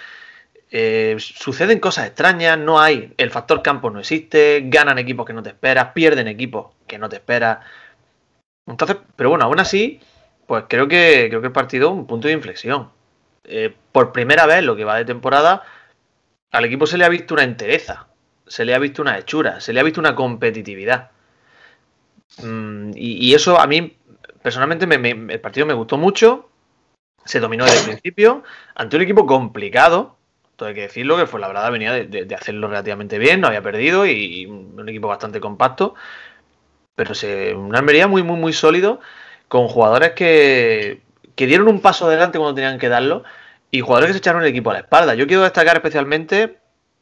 eh, 0.70 1.14
suceden 1.18 1.78
cosas 1.78 2.08
extrañas, 2.08 2.58
no 2.58 2.80
hay, 2.80 3.14
el 3.18 3.30
factor 3.30 3.62
campo 3.62 3.90
no 3.90 4.00
existe, 4.00 4.62
ganan 4.66 4.98
equipos 4.98 5.24
que 5.26 5.32
no 5.32 5.42
te 5.44 5.50
esperas, 5.50 5.92
pierden 5.94 6.26
equipos 6.26 6.72
que 6.88 6.98
no 6.98 7.08
te 7.08 7.16
esperas. 7.16 7.58
Entonces, 8.66 8.96
pero 9.14 9.30
bueno, 9.30 9.44
aún 9.44 9.60
así, 9.60 10.00
pues 10.46 10.64
creo 10.68 10.88
que, 10.88 11.26
creo 11.28 11.40
que 11.40 11.46
el 11.46 11.52
partido 11.52 11.88
es 11.88 11.94
un 11.94 12.06
punto 12.06 12.26
de 12.26 12.34
inflexión. 12.34 12.90
Eh, 13.44 13.74
por 13.92 14.12
primera 14.12 14.46
vez, 14.46 14.64
lo 14.64 14.76
que 14.76 14.84
va 14.84 14.96
de 14.96 15.04
temporada, 15.04 15.62
al 16.50 16.64
equipo 16.64 16.86
se 16.86 16.98
le 16.98 17.04
ha 17.04 17.08
visto 17.08 17.34
una 17.34 17.44
entereza, 17.44 18.08
se 18.46 18.64
le 18.64 18.74
ha 18.74 18.78
visto 18.78 19.02
una 19.02 19.18
hechura, 19.18 19.60
se 19.60 19.72
le 19.72 19.80
ha 19.80 19.82
visto 19.82 20.00
una 20.00 20.14
competitividad. 20.14 21.10
Mm, 22.42 22.92
y, 22.94 23.34
eso 23.34 23.60
a 23.60 23.66
mí, 23.66 23.96
personalmente, 24.42 24.86
el 25.32 25.40
partido 25.40 25.66
me 25.66 25.74
gustó 25.74 25.96
mucho. 25.98 26.48
Se 27.24 27.40
dominó 27.40 27.64
desde 27.64 27.78
el 27.78 27.84
principio 27.84 28.42
ante 28.74 28.96
un 28.96 29.02
equipo 29.02 29.26
complicado. 29.26 30.16
Todo 30.56 30.68
hay 30.68 30.74
que 30.74 30.82
decirlo, 30.82 31.16
que 31.16 31.26
fue 31.26 31.40
la 31.40 31.48
verdad 31.48 31.72
venía 31.72 31.92
de, 31.92 32.34
hacerlo 32.34 32.68
relativamente 32.68 33.18
bien, 33.18 33.40
no 33.40 33.48
había 33.48 33.62
perdido 33.62 34.06
y, 34.06 34.46
un 34.46 34.88
equipo 34.88 35.08
bastante 35.08 35.40
compacto. 35.40 35.94
Pero 36.94 37.14
se, 37.14 37.54
una 37.54 37.78
Almería 37.80 38.06
muy, 38.08 38.22
muy, 38.22 38.38
muy 38.38 38.52
sólido, 38.52 39.00
con 39.48 39.68
jugadores 39.68 40.12
que, 40.12 41.02
que 41.34 41.46
dieron 41.46 41.68
un 41.68 41.80
paso 41.80 42.06
adelante 42.06 42.38
cuando 42.38 42.54
tenían 42.54 42.78
que 42.78 42.88
darlo 42.88 43.24
y 43.70 43.80
jugadores 43.80 44.08
que 44.08 44.12
se 44.14 44.18
echaron 44.18 44.42
el 44.42 44.48
equipo 44.48 44.70
a 44.70 44.74
la 44.74 44.78
espalda. 44.80 45.14
Yo 45.14 45.26
quiero 45.26 45.42
destacar 45.42 45.76
especialmente 45.76 46.58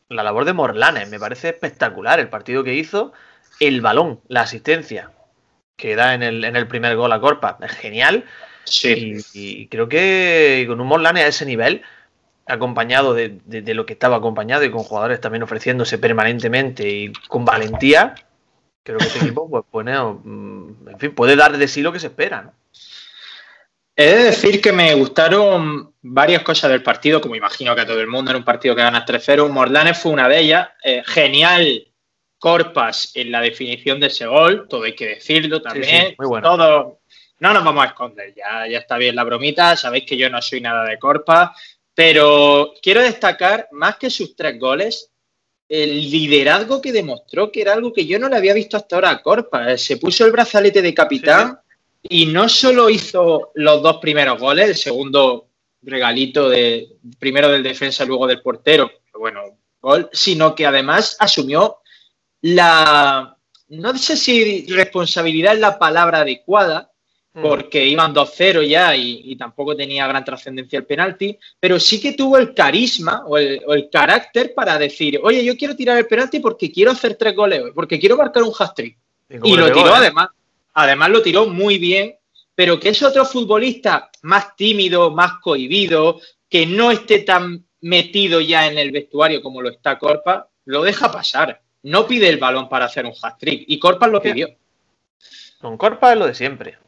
la 0.09 0.23
labor 0.23 0.45
de 0.45 0.53
Morlanes. 0.53 1.11
Me 1.11 1.19
parece 1.19 1.51
espectacular 1.51 2.19
el 2.21 2.29
partido 2.29 2.65
que 2.65 2.75
hizo, 2.75 3.13
el 3.61 3.81
balón, 3.81 4.21
la 4.29 4.43
asistencia 4.43 5.11
que 5.77 5.97
da 5.97 6.15
en 6.15 6.23
el, 6.23 6.45
en 6.45 6.57
el 6.57 6.67
primer 6.67 6.97
gol 6.97 7.13
a 7.13 7.21
Corpa. 7.21 7.59
Es 7.61 7.73
genial. 7.73 8.25
Sí. 8.65 9.19
Y, 9.35 9.67
creo 9.67 9.89
que 9.89 10.65
con 10.69 10.81
un 10.81 10.87
Morlanes 10.87 11.25
a 11.25 11.29
ese 11.29 11.45
nivel, 11.45 11.83
acompañado 12.47 13.15
de, 13.15 13.41
lo 13.75 13.87
que 13.87 13.93
estaba 13.93 14.17
acompañado 14.17 14.65
y 14.65 14.71
con 14.71 14.83
jugadores 14.83 15.21
también 15.21 15.43
ofreciéndose 15.43 15.99
permanentemente 15.99 16.89
y 16.89 17.13
con 17.29 17.45
valentía, 17.45 18.15
creo 18.83 18.99
que 18.99 19.07
este 19.07 19.19
equipo 19.27 19.49
pues, 19.51 19.65
puede, 19.71 19.99
mm, 19.99 20.89
en 20.89 20.99
fin, 20.99 21.15
puede 21.15 21.37
dar 21.37 21.57
de 21.57 21.69
sí 21.69 21.83
lo 21.83 21.93
que 21.93 22.01
se 22.01 22.07
espera. 22.09 22.43
¿no? 22.43 22.53
He 23.95 24.07
de 24.07 24.25
decir 24.25 24.61
que 24.61 24.73
me 24.73 24.95
gustaron 24.95 25.95
varias 26.01 26.43
cosas 26.43 26.71
del 26.71 26.83
partido, 26.83 27.21
como 27.21 27.37
imagino 27.37 27.75
que 27.75 27.83
a 27.83 27.87
todo 27.87 28.01
el 28.01 28.07
mundo 28.07 28.31
era 28.31 28.39
un 28.39 28.45
partido 28.45 28.75
que 28.75 28.83
ganas 28.83 29.07
3-0. 29.07 29.49
Morlanes 29.51 29.99
fue 29.99 30.13
una 30.13 30.29
de 30.29 30.41
ellas. 30.41 30.69
Eh, 30.83 31.03
genial 31.05 31.93
Corpas 32.43 33.13
en 33.15 33.31
la 33.31 33.41
definición 33.41 34.01
de 34.01 34.09
ese 34.09 34.27
gol, 34.27 34.67
todo 34.69 34.83
hay 34.83 34.97
que 34.97 35.07
decirlo 35.07 35.63
también. 35.63 36.17
muy 36.19 36.27
bueno. 36.27 36.49
Todo, 36.49 37.01
no 37.39 37.53
nos 37.53 37.63
vamos 37.63 37.85
a 37.85 37.89
esconder, 37.89 38.35
ya, 38.35 38.67
ya 38.67 38.79
está 38.79 38.97
bien 38.97 39.15
la 39.15 39.23
bromita, 39.23 39.77
sabéis 39.77 40.07
que 40.07 40.17
yo 40.17 40.29
no 40.29 40.43
soy 40.43 40.61
nada 40.61 40.85
de 40.85 40.99
Corpas, 40.99 41.51
pero 41.95 42.73
quiero 42.83 43.01
destacar, 43.01 43.69
más 43.71 43.97
que 43.97 44.11
sus 44.11 44.35
tres 44.35 44.59
goles, 44.59 45.13
el 45.69 46.11
liderazgo 46.11 46.83
que 46.83 46.91
demostró, 46.91 47.53
que 47.53 47.63
era 47.63 47.75
algo 47.75 47.93
que 47.93 48.07
yo 48.07 48.19
no 48.19 48.29
le 48.29 48.37
había 48.37 48.55
visto 48.55 48.77
hasta 48.77 48.97
ahora 48.97 49.11
a 49.11 49.23
Corpas. 49.23 49.81
Se 49.81 49.97
puso 49.99 50.27
el 50.27 50.33
brazalete 50.33 50.83
de 50.83 50.95
capitán 50.95 51.61
y 52.03 52.27
no 52.27 52.49
solo 52.49 52.91
hizo 52.91 53.53
los 53.55 53.83
dos 53.83 53.99
primeros 53.99 54.41
goles, 54.41 54.69
el 54.69 54.77
segundo 54.77 55.49
regalito 55.83 56.49
de 56.49 56.97
primero 57.19 57.49
del 57.49 57.63
defensa, 57.63 58.05
luego 58.05 58.27
del 58.27 58.43
portero, 58.43 58.91
bueno, 59.15 59.59
gol, 59.81 60.09
sino 60.13 60.55
que 60.55 60.67
además 60.67 61.17
asumió 61.19 61.79
la, 62.41 63.37
no 63.69 63.99
sé 63.99 64.17
si 64.17 64.67
responsabilidad 64.67 65.55
es 65.55 65.61
la 65.61 65.79
palabra 65.79 66.21
adecuada, 66.21 66.91
hmm. 67.35 67.43
porque 67.43 67.85
iban 67.87 68.15
2-0 68.15 68.67
ya 68.67 68.95
y, 68.97 69.35
tampoco 69.37 69.77
tenía 69.77 70.07
gran 70.07 70.25
trascendencia 70.25 70.79
el 70.79 70.87
penalti, 70.87 71.39
pero 71.59 71.79
sí 71.79 72.01
que 72.01 72.13
tuvo 72.13 72.37
el 72.39 72.55
carisma 72.55 73.25
o 73.27 73.39
el, 73.39 73.89
carácter 73.91 74.55
para 74.55 74.79
decir, 74.79 75.21
oye, 75.23 75.45
yo 75.45 75.57
quiero 75.57 75.77
tirar 75.77 75.99
el 75.99 76.07
penalti 76.07 76.41
porque 76.41 76.71
quiero 76.71 76.91
hacer 76.91 77.15
tres 77.15 77.35
goles 77.35 77.63
porque 77.75 77.99
quiero 77.99 78.17
marcar 78.17 78.43
un 78.43 78.53
hat-trick. 78.57 78.99
Y, 79.29 79.57
lo 79.57 79.73
tiró 79.73 79.89
¿eh? 79.89 79.95
además, 79.95 80.29
además 80.75 81.11
lo 81.11 81.23
tiró 81.23 81.47
muy 81.47 81.79
bien, 81.79 82.15
pero 82.55 82.79
que 82.79 82.91
es 82.91 83.03
otro 83.03 83.25
futbolista 83.25 84.11
más 84.23 84.57
tímido, 84.57 85.11
más 85.11 85.41
cohibido, 85.41 86.21
que 86.49 86.67
no 86.67 86.91
esté 86.91 87.21
tan 87.21 87.67
metido 87.81 88.41
ya 88.41 88.67
en 88.67 88.79
el 88.79 88.91
vestuario 88.91 89.43
como 89.43 89.63
lo 89.63 89.71
está 89.71 89.99
Corpa, 89.99 90.49
lo 90.65 90.83
deja 90.83 91.11
pasar 91.11 91.63
no 91.83 92.07
pide 92.07 92.29
el 92.29 92.39
balón 92.39 92.69
para 92.69 92.87
hacer 92.87 93.07
un 93.07 93.13
hat-trick. 93.21 93.65
Y 93.67 93.79
Corpa 93.79 94.07
lo 94.07 94.23
pidió. 94.23 94.49
Con 95.61 95.77
Corpa 95.77 96.13
es 96.13 96.19
lo 96.19 96.27
de 96.27 96.35
siempre. 96.35 96.79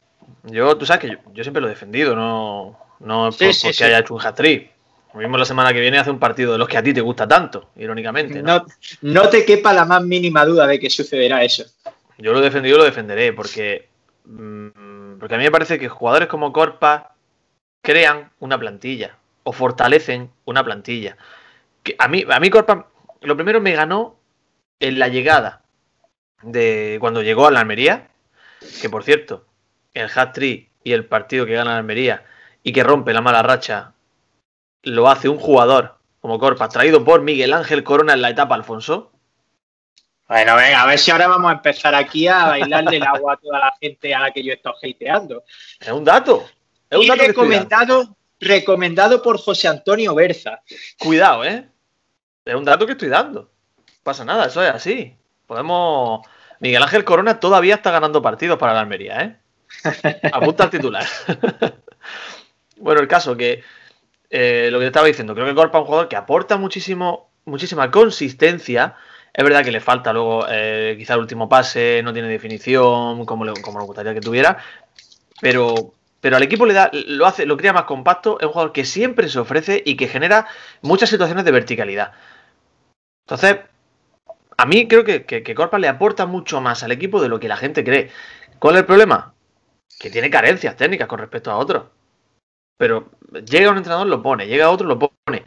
Yo, 0.45 0.77
tú 0.77 0.87
sabes 0.87 1.03
que 1.03 1.19
yo, 1.33 1.43
siempre 1.43 1.61
lo 1.61 1.69
he 1.69 1.71
defendido, 1.71 2.15
no, 2.15 2.79
no 3.01 3.31
porque 3.31 3.85
haya 3.85 3.99
hecho 3.99 4.15
un 4.15 4.21
hat-trick. 4.21 4.73
Lo 5.15 5.21
mismo 5.21 5.39
la 5.39 5.45
semana 5.45 5.73
que 5.73 5.81
viene 5.81 5.99
hace 5.99 6.11
un 6.11 6.19
partido 6.19 6.53
de 6.53 6.59
los 6.59 6.69
que 6.69 6.77
a 6.77 6.83
ti 6.83 6.93
te 6.93 7.01
gusta 7.01 7.27
tanto, 7.27 7.71
irónicamente. 7.77 8.43
No, 8.43 8.67
no, 9.03 9.29
te 9.29 9.45
quepa 9.45 9.73
la 9.73 9.85
más 9.85 10.03
mínima 10.03 10.45
duda 10.45 10.67
de 10.67 10.81
que 10.81 10.91
sucederá 10.91 11.45
eso. 11.45 11.65
Yo 12.19 12.33
lo 12.33 12.41
defendido 12.41 12.79
lo 12.79 12.85
defenderé, 12.85 13.33
porque, 13.33 13.89
mm, 14.25 15.19
porque 15.19 15.35
a 15.35 15.39
mí 15.39 15.45
me 15.45 15.51
parece 15.51 15.79
que 15.79 15.89
jugadores 15.89 16.29
como 16.29 16.53
Corpa 16.53 17.15
crean 17.83 18.31
una 18.39 18.59
plantilla 18.59 19.19
o 19.43 19.53
fortalecen 19.53 20.31
una 20.45 20.65
plantilla. 20.65 21.17
Que 21.83 21.97
a, 21.99 22.09
mí, 22.09 22.25
a 22.29 22.41
mí 22.41 22.51
Corpa, 22.51 22.89
lo 23.21 23.37
primero 23.37 23.61
me 23.61 23.73
ganó 23.73 24.19
en 24.81 24.99
la 24.99 25.09
llegada 25.09 25.63
de 26.43 26.99
cuando 27.01 27.23
llegó 27.23 27.47
a 27.47 27.51
la 27.51 27.61
Almería, 27.61 28.09
que 28.81 28.89
por 28.91 29.05
cierto, 29.05 29.47
el 29.93 30.11
hat-trick 30.15 30.71
y 30.83 30.93
el 30.93 31.07
partido 31.07 31.47
que 31.47 31.55
gana 31.55 31.73
la 31.73 31.79
Almería 31.79 32.25
y 32.63 32.73
que 32.73 32.83
rompe 32.83 33.13
la 33.13 33.21
mala 33.21 33.43
racha 33.43 33.95
lo 34.83 35.09
hace 35.09 35.29
un 35.29 35.39
jugador 35.39 35.97
como 36.21 36.39
Corpa, 36.39 36.69
traído 36.69 37.05
por 37.05 37.21
Miguel 37.21 37.53
Ángel 37.53 37.85
Corona 37.85 38.15
en 38.15 38.23
la 38.23 38.31
etapa 38.31 38.55
Alfonso. 38.55 39.13
Bueno, 40.29 40.57
venga, 40.57 40.83
a 40.83 40.87
ver 40.87 40.99
si 40.99 41.11
ahora 41.11 41.29
vamos 41.29 41.51
a 41.51 41.55
empezar 41.55 41.95
aquí 41.95 42.27
a 42.27 42.47
bailarle 42.47 42.97
el 42.97 43.03
agua 43.03 43.35
a 43.35 43.37
toda 43.37 43.59
la 43.59 43.73
gente 43.81 44.15
a 44.15 44.21
la 44.21 44.31
que 44.31 44.43
yo 44.43 44.53
estoy 44.53 44.93
hateando. 44.95 45.45
Es 45.81 45.91
un 45.91 46.05
dato. 46.05 46.45
Es 46.89 46.99
un 46.99 47.07
dato 47.07 47.23
recomendado, 47.23 48.17
recomendado 48.41 49.23
por 49.23 49.39
José 49.39 49.69
Antonio 49.69 50.15
Berza. 50.15 50.61
Cuidado, 50.99 51.45
¿eh? 51.45 51.69
Es 52.45 52.55
un 52.55 52.65
dato 52.65 52.87
que 52.87 52.93
estoy 52.93 53.09
dando 53.09 53.55
pasa 54.05 54.25
nada, 54.25 54.47
eso 54.47 54.63
es 54.63 54.71
así. 54.71 55.17
Podemos. 55.47 56.25
Miguel 56.61 56.83
Ángel 56.83 57.05
Corona 57.05 57.41
todavía 57.41 57.75
está 57.75 57.91
ganando 57.91 58.23
partidos 58.23 58.59
para 58.59 58.75
la 58.75 58.81
Almería, 58.81 59.23
¿eh? 59.23 59.37
Apunta 60.33 60.65
al 60.65 60.71
titular. 60.71 61.05
bueno, 62.77 63.01
el 63.01 63.09
caso 63.09 63.37
que 63.37 63.65
eh, 64.31 64.69
lo 64.71 64.79
que 64.79 64.85
te 64.85 64.89
estaba 64.89 65.07
diciendo, 65.09 65.35
creo 65.35 65.47
que 65.47 65.55
Corpa 65.55 65.79
es 65.79 65.83
un 65.83 65.87
jugador 65.87 66.09
que 66.09 66.17
aporta 66.17 66.57
muchísimo, 66.57 67.31
muchísima 67.45 67.91
consistencia. 67.91 68.95
Es 69.35 69.43
verdad 69.43 69.65
que 69.65 69.73
le 69.73 69.81
falta 69.81 70.13
luego 70.13 70.47
eh, 70.49 70.95
quizá 70.97 71.15
el 71.15 71.21
último 71.21 71.49
pase, 71.49 72.03
no 72.05 72.13
tiene 72.13 72.29
definición 72.29 73.27
como, 73.27 73.45
le, 73.45 73.53
como 73.61 73.79
nos 73.79 73.87
gustaría 73.87 74.15
que 74.15 74.21
tuviera, 74.21 74.59
pero, 75.41 75.93
pero 76.21 76.37
al 76.37 76.43
equipo 76.45 76.65
le 76.67 76.75
da, 76.75 76.89
lo 76.93 77.27
hace, 77.27 77.45
lo 77.45 77.57
crea 77.57 77.73
más 77.73 77.83
compacto, 77.83 78.39
es 78.39 78.47
un 78.47 78.53
jugador 78.53 78.73
que 78.73 78.85
siempre 78.85 79.29
se 79.29 79.41
ofrece 79.41 79.83
y 79.85 79.97
que 79.97 80.07
genera 80.07 80.47
muchas 80.83 81.11
situaciones 81.11 81.45
de 81.45 81.51
verticalidad. 81.51 82.13
Entonces, 83.27 83.59
a 84.57 84.67
mí 84.67 84.87
creo 84.87 85.03
que, 85.03 85.25
que, 85.25 85.55
le 85.79 85.89
aporta 85.89 86.27
mucho 86.27 86.61
más 86.61 86.85
al 86.85 86.93
equipo 86.93 87.21
de 87.21 87.29
lo 87.29 87.41
que 87.41 87.49
la 87.49 87.57
gente 87.57 87.83
cree. 87.83 88.11
¿Cuál 88.61 88.77
es 88.77 88.81
el 88.83 88.87
problema? 88.87 89.35
Que 89.99 90.11
tiene 90.11 90.31
carencias 90.31 90.77
técnicas 90.77 91.09
con 91.09 91.19
respecto 91.19 91.51
a 91.51 91.57
otros. 91.57 91.87
Pero 92.77 93.11
llega 93.45 93.71
un 93.71 93.79
entrenador, 93.79 94.07
lo 94.07 94.23
pone, 94.23 94.47
llega 94.47 94.71
otro, 94.71 94.87
lo 94.87 94.99
pone. 94.99 95.45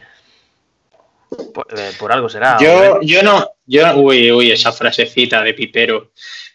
Por, 1.53 1.67
eh, 1.77 1.91
algo 2.09 2.29
será. 2.29 2.57
Yo, 2.59 3.01
yo 3.01 3.23
no, 3.23 3.49
yo, 3.65 3.97
uy, 3.97 4.31
uy, 4.31 4.51
esa 4.51 4.71
frasecita 4.71 5.41
de 5.41 5.53
pipero. 5.53 6.11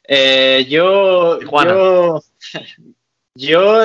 Eh, 0.07 0.67
yo, 0.69 1.41
yo, 1.41 2.23
yo, 3.35 3.83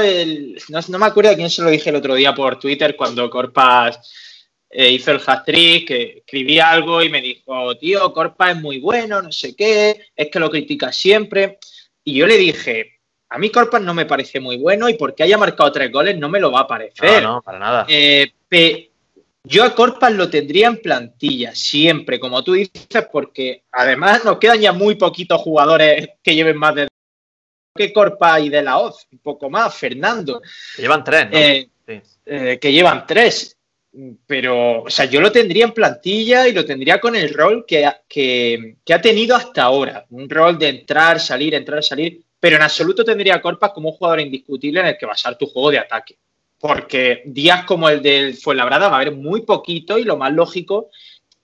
no, 0.69 0.79
no, 0.87 0.99
me 0.99 1.05
acuerdo 1.05 1.31
a 1.31 1.35
quién 1.35 1.49
se 1.49 1.61
lo 1.61 1.69
dije 1.69 1.89
el 1.89 1.95
otro 1.97 2.15
día 2.15 2.33
por 2.33 2.59
Twitter 2.59 2.95
cuando 2.95 3.29
Corpas 3.29 3.99
eh, 4.69 4.91
hizo 4.91 5.11
el 5.11 5.21
hat-trick, 5.25 5.89
escribí 5.91 6.59
algo 6.59 7.01
y 7.01 7.09
me 7.09 7.21
dijo, 7.21 7.77
tío, 7.77 8.11
Corpa 8.11 8.51
es 8.51 8.57
muy 8.57 8.79
bueno, 8.79 9.21
no 9.21 9.31
sé 9.31 9.55
qué, 9.55 10.07
es 10.15 10.29
que 10.29 10.39
lo 10.39 10.49
critica 10.49 10.91
siempre. 10.91 11.59
Y 12.03 12.15
yo 12.15 12.27
le 12.27 12.37
dije, 12.37 12.99
a 13.29 13.37
mí 13.37 13.49
Corpa 13.49 13.79
no 13.79 13.93
me 13.93 14.05
parece 14.05 14.39
muy 14.39 14.57
bueno 14.57 14.89
y 14.89 14.95
porque 14.95 15.23
haya 15.23 15.37
marcado 15.37 15.71
tres 15.71 15.91
goles 15.91 16.17
no 16.17 16.29
me 16.29 16.39
lo 16.39 16.51
va 16.51 16.61
a 16.61 16.67
parecer. 16.67 17.23
No, 17.23 17.35
no, 17.35 17.41
para 17.41 17.59
nada. 17.59 17.85
Eh, 17.87 18.31
yo 19.47 19.63
a 19.63 19.73
Corpa 19.73 20.09
lo 20.09 20.29
tendría 20.29 20.67
en 20.67 20.81
plantilla, 20.81 21.55
siempre, 21.55 22.19
como 22.19 22.43
tú 22.43 22.53
dices, 22.53 23.07
porque 23.11 23.63
además 23.71 24.23
nos 24.25 24.37
quedan 24.37 24.59
ya 24.59 24.73
muy 24.73 24.95
poquitos 24.95 25.41
jugadores 25.41 26.09
que 26.21 26.35
lleven 26.35 26.57
más 26.57 26.75
de 26.75 26.87
que 27.75 27.93
Corpa 27.93 28.39
y 28.39 28.49
de 28.49 28.63
la 28.63 28.79
Oz, 28.79 29.07
un 29.11 29.19
poco 29.19 29.49
más, 29.49 29.75
Fernando. 29.75 30.41
Que 30.75 30.81
llevan 30.81 31.03
tres, 31.03 31.29
¿no? 31.29 31.37
Eh, 32.29 32.59
que 32.59 32.71
llevan 32.73 33.05
tres 33.07 33.57
pero, 34.25 34.83
o 34.83 34.89
sea, 34.89 35.05
yo 35.05 35.21
lo 35.21 35.31
tendría 35.31 35.65
en 35.65 35.71
plantilla 35.71 36.47
y 36.47 36.53
lo 36.53 36.65
tendría 36.65 36.99
con 36.99 37.15
el 37.15 37.33
rol 37.33 37.65
que, 37.65 37.85
ha 37.85 39.01
tenido 39.01 39.35
hasta 39.35 39.63
ahora. 39.63 40.05
Un 40.09 40.29
rol 40.29 40.59
de 40.59 40.69
entrar, 40.69 41.19
salir, 41.19 41.55
entrar, 41.55 41.83
salir. 41.83 42.21
Pero 42.39 42.57
en 42.57 42.61
absoluto 42.61 43.03
tendría 43.03 43.35
a 43.35 43.41
Corpas 43.41 43.71
como 43.71 43.89
un 43.89 43.95
jugador 43.95 44.19
indiscutible 44.19 44.81
en 44.81 44.87
el 44.87 44.97
que 44.97 45.07
basar 45.07 45.37
tu 45.37 45.47
juego 45.47 45.71
de 45.71 45.79
ataque. 45.79 46.17
Porque 46.59 47.23
días 47.25 47.65
como 47.65 47.89
el 47.89 48.01
del 48.01 48.35
Fuenlabrada 48.35 48.89
va 48.89 48.97
a 48.97 49.01
haber 49.01 49.15
muy 49.15 49.41
poquito 49.41 49.97
y 49.97 50.03
lo 50.03 50.17
más 50.17 50.33
lógico 50.33 50.89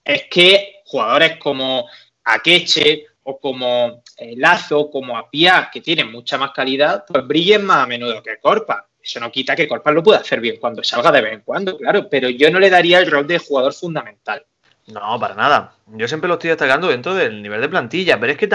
es 0.04 0.24
que 0.30 0.82
jugadores 0.84 1.36
como 1.38 1.86
Akeche 2.24 3.06
o 3.24 3.38
como 3.38 4.02
eh, 4.18 4.34
Lazo, 4.36 4.90
como 4.90 5.16
Apia, 5.16 5.70
que 5.72 5.80
tienen 5.80 6.12
mucha 6.12 6.36
más 6.36 6.50
calidad, 6.52 7.04
pues 7.06 7.26
brillen 7.26 7.64
más 7.64 7.84
a 7.84 7.86
menudo 7.86 8.22
que 8.22 8.38
Corpa. 8.38 8.86
Eso 9.02 9.20
no 9.20 9.30
quita 9.30 9.56
que 9.56 9.68
Corpa 9.68 9.92
lo 9.92 10.02
pueda 10.02 10.18
hacer 10.18 10.40
bien 10.40 10.56
cuando 10.58 10.82
salga 10.82 11.12
de 11.12 11.20
vez 11.20 11.32
en 11.34 11.40
cuando, 11.40 11.76
claro, 11.76 12.08
pero 12.08 12.28
yo 12.28 12.50
no 12.50 12.58
le 12.58 12.70
daría 12.70 12.98
el 12.98 13.10
rol 13.10 13.26
de 13.26 13.38
jugador 13.38 13.72
fundamental. 13.72 14.44
No, 14.86 15.18
para 15.18 15.34
nada. 15.34 15.74
Yo 15.86 16.06
siempre 16.06 16.28
lo 16.28 16.34
estoy 16.34 16.50
destacando 16.50 16.88
dentro 16.88 17.14
del 17.14 17.42
nivel 17.42 17.60
de 17.60 17.68
plantilla, 17.68 18.20
pero 18.20 18.32
es 18.32 18.38
que 18.38 18.48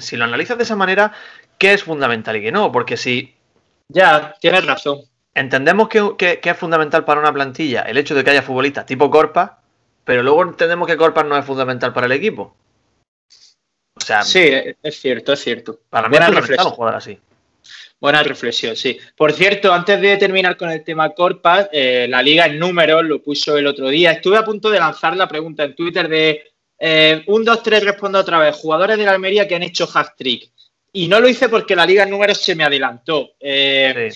si 0.00 0.16
lo 0.16 0.24
analizas 0.24 0.58
de 0.58 0.64
esa 0.64 0.76
manera, 0.76 1.12
¿qué 1.56 1.72
es 1.72 1.84
fundamental 1.84 2.36
y 2.36 2.42
qué 2.42 2.52
no? 2.52 2.70
Porque 2.70 2.96
si... 2.96 3.34
Ya, 3.88 4.34
tienes 4.40 4.66
razón. 4.66 5.00
Entendemos 5.34 5.88
que, 5.88 6.38
es 6.42 6.56
fundamental 6.56 7.04
para 7.04 7.20
una 7.20 7.32
plantilla 7.32 7.82
el 7.82 7.98
hecho 7.98 8.14
de 8.14 8.22
que 8.22 8.30
haya 8.30 8.42
futbolistas 8.42 8.86
tipo 8.86 9.10
Corpa, 9.10 9.60
pero 10.04 10.22
luego 10.22 10.42
entendemos 10.42 10.86
que 10.86 10.96
Corpa 10.96 11.24
no 11.24 11.36
es 11.36 11.44
fundamental 11.44 11.92
para 11.92 12.06
el 12.06 12.12
equipo. 12.12 12.54
O 13.96 14.00
sea, 14.00 14.22
sí, 14.22 14.50
es 14.82 15.00
cierto, 15.00 15.32
es 15.32 15.40
cierto. 15.40 15.80
Para 15.90 16.08
mí 16.08 16.16
es 16.16 16.24
fundamental 16.24 16.66
un 16.66 16.72
jugador 16.72 16.96
así. 16.96 17.18
Buena 18.00 18.22
reflexión, 18.22 18.76
sí. 18.76 18.98
Por 19.16 19.32
cierto, 19.32 19.72
antes 19.72 20.00
de 20.00 20.16
terminar 20.16 20.56
con 20.56 20.70
el 20.70 20.84
tema 20.84 21.10
Corpa, 21.10 21.68
eh, 21.72 22.06
la 22.08 22.22
liga 22.22 22.46
en 22.46 22.58
números 22.58 23.04
lo 23.04 23.22
puso 23.22 23.56
el 23.56 23.66
otro 23.66 23.88
día. 23.88 24.12
Estuve 24.12 24.36
a 24.36 24.44
punto 24.44 24.68
de 24.68 24.78
lanzar 24.78 25.16
la 25.16 25.26
pregunta 25.26 25.64
en 25.64 25.74
Twitter 25.74 26.08
de 26.08 26.52
eh, 26.78 27.22
un, 27.28 27.44
dos, 27.44 27.62
tres, 27.62 27.82
respondo 27.82 28.18
otra 28.18 28.38
vez. 28.38 28.56
Jugadores 28.56 28.98
de 28.98 29.04
la 29.04 29.12
Almería 29.12 29.48
que 29.48 29.54
han 29.54 29.62
hecho 29.62 29.88
hat-trick. 29.92 30.50
Y 30.92 31.08
no 31.08 31.18
lo 31.18 31.28
hice 31.28 31.48
porque 31.48 31.74
la 31.74 31.86
liga 31.86 32.02
en 32.02 32.10
números 32.10 32.38
se 32.38 32.54
me 32.54 32.64
adelantó. 32.64 33.30
Eh, 33.40 34.12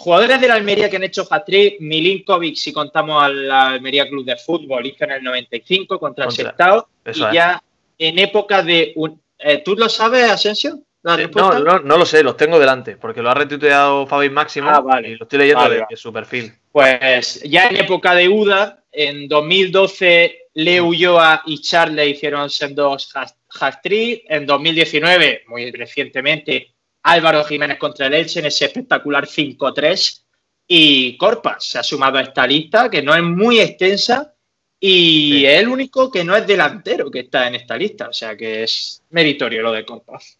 jugadores 0.00 0.40
de 0.40 0.48
la 0.48 0.54
Almería 0.54 0.88
que 0.88 0.96
han 0.96 1.04
hecho 1.04 1.26
hat-trick, 1.28 1.80
Milinkovic, 1.80 2.56
si 2.56 2.72
contamos 2.72 3.22
al 3.22 3.50
Almería 3.50 4.08
Club 4.08 4.24
de 4.24 4.36
Fútbol, 4.36 4.86
hizo 4.86 5.04
en 5.04 5.12
el 5.12 5.22
95 5.22 5.98
contra, 5.98 6.24
el 6.24 6.32
Sestao. 6.32 6.88
Y 7.14 7.20
ya 7.32 7.62
en 7.98 8.18
época 8.18 8.62
de... 8.62 8.92
Un, 8.96 9.20
¿Tú 9.64 9.74
lo 9.74 9.88
sabes, 9.88 10.30
Asensio? 10.30 10.80
no, 11.02 11.16
no, 11.60 11.78
no, 11.78 11.96
lo 11.96 12.04
sé, 12.04 12.22
los 12.22 12.36
tengo 12.36 12.58
delante, 12.58 12.96
porque 12.96 13.22
lo 13.22 13.30
ha 13.30 13.34
retuiteado 13.34 14.06
Fabi 14.06 14.28
Máximo 14.28 14.70
ah, 14.70 15.00
y 15.02 15.16
lo 15.16 15.24
estoy 15.24 15.38
leyendo 15.38 15.68
de, 15.68 15.86
su 15.96 16.12
perfil. 16.12 16.52
Pues 16.72 17.42
ya 17.42 17.68
en 17.68 17.76
época 17.76 18.14
de 18.14 18.28
UDA, 18.28 18.82
en 18.92 19.28
2012 19.28 20.40
Leo 20.54 20.86
Ulloa 20.86 21.42
y 21.46 21.60
Charlie 21.60 22.10
hicieron 22.10 22.48
dos 22.74 23.12
hat-trick. 23.60 24.24
En 24.28 24.46
2019, 24.46 25.44
muy 25.48 25.70
recientemente, 25.70 26.74
Álvaro 27.02 27.44
Jiménez 27.44 27.78
contra 27.78 28.06
el 28.06 28.14
Elche 28.14 28.40
en 28.40 28.46
ese 28.46 28.66
espectacular 28.66 29.26
5-3. 29.26 30.22
Y 30.66 31.16
Corpas 31.16 31.64
se 31.64 31.78
ha 31.78 31.82
sumado 31.82 32.18
a 32.18 32.22
esta 32.22 32.46
lista, 32.46 32.88
que 32.88 33.02
no 33.02 33.14
es 33.14 33.22
muy 33.22 33.58
extensa, 33.58 34.34
y 34.78 35.44
es 35.44 35.58
el 35.58 35.68
único 35.68 36.10
que 36.10 36.22
no 36.22 36.36
es 36.36 36.46
delantero 36.46 37.10
que 37.10 37.20
está 37.20 37.48
en 37.48 37.56
esta 37.56 37.76
lista. 37.76 38.08
O 38.08 38.12
sea 38.12 38.36
que 38.36 38.62
es 38.62 39.02
meritorio 39.10 39.62
lo 39.62 39.72
de 39.72 39.84
Corpas. 39.84 40.38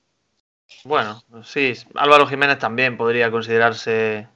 Bueno, 0.85 1.25
sí, 1.45 1.73
Álvaro 1.95 2.27
Jiménez 2.27 2.59
también 2.59 2.97
podría 2.97 3.31
considerarse 3.31 4.29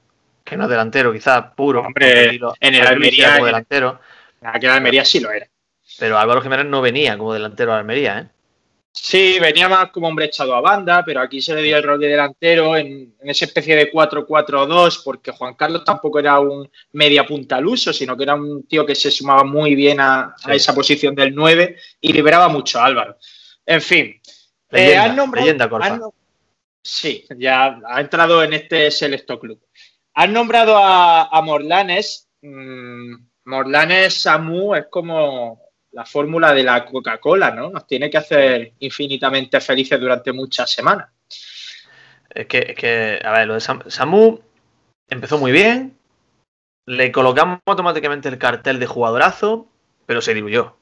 que 0.43 0.57
no 0.57 0.65
es 0.65 0.69
delantero, 0.69 1.11
quizás 1.11 1.45
puro. 1.55 1.81
Hombre, 1.81 2.39
en 2.59 2.75
el 2.75 2.85
Almería 2.85 3.33
como 3.35 3.45
delantero. 3.45 3.99
En 4.41 4.69
Almería 4.69 5.05
sí 5.05 5.19
lo 5.19 5.31
era. 5.31 5.47
Pero 5.97 6.19
Álvaro 6.19 6.41
Jiménez 6.41 6.65
no 6.65 6.81
venía 6.81 7.17
como 7.17 7.33
delantero 7.33 7.73
a 7.73 7.77
Almería, 7.77 8.19
¿eh? 8.19 8.27
Sí, 8.97 9.37
venía 9.39 9.67
más 9.67 9.91
como 9.91 10.07
hombre 10.07 10.25
echado 10.25 10.55
a 10.55 10.61
banda, 10.61 11.03
pero 11.05 11.19
aquí 11.19 11.41
se 11.41 11.53
le 11.53 11.61
dio 11.61 11.77
el 11.77 11.83
rol 11.83 11.99
de 11.99 12.07
delantero 12.07 12.77
en, 12.77 13.13
esa 13.23 13.45
especie 13.45 13.75
de 13.75 13.91
4-4-2, 13.91 15.03
porque 15.03 15.31
Juan 15.31 15.53
Carlos 15.53 15.83
tampoco 15.83 16.17
era 16.17 16.39
un 16.39 16.67
media 16.93 17.25
punta 17.25 17.57
al 17.57 17.67
uso, 17.67 17.91
sino 17.91 18.15
que 18.15 18.23
era 18.23 18.35
un 18.35 18.65
tío 18.65 18.85
que 18.85 18.95
se 18.95 19.11
sumaba 19.11 19.43
muy 19.43 19.75
bien 19.75 19.99
a, 19.99 20.33
esa 20.47 20.73
posición 20.73 21.13
del 21.13 21.35
9 21.35 21.77
y 21.99 22.13
liberaba 22.13 22.47
mucho 22.47 22.79
a 22.79 22.85
Álvaro. 22.85 23.17
En 23.65 23.81
fin. 23.81 24.19
Leyenda, 24.69 25.13
eh, 25.13 25.15
nombrado, 25.15 26.13
Sí, 26.81 27.25
ya 27.37 27.79
ha 27.85 27.99
entrado 27.99 28.43
en 28.43 28.53
este 28.53 28.89
selecto 28.91 29.39
club. 29.39 29.59
Han 30.13 30.31
nombrado 30.31 30.77
a, 30.77 31.41
Morlanes. 31.43 32.29
Mm, 32.41 33.15
Morlanes 33.43 34.21
Samu 34.21 34.73
es 34.73 34.85
como 34.89 35.64
la 35.95 36.05
fórmula 36.05 36.53
de 36.53 36.61
la 36.61 36.85
Coca-Cola, 36.85 37.51
¿no? 37.51 37.69
Nos 37.69 37.87
tiene 37.87 38.09
que 38.09 38.17
hacer 38.17 38.73
infinitamente 38.79 39.61
felices 39.61 39.97
durante 39.97 40.33
muchas 40.33 40.69
semanas. 40.69 41.09
Es 42.29 42.47
que, 42.47 43.21
a 43.23 43.31
ver, 43.31 43.47
lo 43.47 43.53
de 43.53 43.61
Samu 43.61 44.41
empezó 45.09 45.37
muy 45.37 45.53
bien. 45.53 45.97
Le 46.85 47.13
colocamos 47.13 47.59
automáticamente 47.65 48.27
el 48.27 48.37
cartel 48.37 48.77
de 48.77 48.87
jugadorazo, 48.87 49.69
pero 50.05 50.21
se 50.21 50.33
diluyó. 50.33 50.75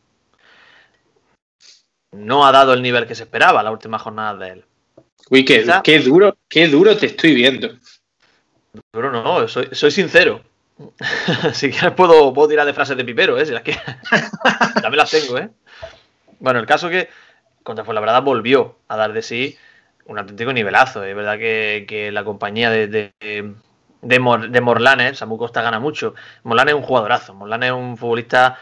No 2.11 2.47
ha 2.47 2.51
dado 2.51 2.73
el 2.73 2.81
nivel 2.81 3.05
que 3.05 3.13
se 3.13 3.23
esperaba 3.23 3.61
la 3.61 3.71
última 3.71 3.99
jornada 3.99 4.35
de 4.35 4.49
él. 4.53 4.65
Uy, 5.29 5.45
qué, 5.45 5.63
duro, 5.99 6.37
qué 6.49 6.67
duro 6.67 6.97
te 6.97 7.05
estoy 7.05 7.35
viendo. 7.35 7.69
Pero 8.91 9.11
no, 9.11 9.47
soy, 9.47 9.69
soy 9.73 9.91
sincero. 9.91 10.43
si 11.53 11.69
quieres 11.69 11.91
puedo, 11.91 12.33
puedo 12.33 12.47
tirar 12.47 12.65
de 12.65 12.73
frases 12.73 12.97
de 12.97 13.05
pipero, 13.05 13.37
¿eh? 13.37 13.45
Si 13.45 13.51
las 13.51 13.63
que... 13.63 13.73
También 14.81 14.97
las 14.97 15.11
tengo, 15.11 15.37
¿eh? 15.37 15.49
Bueno, 16.39 16.59
el 16.59 16.65
caso 16.65 16.89
que 16.89 17.09
contra 17.63 17.83
verdad 17.83 18.21
volvió 18.21 18.77
a 18.87 18.97
dar 18.97 19.13
de 19.13 19.21
sí 19.21 19.57
un 20.05 20.19
auténtico 20.19 20.51
nivelazo. 20.53 21.03
Es 21.03 21.15
verdad 21.15 21.37
que, 21.37 22.09
la 22.11 22.23
compañía 22.23 22.69
de, 22.69 22.87
de, 22.87 23.53
de, 24.01 24.19
Morlanes, 24.19 25.17
Samu 25.17 25.37
Costa 25.37 25.61
gana 25.61 25.79
mucho. 25.79 26.15
Morlanes 26.43 26.73
es 26.73 26.79
un 26.79 26.85
jugadorazo. 26.85 27.33
Morlanes 27.33 27.69
es 27.69 27.75
un 27.75 27.97
futbolista, 27.97 28.57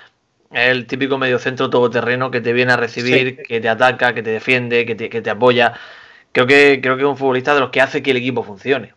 es 0.51 0.69
el 0.69 0.85
típico 0.85 1.17
mediocentro 1.17 1.69
todoterreno 1.69 2.31
que 2.31 2.41
te 2.41 2.53
viene 2.53 2.73
a 2.73 2.77
recibir, 2.77 3.41
que 3.43 3.59
te 3.59 3.69
ataca, 3.69 4.13
que 4.13 4.23
te 4.23 4.31
defiende, 4.31 4.85
que 4.85 4.95
te, 4.95 5.09
que 5.09 5.21
te 5.21 5.29
apoya. 5.29 5.73
Creo 6.31 6.47
que, 6.47 6.79
creo 6.81 6.95
que 6.95 7.03
es 7.03 7.09
un 7.09 7.17
futbolista 7.17 7.53
de 7.53 7.61
los 7.61 7.71
que 7.71 7.81
hace 7.81 8.03
que 8.03 8.11
el 8.11 8.17
equipo 8.17 8.43
funcione. 8.43 8.93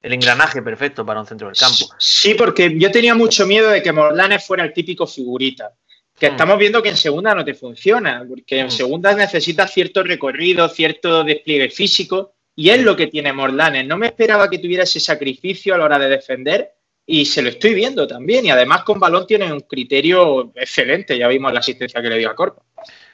El 0.00 0.12
engranaje 0.12 0.62
perfecto 0.62 1.04
para 1.04 1.20
un 1.20 1.26
centro 1.26 1.48
del 1.48 1.56
campo. 1.56 1.86
Sí, 1.98 2.34
porque 2.34 2.72
yo 2.78 2.90
tenía 2.90 3.14
mucho 3.14 3.46
miedo 3.46 3.70
de 3.70 3.82
que 3.82 3.92
Morlanes 3.92 4.46
fuera 4.46 4.64
el 4.64 4.72
típico 4.72 5.06
figurita. 5.06 5.72
Que 6.18 6.28
mm. 6.28 6.32
estamos 6.32 6.58
viendo 6.58 6.82
que 6.82 6.88
en 6.90 6.96
segunda 6.96 7.34
no 7.34 7.44
te 7.44 7.54
funciona, 7.54 8.24
porque 8.28 8.60
en 8.60 8.66
mm. 8.66 8.70
segunda 8.70 9.14
necesitas 9.14 9.72
cierto 9.72 10.02
recorrido, 10.02 10.68
cierto 10.68 11.24
despliegue 11.24 11.70
físico, 11.70 12.34
y 12.54 12.70
es 12.70 12.82
lo 12.82 12.96
que 12.96 13.08
tiene 13.08 13.32
Morlanes. 13.32 13.86
No 13.86 13.96
me 13.96 14.06
esperaba 14.06 14.48
que 14.48 14.58
tuviera 14.58 14.84
ese 14.84 15.00
sacrificio 15.00 15.74
a 15.74 15.78
la 15.78 15.84
hora 15.84 15.98
de 15.98 16.08
defender, 16.08 16.72
y 17.10 17.24
se 17.24 17.40
lo 17.40 17.48
estoy 17.48 17.74
viendo 17.74 18.06
también. 18.06 18.44
Y 18.46 18.50
además 18.50 18.82
con 18.84 19.00
balón 19.00 19.26
tiene 19.26 19.52
un 19.52 19.60
criterio 19.60 20.52
excelente, 20.54 21.18
ya 21.18 21.26
vimos 21.26 21.52
la 21.52 21.60
asistencia 21.60 22.02
que 22.02 22.08
le 22.10 22.18
dio 22.18 22.30
a 22.30 22.34
Corpa. 22.34 22.62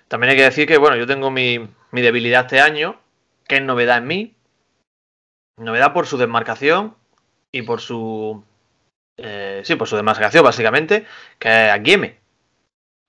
También 0.08 0.32
hay 0.32 0.36
que 0.36 0.42
decir 0.42 0.66
que, 0.66 0.76
bueno, 0.76 0.96
yo 0.96 1.06
tengo 1.06 1.30
mi, 1.30 1.60
mi 1.92 2.02
debilidad 2.02 2.42
este 2.42 2.60
año, 2.60 3.00
que 3.46 3.56
es 3.56 3.62
novedad 3.62 3.98
en 3.98 4.06
mí. 4.06 4.33
Novedad 5.56 5.92
por 5.92 6.06
su 6.06 6.16
desmarcación 6.16 6.94
y 7.52 7.62
por 7.62 7.80
su. 7.80 8.42
Eh, 9.16 9.62
sí, 9.64 9.76
por 9.76 9.88
su 9.88 9.96
desmarcación, 9.96 10.44
básicamente, 10.44 11.06
que 11.38 11.48
es 11.48 11.70
Aguieme. 11.70 12.18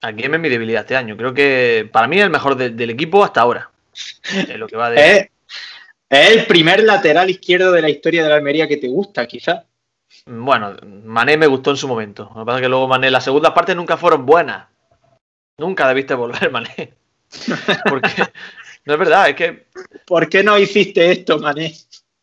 Aguieme 0.02 0.38
es 0.38 0.42
mi 0.42 0.50
debilidad 0.50 0.82
este 0.82 0.96
año. 0.96 1.18
Creo 1.18 1.34
que 1.34 1.90
para 1.92 2.08
mí 2.08 2.18
es 2.18 2.24
el 2.24 2.30
mejor 2.30 2.56
del 2.56 2.90
equipo 2.90 3.24
hasta 3.24 3.42
ahora. 3.42 3.72
Es 4.48 4.58
lo 4.58 4.68
que 4.68 4.76
va 4.76 4.90
de... 4.90 5.18
es, 5.18 5.30
el 6.10 6.46
primer 6.46 6.84
lateral 6.84 7.30
izquierdo 7.30 7.72
de 7.72 7.82
la 7.82 7.90
historia 7.90 8.24
de 8.24 8.30
la 8.30 8.36
Almería 8.36 8.68
que 8.68 8.78
te 8.78 8.88
gusta, 8.88 9.26
quizás. 9.26 9.64
Bueno, 10.26 10.76
Mané 11.04 11.38
me 11.38 11.48
gustó 11.48 11.72
en 11.72 11.78
su 11.78 11.88
momento. 11.88 12.30
Lo 12.36 12.42
que 12.42 12.46
pasa 12.46 12.58
es 12.58 12.62
que 12.64 12.70
luego 12.70 12.88
Mané, 12.88 13.10
las 13.10 13.24
segundas 13.24 13.54
partes 13.54 13.76
nunca 13.76 13.98
fueron 13.98 14.26
buenas. 14.26 14.68
Nunca 15.58 15.88
debiste 15.88 16.14
volver, 16.14 16.52
Mané. 16.52 16.94
Porque 17.90 18.12
no 18.86 18.94
es 18.94 19.00
verdad, 19.00 19.30
es 19.30 19.36
que. 19.36 19.66
¿Por 20.06 20.30
qué 20.30 20.44
no 20.44 20.58
hiciste 20.58 21.12
esto, 21.12 21.40
Mané? 21.40 21.74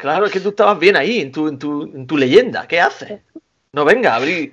Claro, 0.03 0.27
es 0.27 0.33
que 0.33 0.41
tú 0.41 0.49
estabas 0.49 0.81
bien 0.81 0.97
ahí, 0.97 1.21
en 1.21 1.31
tu, 1.31 1.47
en 1.47 2.09
tu, 2.09 2.17
leyenda. 2.17 2.67
¿Qué 2.67 2.81
haces? 2.81 3.21
No 3.73 3.85
venga 3.85 4.13
a 4.13 4.17
abrir. 4.17 4.53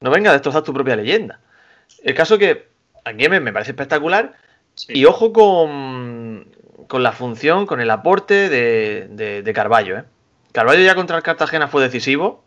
No 0.00 0.10
venga 0.10 0.30
a 0.30 0.32
destrozar 0.32 0.62
tu 0.62 0.72
propia 0.72 0.96
leyenda. 0.96 1.40
El 2.02 2.14
caso 2.14 2.38
que 2.38 2.68
aquí 3.04 3.28
me, 3.28 3.52
parece 3.52 3.72
espectacular. 3.72 4.32
Y 4.88 5.04
ojo 5.04 5.34
con, 5.34 6.48
con 6.88 7.02
la 7.02 7.12
función, 7.12 7.66
con 7.66 7.82
el 7.82 7.90
aporte 7.90 8.48
de, 8.48 9.08
de, 9.10 9.42
de 9.42 9.52
Carballo. 9.52 9.98
¿eh? 9.98 10.04
Carballo 10.52 10.82
ya 10.82 10.94
contra 10.94 11.18
el 11.18 11.22
Cartagena 11.22 11.68
fue 11.68 11.82
decisivo. 11.82 12.42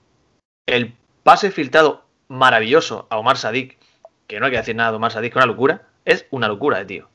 El 0.65 0.95
pase 1.21 1.51
filtrado 1.51 2.05
maravilloso 2.27 3.05
a 3.11 3.19
Omar 3.19 3.37
Sadik, 3.37 3.77
que 4.25 4.39
no 4.39 4.47
hay 4.47 4.51
que 4.51 4.57
decir 4.57 4.75
nada 4.75 4.89
de 4.89 4.95
Omar 4.95 5.11
Sadik, 5.11 5.31
que 5.31 5.37
es 5.37 5.45
una 5.45 5.53
locura. 5.53 5.83
Es 6.05 6.25
una 6.31 6.47
locura 6.47 6.79
de 6.79 6.85
tío. 6.85 7.09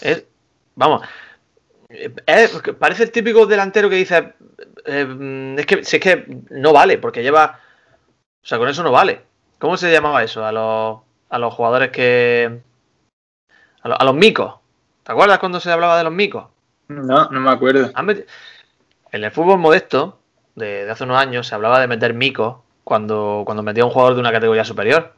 Es 0.00 0.26
Vamos. 0.76 1.02
Parece 2.78 3.02
el 3.04 3.10
típico 3.10 3.46
delantero 3.46 3.88
que 3.88 3.96
dice. 3.96 4.34
Eh, 4.84 5.54
es, 5.58 5.66
que, 5.66 5.84
si 5.84 5.96
es 5.96 6.02
que 6.02 6.26
no 6.50 6.72
vale, 6.72 6.98
porque 6.98 7.22
lleva. 7.22 7.60
O 8.42 8.46
sea, 8.46 8.58
con 8.58 8.68
eso 8.68 8.82
no 8.82 8.92
vale. 8.92 9.22
¿Cómo 9.58 9.76
se 9.76 9.92
llamaba 9.92 10.22
eso? 10.22 10.44
A 10.44 10.52
los, 10.52 11.00
a 11.28 11.38
los 11.38 11.54
jugadores 11.54 11.90
que. 11.90 12.60
A, 13.82 14.04
los 14.04 14.14
micos. 14.14 14.54
¿Te 15.02 15.12
acuerdas 15.12 15.38
cuando 15.38 15.60
se 15.60 15.70
hablaba 15.70 15.98
de 15.98 16.04
los 16.04 16.12
micos? 16.12 16.46
No, 16.88 17.28
no 17.30 17.40
me 17.40 17.50
acuerdo. 17.50 17.90
En 19.12 19.24
el 19.24 19.30
fútbol 19.30 19.58
modesto, 19.58 20.18
de, 20.54 20.88
hace 20.90 21.04
unos 21.04 21.18
años, 21.18 21.46
se 21.46 21.54
hablaba 21.54 21.80
de 21.80 21.88
meter 21.88 22.14
micos 22.14 22.58
cuando, 22.84 23.42
cuando 23.44 23.62
metía 23.62 23.82
a 23.82 23.86
un 23.86 23.92
jugador 23.92 24.14
de 24.14 24.20
una 24.20 24.32
categoría 24.32 24.64
superior. 24.64 25.14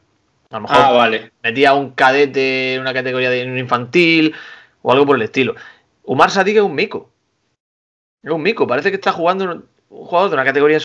A 0.49 0.55
lo 0.55 0.61
mejor 0.61 0.77
Ah, 0.79 0.91
vale. 0.91 1.31
metía 1.41 1.71
a 1.71 1.73
un 1.73 1.91
cadete 1.91 2.75
en 2.75 2.81
una 2.81 2.93
categoría 2.93 3.29
de 3.29 3.45
un 3.45 3.57
infantil 3.57 4.35
o 4.81 4.91
algo 4.91 5.05
por 5.05 5.15
el 5.15 5.23
estilo. 5.23 5.55
Umar 6.03 6.31
Sadik 6.31 6.57
es 6.57 6.61
un 6.63 6.75
mico. 6.75 7.11
Es 8.23 8.31
un 8.31 8.41
mico. 8.41 8.67
Parece 8.67 8.89
que 8.89 8.95
está 8.95 9.11
jugando 9.11 9.45
un 9.45 9.73
un 9.89 10.05
jugador 10.05 10.31
de 10.31 10.33
una 10.37 10.43
categoría 10.45 10.79
de 10.79 10.83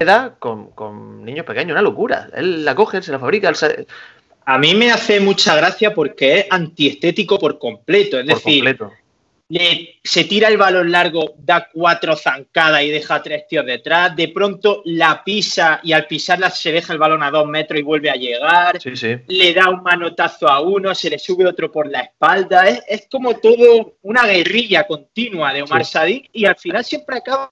edad 0.00 0.36
con, 0.40 0.72
con 0.72 1.24
niños 1.24 1.46
pequeños. 1.46 1.72
Una 1.72 1.82
locura. 1.82 2.28
Él 2.34 2.64
la 2.64 2.74
coge, 2.74 2.96
él 2.96 3.02
se 3.04 3.12
la 3.12 3.20
fabrica. 3.20 3.48
él 3.48 3.54
se- 3.54 3.86
A 4.44 4.58
mí 4.58 4.74
me 4.74 4.90
hace 4.90 5.20
mucha 5.20 5.54
gracia 5.54 5.94
porque 5.94 6.40
es 6.40 6.46
antiestético 6.50 7.38
por 7.38 7.60
completo. 7.60 8.18
Es 8.18 8.26
por 8.26 8.34
decir, 8.34 8.64
completo. 8.64 8.92
Le- 9.48 10.00
se 10.02 10.24
tira 10.24 10.48
el 10.48 10.56
balón 10.56 10.90
largo, 10.90 11.34
da 11.38 11.68
cuatro 11.72 12.16
zancadas 12.16 12.82
y 12.82 12.90
deja 12.90 13.22
tres 13.22 13.46
tíos 13.46 13.66
detrás. 13.66 14.16
De 14.16 14.28
pronto 14.28 14.80
la 14.86 15.22
pisa 15.22 15.80
y 15.82 15.92
al 15.92 16.06
pisarla 16.06 16.48
se 16.50 16.72
deja 16.72 16.92
el 16.94 16.98
balón 16.98 17.22
a 17.22 17.30
dos 17.30 17.46
metros 17.46 17.78
y 17.78 17.82
vuelve 17.82 18.08
a 18.10 18.14
llegar. 18.14 18.80
Sí, 18.80 18.96
sí. 18.96 19.16
Le 19.28 19.52
da 19.52 19.68
un 19.68 19.82
manotazo 19.82 20.48
a 20.48 20.60
uno, 20.60 20.94
se 20.94 21.10
le 21.10 21.18
sube 21.18 21.46
otro 21.46 21.70
por 21.70 21.86
la 21.90 22.00
espalda. 22.00 22.66
Es, 22.66 22.82
es 22.88 23.08
como 23.10 23.36
todo 23.36 23.96
una 24.02 24.26
guerrilla 24.26 24.86
continua 24.86 25.52
de 25.52 25.62
Omar 25.62 25.84
Sí. 25.84 25.92
Sadik 25.92 26.30
y 26.32 26.46
al 26.46 26.56
final 26.56 26.84
siempre 26.84 27.16
acaba 27.18 27.50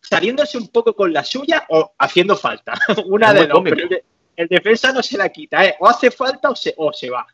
saliéndose 0.00 0.56
un 0.58 0.68
poco 0.68 0.94
con 0.94 1.12
la 1.12 1.24
suya 1.24 1.66
o 1.68 1.92
haciendo 1.98 2.36
falta. 2.36 2.72
una 3.06 3.28
Es 3.28 3.34
de 3.34 3.46
dos. 3.48 3.52
cómico. 3.58 3.76
Pero 3.76 3.88
el, 3.96 4.02
el 4.36 4.48
defensa 4.48 4.92
no 4.92 5.02
se 5.02 5.18
la 5.18 5.28
quita. 5.28 5.62
¿eh? 5.64 5.76
O 5.78 5.86
hace 5.88 6.10
falta 6.10 6.48
o 6.50 6.56
se, 6.56 6.72
o 6.78 6.90
se 6.92 7.10
va. 7.10 7.26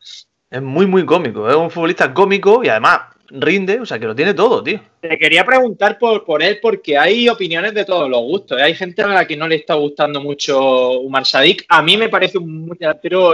Es 0.49 0.61
muy, 0.61 0.85
muy 0.85 1.05
cómico. 1.05 1.49
Es 1.49 1.55
un 1.55 1.71
futbolista 1.71 2.13
cómico 2.13 2.61
y 2.63 2.67
además 2.67 3.01
rinde. 3.31 3.79
O 3.79 3.85
sea, 3.85 3.99
que 3.99 4.05
lo 4.05 4.15
tiene 4.15 4.33
todo, 4.33 4.63
tío. 4.63 4.79
Te 4.99 5.17
quería 5.17 5.45
preguntar 5.45 5.97
por, 5.97 6.25
por 6.25 6.43
él 6.43 6.59
porque 6.61 6.97
hay 6.97 7.29
opiniones 7.29 7.73
de 7.73 7.85
todos 7.85 8.09
los 8.09 8.21
gustos. 8.21 8.59
¿eh? 8.59 8.63
Hay 8.63 8.75
gente 8.75 9.01
a 9.01 9.07
la 9.07 9.25
que 9.25 9.37
no 9.37 9.47
le 9.47 9.55
está 9.55 9.75
gustando 9.75 10.21
mucho 10.21 10.99
Umar 10.99 11.25
Sadik. 11.25 11.65
A 11.69 11.81
mí 11.81 11.97
me 11.97 12.09
parece 12.09 12.37
un 12.37 12.69
delantero 12.77 13.33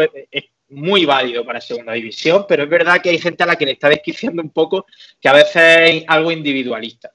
muy 0.70 1.06
válido 1.06 1.46
para 1.46 1.62
segunda 1.62 1.94
división, 1.94 2.46
pero 2.48 2.64
es 2.64 2.70
verdad 2.70 3.02
que 3.02 3.10
hay 3.10 3.20
gente 3.20 3.44
a 3.44 3.46
la 3.46 3.56
que 3.56 3.66
le 3.66 3.72
está 3.74 3.90
desquiciando 3.90 4.42
un 4.42 4.50
poco 4.50 4.86
que 5.20 5.30
a 5.30 5.34
veces 5.34 5.56
es 5.56 6.04
algo 6.08 6.32
individualista. 6.32 7.12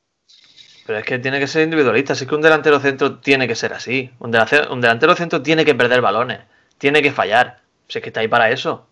Pero 0.87 0.99
es 0.99 1.05
que 1.05 1.19
tiene 1.19 1.39
que 1.39 1.47
ser 1.47 1.63
individualista. 1.63 2.15
Si 2.15 2.25
es 2.25 2.29
que 2.29 2.35
un 2.35 2.43
delantero 2.43 2.81
centro 2.81 3.19
tiene 3.21 3.47
que 3.47 3.55
ser 3.55 3.73
así. 3.73 4.11
Un 4.19 4.31
delantero, 4.31 4.73
un 4.73 4.81
delantero 4.81 5.15
centro 5.15 5.41
tiene 5.41 5.65
que 5.65 5.75
perder 5.75 6.01
balones. 6.01 6.41
Tiene 6.79 7.03
que 7.03 7.13
fallar. 7.13 7.61
Si 7.87 7.99
es 7.99 8.03
que 8.03 8.11
está 8.11 8.21
ahí 8.21 8.29
para 8.29 8.51
eso. 8.51 8.89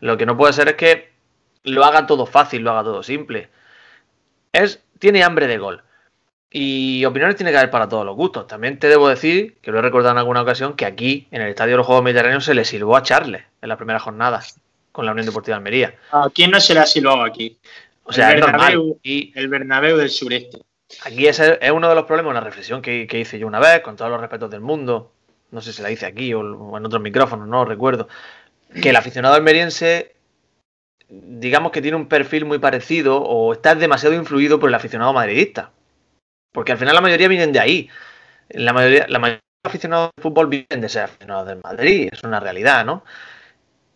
Lo 0.00 0.18
que 0.18 0.26
no 0.26 0.36
puede 0.36 0.52
ser 0.52 0.68
es 0.68 0.74
que 0.74 1.09
lo 1.64 1.84
haga 1.84 2.06
todo 2.06 2.26
fácil, 2.26 2.62
lo 2.62 2.70
haga 2.70 2.84
todo 2.84 3.02
simple. 3.02 3.48
Es, 4.52 4.82
tiene 4.98 5.22
hambre 5.22 5.46
de 5.46 5.58
gol. 5.58 5.82
Y 6.52 7.04
opiniones 7.04 7.36
tiene 7.36 7.52
que 7.52 7.58
haber 7.58 7.70
para 7.70 7.88
todos 7.88 8.04
los 8.04 8.16
gustos. 8.16 8.46
También 8.48 8.78
te 8.78 8.88
debo 8.88 9.08
decir, 9.08 9.56
que 9.62 9.70
lo 9.70 9.78
he 9.78 9.82
recordado 9.82 10.12
en 10.12 10.18
alguna 10.18 10.42
ocasión, 10.42 10.74
que 10.74 10.84
aquí, 10.84 11.28
en 11.30 11.42
el 11.42 11.48
Estadio 11.48 11.72
de 11.72 11.76
los 11.78 11.86
Juegos 11.86 12.02
Mediterráneos, 12.02 12.44
se 12.44 12.54
le 12.54 12.64
silbó 12.64 12.96
a 12.96 13.02
Charles 13.02 13.44
en 13.62 13.68
la 13.68 13.76
primera 13.76 14.00
jornada 14.00 14.42
con 14.90 15.06
la 15.06 15.12
Unión 15.12 15.26
Deportiva 15.26 15.54
de 15.54 15.58
Almería. 15.58 15.94
¿A 16.10 16.28
quién 16.34 16.50
no 16.50 16.60
se 16.60 16.74
le 16.74 16.80
ha 16.80 16.86
silbado 16.86 17.22
aquí? 17.22 17.56
O 18.02 18.12
sea, 18.12 18.32
El 18.32 18.40
es. 18.40 18.46
Bernabéu. 18.46 18.98
Y 19.02 19.32
El 19.36 19.48
Bernabéu 19.48 19.96
del 19.96 20.10
sureste. 20.10 20.58
Aquí 21.04 21.28
ese 21.28 21.58
es 21.60 21.70
uno 21.70 21.88
de 21.88 21.94
los 21.94 22.04
problemas, 22.04 22.32
una 22.32 22.40
reflexión 22.40 22.82
que, 22.82 23.06
que 23.06 23.20
hice 23.20 23.38
yo 23.38 23.46
una 23.46 23.60
vez, 23.60 23.80
con 23.80 23.94
todos 23.94 24.10
los 24.10 24.20
respetos 24.20 24.50
del 24.50 24.60
mundo. 24.60 25.12
No 25.52 25.60
sé 25.60 25.72
si 25.72 25.82
la 25.82 25.90
hice 25.90 26.06
aquí 26.06 26.34
o, 26.34 26.40
en 26.76 26.86
otros 26.86 27.02
micrófonos, 27.02 27.46
no 27.46 27.64
recuerdo. 27.64 28.08
Que 28.82 28.90
el 28.90 28.96
aficionado 28.96 29.34
almeriense, 29.34 30.14
digamos 31.10 31.72
que 31.72 31.82
tiene 31.82 31.96
un 31.96 32.06
perfil 32.06 32.44
muy 32.44 32.58
parecido 32.58 33.22
o 33.22 33.52
está 33.52 33.74
demasiado 33.74 34.14
influido 34.14 34.60
por 34.60 34.68
el 34.68 34.74
aficionado 34.74 35.12
madridista. 35.12 35.70
Porque 36.52 36.72
al 36.72 36.78
final 36.78 36.94
la 36.94 37.00
mayoría 37.00 37.28
vienen 37.28 37.52
de 37.52 37.60
ahí. 37.60 37.90
La 38.48 38.72
mayoría, 38.72 39.06
la 39.08 39.18
mayoría 39.18 39.38
de 39.40 39.62
los 39.64 39.70
aficionados 39.70 40.10
del 40.16 40.22
fútbol 40.22 40.48
vienen 40.48 40.80
de 40.80 40.88
ser 40.88 41.04
aficionados 41.04 41.46
del 41.48 41.60
Madrid, 41.62 42.08
es 42.12 42.22
una 42.24 42.40
realidad, 42.40 42.84
¿no? 42.84 43.04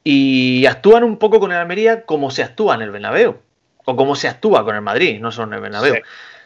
Y 0.05 0.67
actúan 0.67 1.03
un 1.05 1.17
poco 1.19 1.41
con 1.41 1.51
el 1.53 1.59
Almería 1.59 2.05
como 2.05 2.31
se 2.31 2.43
actúa 2.43 2.75
en 2.75 2.83
el 2.83 2.91
Bernabéu. 2.91 3.39
O 3.87 3.97
como 3.97 4.17
se 4.17 4.29
actúa 4.29 4.65
con 4.65 4.75
el 4.75 4.83
Madrid, 4.83 5.21
no 5.21 5.31
solo 5.33 5.49
en 5.49 5.55
el 5.55 5.61
Bernabéu 5.61 5.95
Sí. 5.95 6.01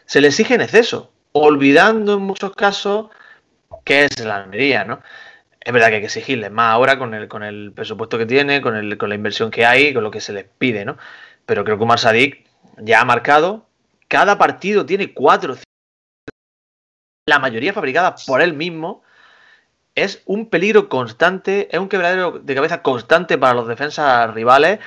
se 0.05 0.21
le 0.21 0.27
exige 0.27 0.55
en 0.55 0.61
exceso, 0.61 1.11
olvidando 1.31 2.13
en 2.15 2.21
muchos 2.21 2.55
casos 2.55 3.07
que 3.85 4.05
es 4.05 4.19
la 4.19 4.37
Almería, 4.37 4.83
¿no? 4.85 5.01
Es 5.69 5.73
verdad 5.73 5.89
que 5.89 5.95
hay 5.97 6.01
que 6.01 6.07
exigirles 6.07 6.49
más 6.49 6.73
ahora 6.73 6.97
con 6.97 7.13
el, 7.13 7.27
con 7.27 7.43
el 7.43 7.71
presupuesto 7.71 8.17
que 8.17 8.25
tiene, 8.25 8.59
con, 8.59 8.75
el, 8.75 8.97
con 8.97 9.07
la 9.07 9.13
inversión 9.13 9.51
que 9.51 9.67
hay, 9.67 9.93
con 9.93 10.01
lo 10.03 10.09
que 10.09 10.19
se 10.19 10.33
les 10.33 10.45
pide, 10.45 10.83
¿no? 10.83 10.97
Pero 11.45 11.63
creo 11.63 11.77
que 11.77 11.83
Umar 11.83 11.99
Sadik 11.99 12.43
ya 12.77 13.01
ha 13.01 13.05
marcado, 13.05 13.67
cada 14.07 14.39
partido 14.39 14.83
tiene 14.87 15.13
cuatro, 15.13 15.53
cinco, 15.53 15.65
la 17.27 17.37
mayoría 17.37 17.71
fabricadas 17.71 18.25
por 18.25 18.41
él 18.41 18.55
mismo, 18.55 19.03
es 19.93 20.23
un 20.25 20.49
peligro 20.49 20.89
constante, 20.89 21.69
es 21.71 21.79
un 21.79 21.87
quebradero 21.87 22.39
de 22.39 22.55
cabeza 22.55 22.81
constante 22.81 23.37
para 23.37 23.53
los 23.53 23.67
defensas 23.67 24.33
rivales 24.33 24.79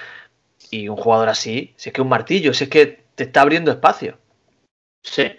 y 0.68 0.88
un 0.88 0.96
jugador 0.96 1.28
así, 1.28 1.74
si 1.76 1.90
es 1.90 1.92
que 1.92 2.00
es 2.00 2.04
un 2.04 2.08
martillo, 2.08 2.54
si 2.54 2.64
es 2.64 2.70
que 2.70 3.04
te 3.14 3.22
está 3.22 3.42
abriendo 3.42 3.70
espacio. 3.70 4.18
Sí. 5.04 5.30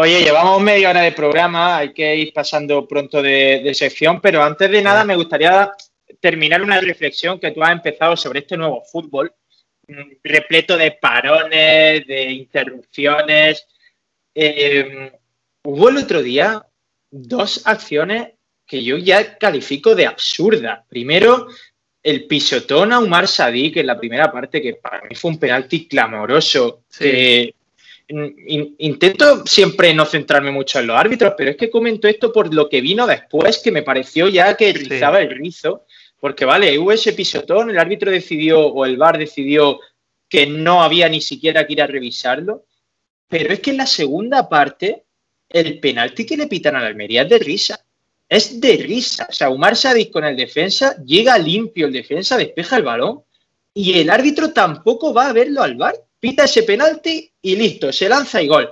Oye, 0.00 0.22
llevamos 0.22 0.62
media 0.62 0.88
hora 0.88 1.02
de 1.02 1.12
programa, 1.12 1.76
hay 1.76 1.92
que 1.92 2.16
ir 2.16 2.32
pasando 2.32 2.88
pronto 2.88 3.20
de, 3.20 3.60
de 3.62 3.74
sección, 3.74 4.18
pero 4.18 4.42
antes 4.42 4.70
de 4.70 4.80
nada 4.80 5.04
me 5.04 5.14
gustaría 5.14 5.70
terminar 6.18 6.62
una 6.62 6.80
reflexión 6.80 7.38
que 7.38 7.50
tú 7.50 7.62
has 7.62 7.72
empezado 7.72 8.16
sobre 8.16 8.38
este 8.38 8.56
nuevo 8.56 8.82
fútbol, 8.82 9.30
mm, 9.88 10.12
repleto 10.24 10.78
de 10.78 10.92
parones, 10.92 12.06
de 12.06 12.30
interrupciones. 12.32 13.66
Eh, 14.34 15.12
hubo 15.64 15.90
el 15.90 15.98
otro 15.98 16.22
día 16.22 16.66
dos 17.10 17.66
acciones 17.66 18.30
que 18.66 18.82
yo 18.82 18.96
ya 18.96 19.36
califico 19.36 19.94
de 19.94 20.06
absurdas. 20.06 20.80
Primero, 20.88 21.46
el 22.02 22.26
pisotón 22.26 22.94
a 22.94 23.00
Umar 23.00 23.28
Sadik 23.28 23.76
en 23.76 23.86
la 23.88 23.98
primera 23.98 24.32
parte, 24.32 24.62
que 24.62 24.76
para 24.76 25.02
mí 25.02 25.14
fue 25.14 25.32
un 25.32 25.38
penalti 25.38 25.86
clamoroso. 25.86 26.84
Sí. 26.88 27.04
que 27.04 27.54
in- 28.10 28.74
intento 28.78 29.46
siempre 29.46 29.94
no 29.94 30.04
centrarme 30.04 30.50
mucho 30.50 30.78
en 30.78 30.88
los 30.88 30.96
árbitros, 30.96 31.34
pero 31.36 31.50
es 31.50 31.56
que 31.56 31.70
comento 31.70 32.08
esto 32.08 32.32
por 32.32 32.52
lo 32.52 32.68
que 32.68 32.80
vino 32.80 33.06
después, 33.06 33.58
que 33.58 33.70
me 33.70 33.82
pareció 33.82 34.28
ya 34.28 34.56
que 34.56 34.72
rizaba 34.72 35.20
el 35.20 35.30
rizo, 35.30 35.86
porque 36.18 36.44
vale, 36.44 36.78
hubo 36.78 36.92
ese 36.92 37.12
pisotón, 37.12 37.70
el 37.70 37.78
árbitro 37.78 38.10
decidió, 38.10 38.60
o 38.66 38.84
el 38.84 38.96
VAR 38.96 39.16
decidió 39.16 39.80
que 40.28 40.46
no 40.46 40.82
había 40.82 41.08
ni 41.08 41.20
siquiera 41.20 41.66
que 41.66 41.72
ir 41.72 41.82
a 41.82 41.86
revisarlo, 41.86 42.66
pero 43.28 43.52
es 43.52 43.60
que 43.60 43.70
en 43.70 43.78
la 43.78 43.86
segunda 43.86 44.48
parte, 44.48 45.04
el 45.48 45.80
penalti 45.80 46.26
que 46.26 46.36
le 46.36 46.46
pitan 46.46 46.76
a 46.76 46.80
la 46.80 46.88
Almería 46.88 47.22
es 47.22 47.28
de 47.28 47.38
risa. 47.38 47.84
Es 48.28 48.60
de 48.60 48.76
risa. 48.76 49.26
O 49.28 49.32
sea, 49.32 49.50
Umar 49.50 49.76
Sadik 49.76 50.12
con 50.12 50.24
el 50.24 50.36
defensa, 50.36 50.96
llega 51.04 51.36
limpio 51.36 51.86
el 51.86 51.92
defensa, 51.92 52.36
despeja 52.36 52.76
el 52.76 52.84
balón 52.84 53.22
y 53.74 53.98
el 53.98 54.10
árbitro 54.10 54.52
tampoco 54.52 55.12
va 55.12 55.28
a 55.28 55.32
verlo 55.32 55.62
al 55.62 55.74
VAR. 55.74 55.94
Pita 56.20 56.44
ese 56.44 56.62
penalti 56.64 57.30
y 57.42 57.56
listo, 57.56 57.92
se 57.92 58.08
lanza 58.08 58.42
y 58.42 58.46
gol. 58.46 58.70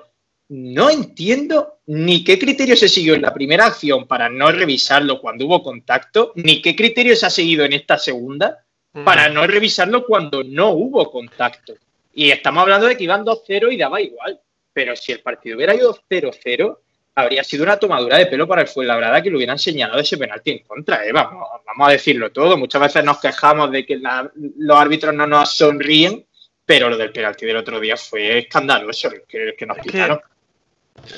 No 0.51 0.89
entiendo 0.91 1.81
ni 1.87 2.23
qué 2.25 2.39
criterio 2.39 2.77
se 2.77 2.89
siguió 2.89 3.15
en 3.15 3.23
la 3.23 3.35
primera 3.35 3.67
acción 3.67 4.07
para 4.07 4.29
no 4.29 4.51
revisarlo 4.53 5.21
cuando 5.21 5.47
hubo 5.47 5.63
contacto, 5.63 6.33
ni 6.37 6.63
qué 6.63 6.77
criterio 6.77 7.17
se 7.17 7.27
ha 7.27 7.31
seguido 7.31 7.65
en 7.65 7.73
esta 7.73 7.99
segunda 7.99 8.65
para 9.05 9.29
no 9.29 9.47
revisarlo 9.47 10.05
cuando 10.07 10.43
no 10.43 10.71
hubo 10.71 11.11
contacto. 11.11 11.75
Y 12.15 12.31
estamos 12.31 12.63
hablando 12.63 12.87
de 12.87 12.97
que 12.97 13.05
iban 13.05 13.25
2-0 13.25 13.73
y 13.73 13.77
daba 13.77 14.01
igual. 14.01 14.41
Pero 14.73 14.97
si 14.97 15.13
el 15.13 15.21
partido 15.21 15.57
hubiera 15.57 15.75
ido 15.75 15.97
0-0, 16.09 16.79
habría 17.15 17.45
sido 17.45 17.65
una 17.65 17.77
tomadura 17.79 18.17
de 18.17 18.27
pelo 18.27 18.47
para 18.49 18.63
el 18.63 18.69
Fuenlabrada 18.69 19.23
que 19.23 19.31
le 19.31 19.37
hubieran 19.37 19.59
señalado 19.59 20.01
ese 20.01 20.17
penalti 20.17 20.51
en 20.53 20.59
contra. 20.61 21.05
¿eh? 21.07 21.13
Vamos, 21.13 21.47
vamos 21.67 21.89
a 21.89 21.93
decirlo 21.93 22.31
todo. 22.33 22.57
Muchas 22.57 22.81
veces 22.81 23.05
nos 23.05 23.21
quejamos 23.21 23.71
de 23.71 23.85
que 23.85 23.97
la- 23.99 24.31
los 24.35 24.79
árbitros 24.79 25.15
no 25.15 25.27
nos 25.27 25.55
sonríen, 25.55 26.25
pero 26.69 26.91
lo 26.91 26.99
del 26.99 27.11
penalti 27.13 27.47
del 27.47 27.57
otro 27.57 27.81
día 27.81 27.97
fue 27.97 28.41
escandaloso, 28.41 29.09
que, 29.27 29.55
que 29.57 29.65
nos 29.67 29.79
Es 29.79 29.83
que- 29.85 29.91
quitaron. 29.91 30.21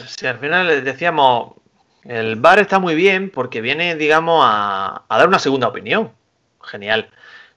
Si 0.06 0.26
al 0.28 0.38
final 0.38 0.68
les 0.68 0.84
decíamos, 0.84 1.54
el 2.04 2.36
VAR 2.36 2.60
está 2.60 2.78
muy 2.78 2.94
bien 2.94 3.30
porque 3.30 3.60
viene, 3.60 3.96
digamos, 3.96 4.44
a, 4.46 5.02
a 5.08 5.18
dar 5.18 5.26
una 5.26 5.40
segunda 5.40 5.66
opinión. 5.66 6.12
Genial. 6.62 7.10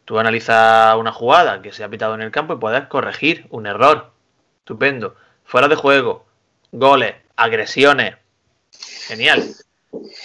Tú 0.05 0.17
analizas 0.17 0.95
una 0.95 1.11
jugada 1.11 1.61
que 1.61 1.71
se 1.71 1.83
ha 1.83 1.89
pitado 1.89 2.15
en 2.15 2.21
el 2.21 2.31
campo 2.31 2.53
y 2.55 2.57
puedes 2.57 2.85
corregir 2.87 3.45
un 3.51 3.67
error. 3.67 4.11
Estupendo. 4.59 5.15
Fuera 5.45 5.67
de 5.67 5.75
juego, 5.75 6.25
goles, 6.71 7.13
agresiones. 7.35 8.15
Genial. 9.07 9.43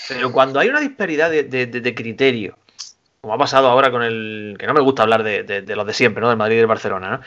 Pero 0.08 0.32
cuando 0.32 0.60
hay 0.60 0.68
una 0.68 0.80
disparidad 0.80 1.30
de, 1.30 1.42
de- 1.42 1.66
de- 1.66 1.80
de 1.80 1.94
criterio, 1.94 2.56
como 3.20 3.34
ha 3.34 3.38
pasado 3.38 3.68
ahora 3.68 3.90
con 3.90 4.02
el. 4.02 4.56
que 4.58 4.66
no 4.66 4.72
me 4.74 4.80
gusta 4.80 5.02
hablar 5.02 5.22
de, 5.24 5.42
de- 5.42 5.62
de 5.62 5.76
los 5.76 5.86
de 5.86 5.92
siempre, 5.92 6.20
¿no? 6.22 6.28
Del 6.28 6.38
Madrid 6.38 6.54
y 6.54 6.58
del 6.58 6.66
Barcelona, 6.68 7.10
¿no? 7.10 7.20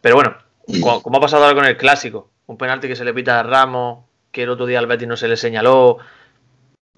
Pero 0.00 0.14
bueno, 0.16 0.36
co- 0.82 1.02
como 1.02 1.18
ha 1.18 1.20
pasado 1.20 1.44
ahora 1.44 1.54
con 1.56 1.64
el 1.66 1.76
clásico, 1.76 2.30
un 2.46 2.56
penalti 2.58 2.88
que 2.88 2.96
se 2.96 3.04
le 3.04 3.12
pita 3.14 3.40
a 3.40 3.42
Ramos, 3.42 4.04
que 4.30 4.42
el 4.44 4.50
otro 4.50 4.66
día 4.66 4.78
al 4.78 4.86
Betis 4.86 5.08
no 5.08 5.16
se 5.16 5.28
le 5.28 5.36
señaló. 5.36 5.98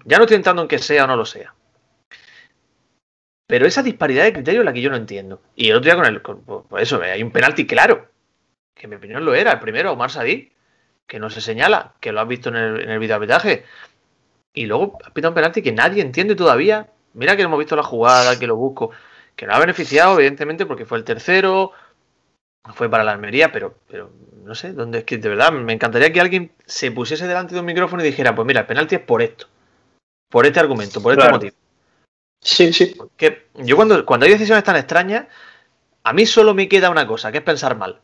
Ya 0.05 0.17
no 0.17 0.23
estoy 0.23 0.35
entrando 0.37 0.61
en 0.61 0.67
que 0.67 0.79
sea 0.79 1.03
o 1.05 1.07
no 1.07 1.15
lo 1.15 1.25
sea. 1.25 1.53
Pero 3.47 3.65
esa 3.65 3.83
disparidad 3.83 4.23
de 4.23 4.33
criterio 4.33 4.61
es 4.61 4.65
la 4.65 4.73
que 4.73 4.81
yo 4.81 4.89
no 4.89 4.95
entiendo. 4.95 5.41
Y 5.55 5.69
el 5.69 5.75
otro 5.77 5.85
día 5.85 5.95
con 5.95 6.05
el. 6.05 6.21
con- 6.21 6.43
por 6.43 6.79
eso, 6.81 7.01
hay 7.01 7.21
un 7.21 7.31
penalti 7.31 7.67
claro. 7.67 8.07
Que 8.73 8.83
en 8.85 8.91
mi 8.91 8.95
opinión 8.95 9.25
lo 9.25 9.33
era. 9.35 9.51
El 9.53 9.59
primero, 9.59 9.91
Omar 9.91 10.09
Sadí. 10.09 10.51
Que 11.05 11.19
no 11.19 11.29
se 11.29 11.41
señala. 11.41 11.93
Que 11.99 12.11
lo 12.13 12.21
has 12.21 12.27
visto 12.27 12.49
en 12.49 12.55
el, 12.55 12.81
en 12.81 12.89
el 12.91 12.99
videoarbitraje. 12.99 13.65
y 14.53 14.65
luego 14.65 14.97
ha 15.05 15.11
pitado 15.13 15.31
un 15.31 15.35
penalti 15.35 15.61
que 15.61 15.71
nadie 15.73 16.01
entiende 16.01 16.35
todavía. 16.35 16.87
Mira 17.13 17.35
que 17.35 17.41
hemos 17.43 17.59
visto 17.59 17.75
la 17.75 17.83
jugada, 17.83 18.39
que 18.39 18.47
lo 18.47 18.55
busco, 18.55 18.91
que 19.35 19.45
no 19.45 19.53
ha 19.53 19.59
beneficiado, 19.59 20.15
evidentemente, 20.15 20.65
porque 20.65 20.85
fue 20.85 20.97
el 20.97 21.03
tercero, 21.03 21.71
fue 22.73 22.89
para 22.89 23.03
la 23.03 23.11
Almería, 23.11 23.51
pero, 23.51 23.75
pero 23.87 24.11
no 24.43 24.55
sé, 24.55 24.73
dónde 24.73 24.99
es 24.99 25.03
que 25.03 25.17
de 25.17 25.29
verdad 25.29 25.51
me 25.51 25.73
encantaría 25.73 26.13
que 26.13 26.21
alguien 26.21 26.51
se 26.65 26.91
pusiese 26.91 27.27
delante 27.27 27.53
de 27.53 27.59
un 27.59 27.65
micrófono 27.65 28.03
y 28.03 28.05
dijera, 28.07 28.35
pues 28.35 28.45
mira, 28.45 28.61
el 28.61 28.67
penalti 28.67 28.95
es 28.95 29.01
por 29.01 29.21
esto, 29.21 29.47
por 30.29 30.45
este 30.45 30.59
argumento, 30.59 31.01
por 31.01 31.13
este 31.13 31.21
Claro. 31.21 31.37
motivo. 31.37 31.55
Sí, 32.39 32.73
sí. 32.73 32.95
Que 33.17 33.47
yo 33.55 33.75
cuando, 33.75 34.05
cuando 34.05 34.25
hay 34.25 34.31
decisiones 34.31 34.63
tan 34.63 34.75
extrañas, 34.75 35.27
a 36.03 36.13
mí 36.13 36.25
solo 36.25 36.53
me 36.53 36.67
queda 36.67 36.89
una 36.89 37.05
cosa, 37.05 37.31
que 37.31 37.39
es 37.39 37.43
pensar 37.43 37.75
mal. 37.77 37.99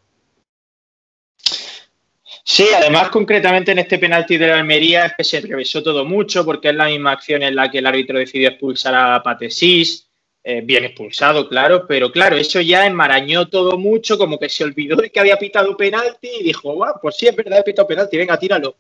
Sí, 2.44 2.68
además 2.74 3.10
concretamente 3.10 3.74
en 3.74 3.80
este 3.80 4.00
penalti 4.00 4.38
de 4.38 4.48
la 4.48 4.60
Almería 4.60 5.08
es 5.08 5.14
que 5.18 5.24
se 5.26 5.42
revisó 5.42 5.84
todo 5.84 6.06
mucho 6.06 6.46
porque 6.46 6.70
es 6.70 6.76
la 6.76 6.86
misma 6.86 7.12
acción 7.12 7.44
en 7.44 7.56
la 7.56 7.70
que 7.70 7.80
el 7.80 7.86
árbitro 7.86 8.20
decidió 8.20 8.50
expulsar 8.50 8.96
a 8.96 9.22
Patesís, 9.22 10.07
eh, 10.44 10.62
bien 10.64 10.86
expulsado, 10.86 11.48
claro, 11.50 11.86
pero 11.88 12.12
claro, 12.12 12.38
eso 12.38 12.62
ya 12.62 12.86
enmarañó 12.86 13.50
todo 13.50 13.78
mucho, 13.78 14.18
como 14.18 14.40
que 14.40 14.50
se 14.50 14.64
olvidó 14.64 14.96
de 14.96 15.10
que 15.10 15.20
había 15.20 15.38
pitado 15.38 15.76
penalti 15.76 16.30
y 16.40 16.44
dijo, 16.44 16.74
guau, 16.74 16.96
pues 17.02 17.18
sí, 17.18 17.28
es 17.28 17.36
verdad, 17.36 17.60
he 17.60 17.64
pitado 17.64 17.88
penalti, 17.88 18.18
venga, 18.18 18.38
tíralo. 18.40 18.78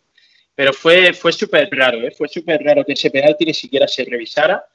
Pero 0.55 0.73
fue, 0.73 1.13
fue 1.13 1.31
súper 1.31 1.69
raro, 1.71 1.99
¿eh? 1.99 2.11
fue 2.11 2.27
súper 2.27 2.63
raro 2.63 2.83
que 2.83 2.93
ese 2.93 3.11
penalti 3.11 3.45
ni 3.45 3.53
siquiera 3.53 3.87
se 3.87 4.03
revisara. 4.05 4.65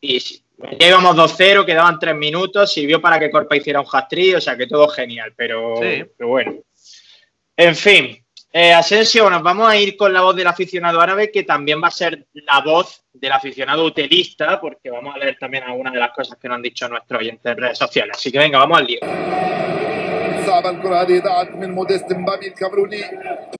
Y 0.00 0.18
ya 0.18 0.88
íbamos 0.88 1.16
2-0, 1.16 1.64
quedaban 1.64 1.98
3 1.98 2.14
minutos, 2.14 2.72
sirvió 2.72 3.00
para 3.00 3.18
que 3.18 3.30
Corpa 3.30 3.56
hiciera 3.56 3.80
un 3.80 3.86
hat-trick, 3.90 4.36
o 4.36 4.40
sea 4.40 4.56
que 4.56 4.66
todo 4.66 4.88
genial, 4.88 5.32
pero, 5.36 5.76
Sí. 5.80 6.04
pero 6.16 6.28
bueno. 6.28 6.58
En 7.56 7.76
fin, 7.76 8.21
eh, 8.54 8.74
Asensio, 8.74 9.30
nos 9.30 9.42
vamos 9.42 9.66
a 9.66 9.78
ir 9.78 9.96
con 9.96 10.12
la 10.12 10.20
voz 10.20 10.36
del 10.36 10.46
aficionado 10.46 11.00
árabe, 11.00 11.30
que 11.30 11.42
también 11.42 11.82
va 11.82 11.88
a 11.88 11.90
ser 11.90 12.26
la 12.34 12.60
voz 12.60 13.02
del 13.10 13.32
aficionado 13.32 13.82
utilista, 13.82 14.60
porque 14.60 14.90
vamos 14.90 15.14
a 15.14 15.18
leer 15.18 15.38
también 15.40 15.64
algunas 15.64 15.94
de 15.94 15.98
las 15.98 16.12
cosas 16.12 16.36
que 16.38 16.48
nos 16.48 16.56
han 16.56 16.62
dicho 16.62 16.86
nuestros 16.86 17.18
oyentes 17.18 17.50
en 17.50 17.56
redes 17.56 17.78
sociales. 17.78 18.14
Así 18.14 18.30
que 18.30 18.38
venga, 18.38 18.58
vamos 18.58 18.78
al 18.78 18.86
lío. 18.86 18.98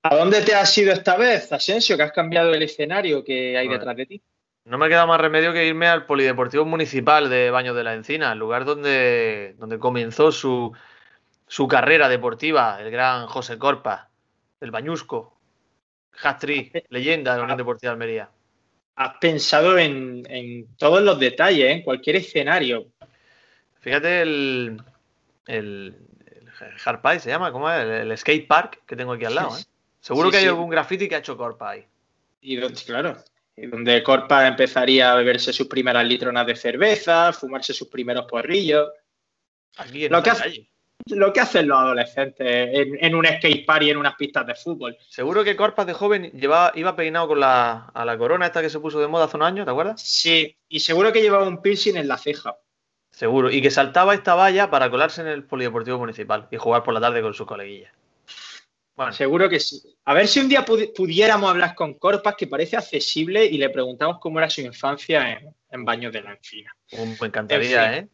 ¿A 0.02 0.14
dónde 0.14 0.42
te 0.42 0.54
has 0.54 0.76
ido 0.76 0.92
esta 0.92 1.16
vez, 1.16 1.50
Asensio, 1.50 1.96
que 1.96 2.02
has 2.02 2.12
cambiado 2.12 2.52
el 2.52 2.62
escenario 2.62 3.24
que 3.24 3.56
hay 3.56 3.68
detrás 3.68 3.96
de 3.96 4.04
ti? 4.04 4.22
No 4.66 4.76
me 4.76 4.90
queda 4.90 5.06
más 5.06 5.18
remedio 5.18 5.54
que 5.54 5.66
irme 5.66 5.88
al 5.88 6.04
Polideportivo 6.04 6.66
Municipal 6.66 7.30
de 7.30 7.50
Baños 7.50 7.74
de 7.74 7.84
la 7.84 7.94
Encina, 7.94 8.32
el 8.32 8.38
lugar 8.38 8.66
donde, 8.66 9.54
donde 9.56 9.78
comenzó 9.78 10.32
su, 10.32 10.70
su 11.46 11.66
carrera 11.66 12.10
deportiva, 12.10 12.78
el 12.78 12.90
gran 12.90 13.26
José 13.26 13.56
Corpa 13.58 14.11
el 14.62 14.70
Bañusco, 14.70 15.38
hat-trick, 16.22 16.86
leyenda 16.90 17.32
de 17.32 17.38
la 17.38 17.44
Unión 17.44 17.58
Deportiva 17.58 17.90
de 17.90 17.94
Almería. 17.94 18.30
Has 18.96 19.14
pensado 19.18 19.78
en, 19.78 20.22
en 20.28 20.76
todos 20.76 21.02
los 21.02 21.18
detalles, 21.18 21.70
en 21.70 21.82
cualquier 21.82 22.16
escenario. 22.16 22.86
Fíjate 23.80 24.22
el, 24.22 24.80
el, 25.46 25.96
el 26.26 26.48
Harpai 26.84 27.18
se 27.18 27.30
llama, 27.30 27.50
¿cómo 27.50 27.70
es? 27.70 27.82
El, 27.82 27.90
el 28.10 28.18
skate 28.18 28.46
park 28.46 28.82
que 28.86 28.94
tengo 28.96 29.12
aquí 29.12 29.24
al 29.24 29.34
lado. 29.34 29.56
¿eh? 29.56 29.62
Seguro 30.00 30.28
Sí, 30.28 30.32
que 30.32 30.36
hay 30.38 30.42
sí. 30.44 30.48
algún 30.48 30.70
graffiti 30.70 31.08
que 31.08 31.16
ha 31.16 31.18
hecho 31.18 31.36
Corpa 31.36 31.70
ahí. 31.70 31.84
Y 32.40 32.56
donde, 32.56 32.80
claro, 32.82 33.16
y 33.56 33.66
donde 33.66 34.02
Corpa 34.02 34.46
empezaría 34.46 35.12
a 35.12 35.16
beberse 35.16 35.52
sus 35.52 35.66
primeras 35.68 36.04
litronas 36.06 36.46
de 36.46 36.56
cerveza, 36.56 37.32
fumarse 37.32 37.72
sus 37.72 37.88
primeros 37.88 38.26
porrillos. 38.26 38.88
Aquí 39.76 40.04
en 40.04 40.12
Lo 40.12 40.22
que 40.22 40.30
hace-. 40.30 40.68
Lo 41.10 41.32
que 41.32 41.40
hacen 41.40 41.66
los 41.68 41.78
adolescentes 41.78 42.46
en, 42.48 42.96
en 43.04 43.14
un 43.14 43.26
skate 43.26 43.66
park 43.66 43.82
y 43.82 43.90
en 43.90 43.96
unas 43.96 44.14
pistas 44.14 44.46
de 44.46 44.54
fútbol. 44.54 44.96
Seguro 45.08 45.42
que 45.44 45.56
Corpas 45.56 45.86
de 45.86 45.92
joven 45.94 46.30
llevaba, 46.32 46.72
iba 46.76 46.94
peinado 46.94 47.28
con 47.28 47.40
la, 47.40 47.86
a 47.92 48.04
la 48.04 48.16
corona 48.16 48.46
esta 48.46 48.62
que 48.62 48.70
se 48.70 48.78
puso 48.80 49.00
de 49.00 49.08
moda 49.08 49.24
hace 49.24 49.36
unos 49.36 49.48
años, 49.48 49.64
¿te 49.64 49.70
acuerdas? 49.72 50.00
Sí, 50.00 50.56
y 50.68 50.80
seguro 50.80 51.12
que 51.12 51.20
llevaba 51.20 51.46
un 51.46 51.60
piercing 51.60 51.96
en 51.96 52.08
la 52.08 52.18
ceja. 52.18 52.56
Seguro. 53.10 53.50
Y 53.50 53.60
que 53.60 53.70
saltaba 53.70 54.14
esta 54.14 54.34
valla 54.34 54.70
para 54.70 54.88
colarse 54.90 55.20
en 55.20 55.26
el 55.26 55.44
Polideportivo 55.44 55.98
Municipal 55.98 56.46
y 56.50 56.56
jugar 56.56 56.82
por 56.82 56.94
la 56.94 57.00
tarde 57.00 57.20
con 57.20 57.34
sus 57.34 57.46
coleguillas. 57.46 57.92
Bueno, 58.94 59.12
Seguro 59.12 59.48
que 59.48 59.58
sí. 59.58 59.82
A 60.04 60.14
ver 60.14 60.28
si 60.28 60.38
un 60.40 60.48
día 60.48 60.64
pudi- 60.64 60.92
pudiéramos 60.94 61.50
hablar 61.50 61.74
con 61.74 61.94
Corpas, 61.94 62.36
que 62.36 62.46
parece 62.46 62.76
accesible, 62.76 63.44
y 63.44 63.58
le 63.58 63.70
preguntamos 63.70 64.18
cómo 64.20 64.38
era 64.38 64.48
su 64.50 64.60
infancia 64.60 65.32
en, 65.32 65.54
en 65.70 65.84
Baños 65.84 66.12
de 66.12 66.22
la 66.22 66.32
Encina. 66.32 66.74
un- 66.92 67.16
me 67.20 67.26
encantaría, 67.26 67.96
En 67.98 68.04
¿eh? 68.04 68.08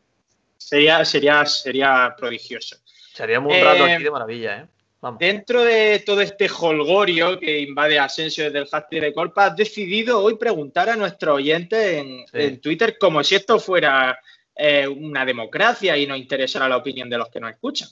Sería, 0.58 1.04
sería, 1.04 1.46
sería 1.46 2.14
prodigioso. 2.18 2.76
Seríamos 3.14 3.54
un 3.54 3.64
rato 3.64 3.86
Eh, 3.86 3.94
aquí 3.94 4.04
de 4.04 4.10
maravilla, 4.10 4.56
¿eh? 4.58 4.66
Vamos. 5.00 5.20
Dentro 5.20 5.62
de 5.62 6.02
todo 6.04 6.20
este 6.20 6.50
holgorio 6.50 7.38
que 7.38 7.60
invade 7.60 7.98
Asensio 8.00 8.44
desde 8.44 8.58
el 8.58 8.66
hashtag 8.66 9.00
de 9.00 9.14
Corpa, 9.14 9.46
has 9.46 9.56
decidido 9.56 10.20
hoy 10.20 10.36
preguntar 10.36 10.90
a 10.90 10.96
nuestros 10.96 11.36
oyentes 11.36 11.98
en, 11.98 12.26
Sí. 12.26 12.32
en 12.32 12.60
Twitter 12.60 12.98
como 12.98 13.22
si 13.22 13.36
esto 13.36 13.60
fuera 13.60 14.18
eh, 14.56 14.88
una 14.88 15.24
democracia 15.24 15.96
y 15.96 16.04
nos 16.06 16.18
interesara 16.18 16.68
la 16.68 16.76
opinión 16.76 17.08
de 17.08 17.16
los 17.16 17.28
que 17.28 17.38
nos 17.38 17.52
escuchan. 17.52 17.88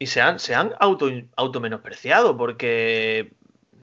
Y 0.00 0.06
se 0.06 0.20
han, 0.20 0.40
se 0.40 0.52
han 0.56 0.74
auto, 0.80 1.08
automenospreciado 1.36 2.36
porque 2.36 3.30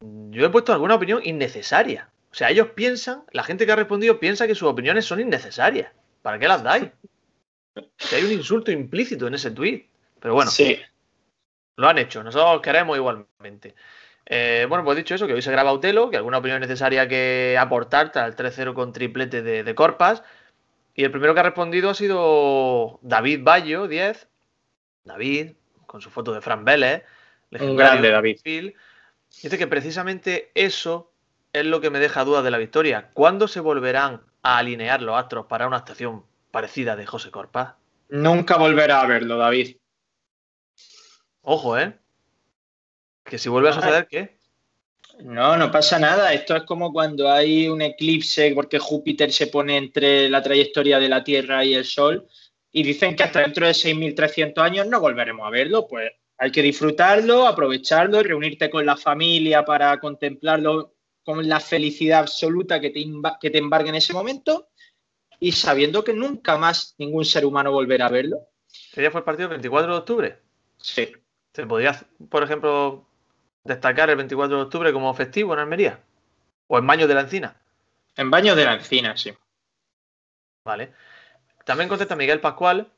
yo 0.01 0.45
he 0.45 0.49
puesto 0.49 0.73
alguna 0.73 0.95
opinión 0.95 1.21
innecesaria. 1.23 2.09
O 2.29 2.35
sea, 2.35 2.49
ellos 2.49 2.67
piensan, 2.75 3.23
la 3.31 3.43
gente 3.43 3.65
que 3.65 3.71
ha 3.71 3.77
respondido 3.77 4.19
piensa 4.19 4.47
que 4.47 4.55
sus 4.55 4.67
opiniones 4.67 5.05
son 5.05 5.21
innecesarias. 5.21 5.93
¿Para 6.21 6.37
qué 6.37 6.47
las 6.49 6.61
dais? 6.61 6.83
Que 7.75 8.15
hay 8.15 8.23
un 8.23 8.31
insulto 8.31 8.71
implícito 8.71 9.27
en 9.27 9.33
ese 9.35 9.51
tweet. 9.51 9.85
Pero 10.19 10.33
bueno, 10.33 10.49
Sí. 10.49 10.79
lo 11.77 11.87
han 11.87 11.97
hecho. 11.97 12.23
Nosotros 12.23 12.61
queremos 12.61 12.97
igualmente. 12.97 13.75
Eh, 14.25 14.65
bueno, 14.67 14.83
pues 14.83 14.97
dicho 14.97 15.13
eso, 15.13 15.27
que 15.27 15.33
hoy 15.33 15.41
se 15.41 15.51
graba 15.51 15.73
Utelo, 15.73 16.09
que 16.09 16.17
alguna 16.17 16.39
opinión 16.39 16.59
necesaria 16.59 17.07
que 17.07 17.57
aportar 17.59 18.11
tras 18.11 18.27
el 18.27 18.35
3-0 18.35 18.73
con 18.73 18.91
triplete 18.93 19.41
de, 19.41 19.63
de 19.63 19.75
Corpas. 19.75 20.23
Y 20.95 21.03
el 21.03 21.11
primero 21.11 21.33
que 21.33 21.41
ha 21.41 21.43
respondido 21.43 21.89
ha 21.89 21.93
sido 21.93 22.99
David 23.01 23.41
Bayo, 23.43 23.87
10. 23.87 24.27
David, 25.03 25.51
con 25.85 26.01
su 26.01 26.09
foto 26.09 26.33
de 26.33 26.41
Fran 26.41 26.63
Vélez. 26.65 27.03
Un 27.51 27.75
grande, 27.75 28.09
David. 28.09 28.39
Dice 29.41 29.57
que 29.57 29.67
precisamente 29.67 30.51
eso 30.55 31.11
es 31.53 31.65
lo 31.65 31.79
que 31.81 31.89
me 31.89 31.99
deja 31.99 32.23
dudas 32.23 32.43
de 32.43 32.51
la 32.51 32.57
victoria. 32.57 33.09
¿Cuándo 33.13 33.47
se 33.47 33.59
volverán 33.59 34.21
a 34.41 34.57
alinear 34.57 35.01
los 35.01 35.15
astros 35.17 35.45
para 35.45 35.67
una 35.67 35.77
actuación 35.77 36.23
parecida 36.55 36.95
de 36.95 37.05
José 37.05 37.31
Corpas? 37.31 37.73
Nunca 38.07 38.55
volverá 38.55 39.01
a 39.01 39.05
verlo, 39.05 39.35
David. 39.35 39.75
Ojo, 41.41 41.77
¿eh? 41.77 41.99
Que 43.25 43.37
si 43.37 43.49
vuelve 43.49 43.67
a 43.67 43.73
suceder, 43.73 44.07
¿qué? 44.07 44.37
No, 45.19 45.57
no 45.57 45.69
pasa 45.69 45.99
nada. 45.99 46.31
Esto 46.31 46.55
es 46.55 46.63
como 46.63 46.93
cuando 46.93 47.29
hay 47.29 47.67
un 47.67 47.81
eclipse 47.81 48.53
porque 48.55 48.79
Júpiter 48.79 49.33
se 49.33 49.47
pone 49.47 49.75
entre 49.75 50.29
la 50.29 50.41
trayectoria 50.41 50.97
de 50.97 51.09
la 51.09 51.25
Tierra 51.25 51.65
y 51.65 51.73
el 51.73 51.83
Sol 51.83 52.25
y 52.71 52.83
dicen 52.83 53.17
que 53.17 53.23
hasta 53.23 53.41
dentro 53.41 53.67
de 53.67 53.73
6.300 53.73 54.57
años 54.59 54.87
no 54.87 55.01
volveremos 55.01 55.45
a 55.45 55.49
verlo. 55.49 55.85
Pues 55.89 56.09
hay 56.37 56.51
que 56.51 56.61
disfrutarlo, 56.61 57.47
aprovecharlo, 57.47 58.23
reunirte 58.23 58.69
con 58.69 58.85
la 58.85 58.95
familia 58.95 59.65
para 59.65 59.99
contemplarlo 59.99 60.93
con 61.21 61.49
la 61.49 61.59
felicidad 61.59 62.19
absoluta 62.19 62.79
que 62.79 62.91
te, 62.91 63.05
que 63.41 63.49
te 63.49 63.57
embargue 63.57 63.89
en 63.89 63.95
ese 63.95 64.13
momento 64.13 64.69
y 65.39 65.51
sabiendo 65.51 66.03
que 66.03 66.13
nunca 66.13 66.57
más 66.57 66.95
ningún 66.97 67.25
ser 67.25 67.45
humano 67.45 67.71
volverá 67.71 68.07
a 68.07 68.11
verlo. 68.11 68.39
¿Qué 68.93 69.01
día 69.01 69.11
fue 69.11 69.19
el 69.19 69.25
partido? 69.25 69.47
¿El 69.47 69.55
24 69.55 69.91
de 69.91 69.99
octubre? 69.99 70.39
Sí. 70.77 71.11
¿Se 71.53 71.65
podría, 71.65 71.99
por 72.29 72.43
ejemplo, 72.43 73.07
destacar 73.63 74.09
el 74.09 74.17
24 74.17 74.57
de 74.57 74.63
octubre 74.63 74.93
como 74.93 75.13
festivo 75.13 75.53
en 75.53 75.59
Almería? 75.59 75.99
¿O 76.67 76.77
en 76.77 76.87
Baños 76.87 77.07
de 77.07 77.13
la 77.13 77.21
Encina? 77.21 77.61
En 78.17 78.31
baños 78.31 78.55
de 78.55 78.65
la 78.65 78.75
encina, 78.75 79.17
sí. 79.17 79.33
Vale. 80.63 80.93
También 81.65 81.89
contesta 81.89 82.15
Miguel 82.15 82.39
Pascual. 82.39 82.91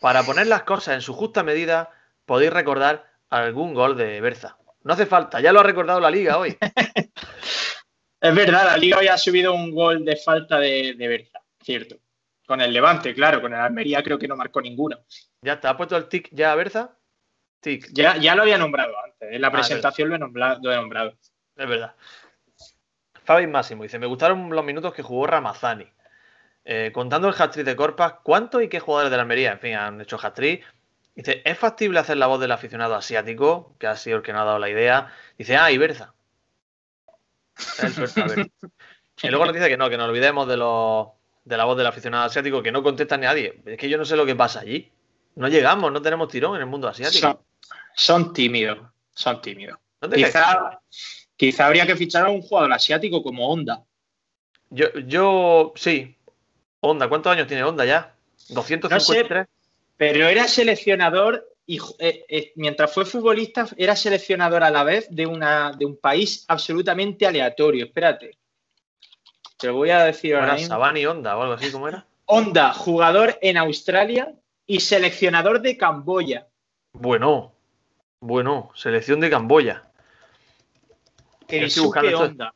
Para 0.00 0.24
poner 0.24 0.46
las 0.46 0.62
cosas 0.62 0.94
en 0.94 1.00
su 1.00 1.12
justa 1.12 1.42
medida, 1.42 1.90
podéis 2.26 2.52
recordar 2.52 3.08
algún 3.30 3.74
gol 3.74 3.96
de 3.96 4.20
Berza. 4.20 4.58
No 4.82 4.94
hace 4.94 5.06
falta, 5.06 5.40
ya 5.40 5.52
lo 5.52 5.60
ha 5.60 5.64
recordado 5.64 6.00
la 6.00 6.10
liga 6.10 6.38
hoy. 6.38 6.56
Es 8.20 8.34
verdad, 8.34 8.64
la 8.64 8.76
Liga 8.76 8.98
hoy 8.98 9.06
ha 9.06 9.16
subido 9.16 9.54
un 9.54 9.70
gol 9.70 10.04
de 10.04 10.16
falta 10.16 10.58
de, 10.58 10.94
de 10.94 11.08
Berza, 11.08 11.40
cierto. 11.62 11.96
Con 12.46 12.60
el 12.60 12.72
Levante, 12.72 13.14
claro, 13.14 13.42
con 13.42 13.52
el 13.52 13.60
Almería 13.60 14.02
creo 14.02 14.18
que 14.18 14.28
no 14.28 14.36
marcó 14.36 14.60
ninguno. 14.60 14.98
Ya 15.42 15.54
está, 15.54 15.70
¿ha 15.70 15.76
puesto 15.76 15.96
el 15.96 16.08
tic 16.08 16.28
ya 16.32 16.52
a 16.52 16.54
Berza? 16.54 16.96
Tic, 17.60 17.88
Ya, 17.92 18.16
ya 18.16 18.34
lo 18.34 18.42
había 18.42 18.56
nombrado 18.56 18.94
antes, 19.04 19.28
en 19.32 19.40
la 19.40 19.48
Ah, 19.48 19.52
presentación 19.52 20.08
lo 20.08 20.16
he, 20.16 20.18
nombrado, 20.18 20.58
lo 20.62 20.72
he 20.72 20.76
nombrado. 20.76 21.10
es 21.56 21.68
verdad. 21.68 21.94
Fabi 23.24 23.46
Máximo 23.46 23.82
dice, 23.82 23.98
me 23.98 24.06
gustaron 24.06 24.48
los 24.50 24.64
minutos 24.64 24.94
que 24.94 25.02
jugó 25.02 25.26
Ramazani. 25.26 25.86
Eh, 26.64 26.90
contando 26.92 27.28
el 27.28 27.34
hat-trick 27.34 27.64
de 27.64 27.76
Corpas, 27.76 28.14
¿cuántos 28.22 28.62
y 28.62 28.68
qué 28.68 28.80
jugadores 28.80 29.10
de 29.10 29.16
la 29.16 29.22
Almería, 29.22 29.52
en 29.52 29.58
fin, 29.58 29.74
han 29.74 30.00
hecho 30.00 30.18
hat-trick? 30.22 30.64
Dice, 31.14 31.42
¿es 31.44 31.58
factible 31.58 31.98
hacer 31.98 32.16
la 32.16 32.26
voz 32.28 32.40
del 32.40 32.52
aficionado 32.52 32.94
asiático? 32.94 33.74
Que 33.78 33.86
ha 33.88 33.96
sido 33.96 34.18
el 34.18 34.22
que 34.22 34.32
nos 34.32 34.42
ha 34.42 34.44
dado 34.44 34.58
la 34.58 34.70
idea. 34.70 35.12
Dice, 35.36 35.56
ah, 35.56 35.70
y 35.70 35.76
Berza. 35.78 36.14
Es 37.56 37.98
el. 38.16 38.52
Y 39.22 39.28
luego 39.28 39.46
nos 39.46 39.54
dice 39.54 39.68
que 39.68 39.76
no, 39.76 39.90
que 39.90 39.96
nos 39.96 40.08
olvidemos 40.08 40.46
de, 40.46 40.56
los, 40.56 41.08
de 41.48 41.56
la 41.56 41.64
voz 41.64 41.76
del 41.76 41.86
aficionado 41.86 42.24
asiático, 42.24 42.62
que 42.62 42.70
no 42.70 42.82
contesta 42.82 43.16
ni 43.16 43.24
nadie. 43.24 43.60
Es 43.64 43.78
que 43.78 43.88
yo 43.88 43.96
no 43.96 44.04
sé 44.04 44.16
lo 44.16 44.26
que 44.26 44.36
pasa 44.36 44.60
allí. 44.60 44.90
No 45.34 45.48
llegamos, 45.48 45.90
no 45.90 46.02
tenemos 46.02 46.28
tirón 46.28 46.56
en 46.56 46.62
el 46.62 46.66
mundo 46.66 46.88
asiático. 46.88 47.26
Son, 47.26 47.38
son 47.94 48.32
tímidos, 48.32 48.78
son 49.14 49.40
tímidos. 49.40 49.78
Quizá, 50.14 50.80
quizá 51.36 51.66
habría 51.66 51.86
que 51.86 51.96
fichar 51.96 52.26
a 52.26 52.30
un 52.30 52.42
jugador 52.42 52.72
asiático 52.72 53.22
como 53.22 53.48
Honda. 53.48 53.82
Yo, 54.70 54.86
yo, 55.06 55.72
sí. 55.74 56.16
Onda, 56.80 57.08
¿cuántos 57.08 57.32
años 57.32 57.46
tiene 57.46 57.64
Onda 57.64 57.84
ya? 57.84 58.14
253. 58.50 59.46
Pero 59.96 60.28
era 60.28 60.46
seleccionador 60.46 61.48
y 61.66 61.78
eh, 61.98 62.24
eh, 62.28 62.52
mientras 62.56 62.92
fue 62.92 63.04
futbolista 63.04 63.66
era 63.76 63.96
seleccionador 63.96 64.62
a 64.62 64.70
la 64.70 64.84
vez 64.84 65.08
de, 65.10 65.26
una, 65.26 65.72
de 65.72 65.86
un 65.86 65.96
país 65.96 66.44
absolutamente 66.48 67.26
aleatorio. 67.26 67.86
Espérate. 67.86 68.38
Te 69.58 69.66
lo 69.66 69.74
voy 69.74 69.90
a 69.90 70.04
decir 70.04 70.36
ahora 70.36 70.54
mismo. 70.54 70.68
Sabani 70.68 71.04
Onda 71.04 71.36
o 71.36 71.42
algo 71.42 71.54
así, 71.54 71.70
¿cómo 71.72 71.88
era? 71.88 72.06
Onda, 72.26 72.72
jugador 72.72 73.36
en 73.42 73.56
Australia 73.56 74.32
y 74.66 74.80
seleccionador 74.80 75.60
de 75.60 75.76
Camboya. 75.76 76.46
Bueno, 76.92 77.52
bueno, 78.20 78.70
selección 78.74 79.18
de 79.20 79.30
Camboya. 79.30 79.90
Que 81.46 81.64
Estoy 81.64 81.84
buscando. 81.84 82.20
Onda. 82.20 82.54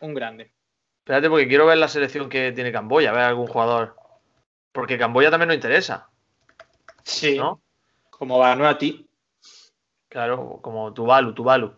Un 0.00 0.14
grande. 0.14 0.52
Espérate, 0.98 1.28
porque 1.28 1.48
quiero 1.48 1.66
ver 1.66 1.78
la 1.78 1.88
selección 1.88 2.28
que 2.28 2.52
tiene 2.52 2.70
Camboya, 2.70 3.10
a 3.10 3.14
ver 3.14 3.22
algún 3.22 3.46
jugador. 3.46 3.96
Porque 4.72 4.98
Camboya 4.98 5.30
también 5.30 5.48
nos 5.48 5.56
interesa, 5.56 6.08
Sí. 7.02 7.36
¿no? 7.36 7.60
Como 8.10 8.38
Vanuatu. 8.38 9.06
Claro, 10.08 10.60
como 10.62 10.92
Tuvalu, 10.92 11.34
Tuvalu. 11.34 11.74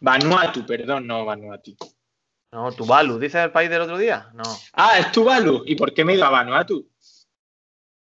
Vanuatu, 0.00 0.64
perdón, 0.64 1.06
no 1.06 1.24
Vanuatu. 1.24 1.76
No, 2.52 2.72
Tuvalu, 2.72 3.18
¿dices 3.18 3.44
el 3.44 3.52
país 3.52 3.68
del 3.68 3.82
otro 3.82 3.98
día? 3.98 4.30
No. 4.32 4.44
Ah, 4.72 4.98
es 4.98 5.12
Tuvalu. 5.12 5.64
¿Y 5.66 5.76
por 5.76 5.92
qué 5.92 6.04
me 6.04 6.12
he 6.12 6.16
ido 6.16 6.24
a 6.24 6.30
Vanuatu? 6.30 6.88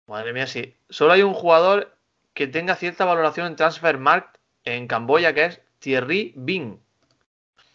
Madre 0.06 0.32
mía, 0.32 0.46
sí. 0.46 0.76
Solo 0.88 1.12
hay 1.12 1.22
un 1.22 1.34
jugador 1.34 1.96
que 2.32 2.46
tenga 2.46 2.76
cierta 2.76 3.04
valoración 3.04 3.48
en 3.48 3.56
Transfermarkt 3.56 4.36
en 4.64 4.86
Camboya, 4.86 5.34
que 5.34 5.46
es 5.46 5.60
Thierry 5.80 6.32
Bing. 6.36 6.78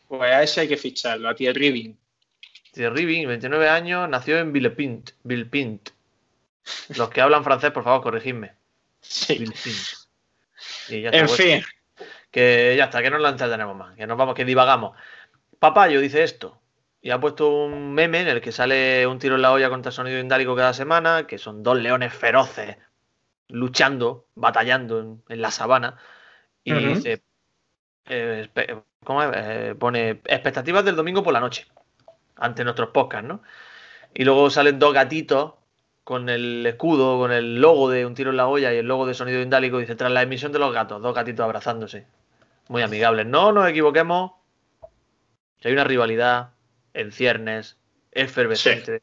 Pues 0.08 0.22
a 0.22 0.44
ese 0.44 0.62
hay 0.62 0.68
que 0.68 0.78
ficharlo, 0.78 1.28
a 1.28 1.36
Thierry 1.36 1.72
Bin. 1.72 2.00
Thierry 2.74 3.06
Bing, 3.06 3.28
29 3.28 3.68
años, 3.68 4.08
nació 4.08 4.40
en 4.40 4.54
Villepint. 4.54 5.12
Villepint. 5.24 5.90
Los 6.96 7.10
que 7.10 7.22
hablan 7.22 7.44
francés, 7.44 7.72
por 7.72 7.84
favor, 7.84 8.02
corregidme. 8.02 8.54
Sí. 9.02 9.38
Villepint. 9.40 9.78
Y 10.90 11.02
ya 11.02 11.10
está, 11.10 11.18
En 11.18 11.30
fin, 11.30 11.64
Que 12.30 12.76
ya 12.78 12.86
está, 12.86 13.02
que 13.02 13.10
no 13.10 13.18
la 13.18 13.30
entretenemos 13.30 13.76
más, 13.76 13.96
que 13.96 14.08
nos 14.08 14.18
vamos, 14.18 14.36
que 14.36 14.46
divagamos. 14.46 14.96
Papayo 15.60 16.00
dice 16.00 16.24
esto. 16.24 16.61
Y 17.02 17.10
ha 17.10 17.20
puesto 17.20 17.50
un 17.50 17.94
meme 17.94 18.22
en 18.22 18.28
el 18.28 18.42
que 18.42 18.52
sale 18.52 19.08
un 19.08 19.18
tiro 19.18 19.36
en 19.36 19.42
la 19.42 19.52
olla 19.52 19.70
contra 19.70 19.92
sonido 19.92 20.20
indálico 20.20 20.56
cada 20.56 20.74
semana, 20.74 21.26
que 21.26 21.40
son 21.40 21.64
dos 21.64 21.78
leones 21.80 22.14
feroces 22.14 22.78
luchando, 23.50 24.28
batallando 24.36 25.00
en, 25.00 25.24
en 25.28 25.42
la 25.42 25.50
sabana. 25.52 25.98
Y 26.64 26.74
dice, 26.74 27.24
eh, 28.06 28.48
espe- 28.54 28.84
¿cómo 29.04 29.24
es? 29.24 29.30
Eh, 29.34 29.76
pone 29.80 30.22
expectativas 30.26 30.86
del 30.86 30.96
domingo 30.96 31.24
por 31.24 31.34
la 31.34 31.40
noche, 31.40 31.66
ante 32.36 32.64
nuestros 32.64 32.90
podcasts, 32.90 33.28
¿no? 33.28 33.42
Y 34.14 34.24
luego 34.26 34.50
salen 34.50 34.78
dos 34.78 34.94
gatitos 34.94 35.54
con 36.04 36.30
el 36.30 36.66
escudo, 36.66 37.18
con 37.18 37.32
el 37.32 37.62
logo 37.62 37.90
de 37.90 38.06
un 38.06 38.14
tiro 38.14 38.30
en 38.30 38.38
la 38.38 38.48
olla 38.48 38.74
y 38.74 38.78
el 38.78 38.88
logo 38.88 39.08
de 39.08 39.14
sonido 39.16 39.42
indálico. 39.42 39.80
Dice, 39.80 39.96
tras 39.96 40.12
la 40.12 40.22
emisión 40.22 40.52
de 40.52 40.60
los 40.60 40.74
gatos, 40.74 41.02
dos 41.02 41.16
gatitos 41.16 41.44
abrazándose. 41.44 42.06
Muy 42.68 42.84
amigables. 42.84 43.26
No 43.26 43.52
nos 43.52 43.68
equivoquemos. 43.68 44.34
Si 45.60 45.68
hay 45.68 45.74
una 45.74 45.84
rivalidad 45.84 46.52
en 46.94 47.12
ciernes, 47.12 47.78
efervescente. 48.12 49.02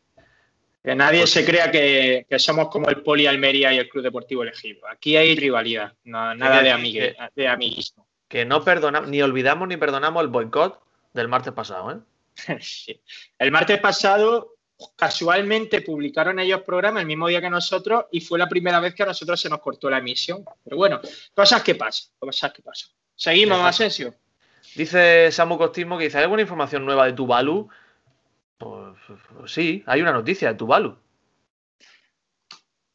que 0.82 0.94
nadie 0.94 1.20
Pues- 1.20 1.30
se 1.32 1.44
crea 1.44 1.70
que, 1.70 2.26
que 2.28 2.38
somos 2.38 2.68
como 2.68 2.88
el 2.88 3.02
Poli 3.02 3.26
Almería 3.26 3.72
y 3.74 3.78
el 3.78 3.88
Club 3.88 4.04
Deportivo 4.04 4.42
Elegido. 4.42 4.86
Aquí 4.88 5.16
hay 5.16 5.34
rivalidad, 5.34 5.92
no- 6.04 6.34
nada 6.34 6.62
de, 6.62 6.70
amigue- 6.72 7.16
de 7.34 7.48
amiguismo. 7.48 8.06
Que 8.28 8.44
no 8.44 8.62
perdonamos, 8.62 9.08
ni 9.08 9.20
olvidamos 9.22 9.66
ni 9.68 9.76
perdonamos 9.76 10.22
el 10.22 10.28
boicot 10.28 10.80
del 11.14 11.28
martes 11.28 11.52
pasado, 11.52 11.90
¿eh? 11.92 11.98
Sí. 12.60 13.00
El 13.38 13.50
martes 13.50 13.80
pasado, 13.80 14.54
casualmente 14.96 15.80
publicaron 15.82 16.38
ellos 16.38 16.62
programa 16.62 17.00
el 17.00 17.06
mismo 17.06 17.26
día 17.28 17.40
que 17.40 17.50
nosotros 17.50 18.04
y 18.12 18.20
fue 18.20 18.38
la 18.38 18.48
primera 18.48 18.78
vez 18.80 18.94
que 18.94 19.02
a 19.02 19.06
nosotros 19.06 19.40
se 19.40 19.48
nos 19.48 19.60
cortó 19.60 19.90
la 19.90 19.98
emisión. 19.98 20.44
Pero 20.64 20.76
bueno, 20.76 21.00
cosas 21.34 21.62
que 21.62 21.74
pasan, 21.74 22.12
cosas 22.18 22.52
que 22.52 22.62
pasan. 22.62 22.90
Seguimos. 23.16 23.58
Asensio. 23.60 24.14
Dice 24.78 25.32
Samu 25.32 25.58
Costismo 25.58 25.98
que 25.98 26.04
dice, 26.04 26.18
¿hay 26.18 26.22
alguna 26.22 26.42
información 26.42 26.86
nueva 26.86 27.06
de 27.06 27.12
Tuvalu? 27.12 27.68
Pues, 28.58 28.96
pues 29.36 29.50
sí, 29.50 29.82
hay 29.86 30.00
una 30.00 30.12
noticia 30.12 30.50
de 30.50 30.54
Tuvalu. 30.54 30.96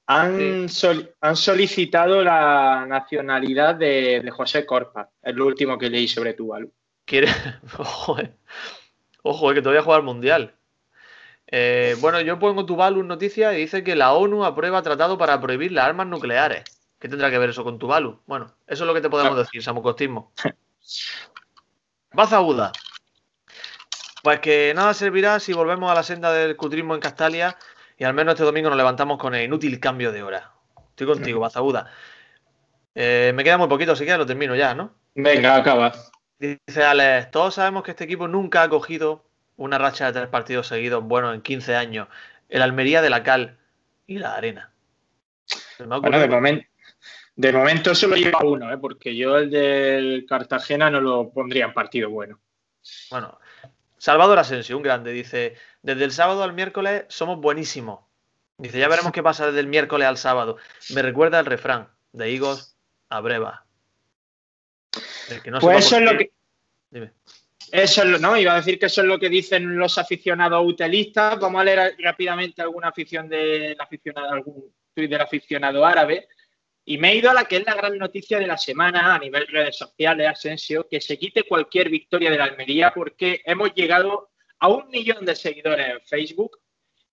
Han, 0.08 0.70
sol- 0.70 1.14
han 1.20 1.36
solicitado 1.36 2.24
la 2.24 2.86
nacionalidad 2.88 3.76
de, 3.76 4.22
de 4.22 4.32
José 4.32 4.66
Corpa. 4.66 5.10
Es 5.22 5.36
lo 5.36 5.46
último 5.46 5.78
que 5.78 5.90
leí 5.90 6.08
sobre 6.08 6.34
Tuvalu. 6.34 6.72
Quiere. 7.04 7.28
Ojo, 7.78 8.18
eh. 8.18 8.34
Ojo, 9.24 9.52
eh, 9.52 9.56
que 9.56 9.62
todavía 9.62 9.84
juega 9.84 9.98
al 9.98 10.04
mundial. 10.04 10.56
Eh, 11.48 11.98
bueno, 12.00 12.22
yo 12.22 12.40
pongo 12.40 12.66
Tuvalu 12.66 13.02
en 13.02 13.08
noticia 13.10 13.54
y 13.54 13.58
dice 13.58 13.84
que 13.84 13.98
la 13.98 14.14
ONU 14.14 14.46
aprueba 14.46 14.82
tratado 14.82 15.18
para 15.18 15.42
prohibir 15.42 15.74
las 15.74 15.84
armas 15.84 16.08
nucleares. 16.08 16.64
¿Qué 16.98 17.10
tendrá 17.10 17.30
que 17.30 17.40
ver 17.40 17.50
eso 17.50 17.66
con 17.66 17.78
Tuvalu? 17.78 18.22
Bueno, 18.26 18.46
eso 18.68 18.86
es 18.86 18.88
lo 18.88 18.94
que 18.94 19.02
te 19.02 19.10
podemos 19.10 19.38
decir, 19.38 19.62
Samu 19.62 19.82
Costismo. 19.82 20.32
Bazaguda. 22.14 22.72
Pues 24.22 24.40
que 24.40 24.74
nada 24.76 24.94
servirá 24.94 25.40
si 25.40 25.54
volvemos 25.54 25.92
a 25.92 25.96
la 25.96 26.04
senda 26.04 26.32
del 26.32 26.56
cutrismo 26.56 26.96
en 26.96 27.02
Castalia 27.02 27.58
y 27.98 28.04
al 28.06 28.14
menos 28.14 28.34
este 28.34 28.46
domingo 28.46 28.70
nos 28.70 28.78
levantamos 28.78 29.18
con 29.18 29.36
el 29.36 29.44
inútil 29.44 29.80
cambio 29.80 30.12
de 30.12 30.24
hora. 30.24 30.52
Estoy 30.90 31.08
contigo, 31.08 31.40
Bazaguda. 31.40 31.92
Eh, 32.96 33.32
me 33.36 33.44
queda 33.44 33.58
muy 33.58 33.68
poquito, 33.68 33.94
así 33.94 34.06
que 34.06 34.16
lo 34.18 34.26
termino 34.26 34.56
ya, 34.56 34.74
¿no? 34.76 34.94
Venga, 35.16 35.56
acaba. 35.56 35.92
Dice 36.40 36.84
Alex, 36.84 37.32
todos 37.32 37.56
sabemos 37.56 37.84
que 37.84 37.92
este 37.92 38.04
equipo 38.04 38.28
nunca 38.28 38.62
ha 38.64 38.70
cogido 38.70 39.26
una 39.58 39.78
racha 39.78 40.08
de 40.08 40.14
tres 40.14 40.28
partidos 40.28 40.68
seguidos 40.68 41.04
buenos 41.04 41.34
en 41.36 41.42
15 41.42 41.76
años. 41.76 42.08
El 42.50 42.62
Almería 42.62 43.02
de 43.02 43.10
la 43.10 43.24
Cal 43.24 43.58
y 44.08 44.20
la 44.20 44.36
Arena. 44.36 44.72
Bueno, 45.80 46.00
de, 46.20 46.30
momen- 46.30 46.68
de 47.36 47.52
momento 47.52 47.96
solo 47.96 48.16
lleva 48.16 48.44
uno, 48.44 48.72
¿eh? 48.72 48.78
porque 48.78 49.16
yo 49.16 49.38
el 49.38 49.50
del 49.50 50.26
Cartagena 50.28 50.90
no 50.90 51.02
lo 51.02 51.32
pondría 51.32 51.66
en 51.66 51.74
partido 51.74 52.10
bueno. 52.10 52.40
Bueno, 53.10 53.40
Salvador 53.98 54.38
Asensio, 54.40 54.78
un 54.78 54.84
grande, 54.84 55.12
dice, 55.12 55.56
desde 55.82 56.04
el 56.04 56.12
sábado 56.12 56.44
al 56.44 56.54
miércoles 56.54 57.06
somos 57.08 57.40
buenísimos. 57.40 58.02
Dice, 58.58 58.78
ya 58.78 58.88
veremos 58.88 59.12
qué 59.12 59.24
pasa 59.24 59.48
desde 59.48 59.62
el 59.62 59.68
miércoles 59.68 60.08
al 60.08 60.18
sábado. 60.18 60.58
Me 60.94 61.02
recuerda 61.02 61.40
el 61.40 61.46
refrán, 61.46 61.90
de 62.12 62.30
higos 62.30 62.76
a 63.10 63.20
breva. 63.22 63.66
Que 65.44 65.50
no 65.50 65.60
pues 65.60 65.86
eso 65.86 65.98
es 65.98 66.04
lo 66.04 66.18
que. 66.18 66.32
Dime. 66.92 67.12
Eso 67.72 68.04
es 68.04 68.10
lo, 68.10 68.20
no, 68.20 68.38
iba 68.38 68.54
a 68.54 68.58
decir 68.58 68.78
que 68.78 68.86
eso 68.86 69.02
es 69.02 69.08
lo 69.08 69.18
que 69.18 69.30
dicen 69.30 69.78
los 69.78 69.98
aficionados 69.98 70.64
utelistas. 70.64 71.40
Vamos 71.40 71.62
a 71.62 71.64
leer 71.64 71.96
rápidamente 71.98 72.62
alguna 72.62 72.90
afición 72.90 73.28
del 73.28 73.80
aficionado, 73.80 74.32
algún 74.32 74.72
tuit 74.94 75.10
del 75.10 75.22
aficionado 75.22 75.84
árabe. 75.84 76.28
Y 76.86 76.98
me 76.98 77.12
he 77.12 77.16
ido 77.16 77.30
a 77.30 77.34
la 77.34 77.46
que 77.46 77.58
es 77.58 77.66
la 77.66 77.76
gran 77.76 77.98
noticia 77.98 78.40
de 78.40 78.48
la 78.48 78.58
semana 78.58 79.16
a 79.16 79.20
nivel 79.20 79.48
redes 79.48 79.78
sociales, 79.78 80.28
Asensio, 80.28 80.88
que 80.90 81.00
se 81.00 81.18
quite 81.18 81.44
cualquier 81.44 81.90
victoria 81.90 82.30
de 82.30 82.38
la 82.38 82.44
Almería 82.46 82.92
porque 82.94 83.42
hemos 83.46 83.74
llegado 83.74 84.32
a 84.60 84.68
un 84.68 84.90
millón 84.90 85.26
de 85.26 85.36
seguidores 85.36 85.88
en 85.90 86.02
Facebook. 86.02 86.60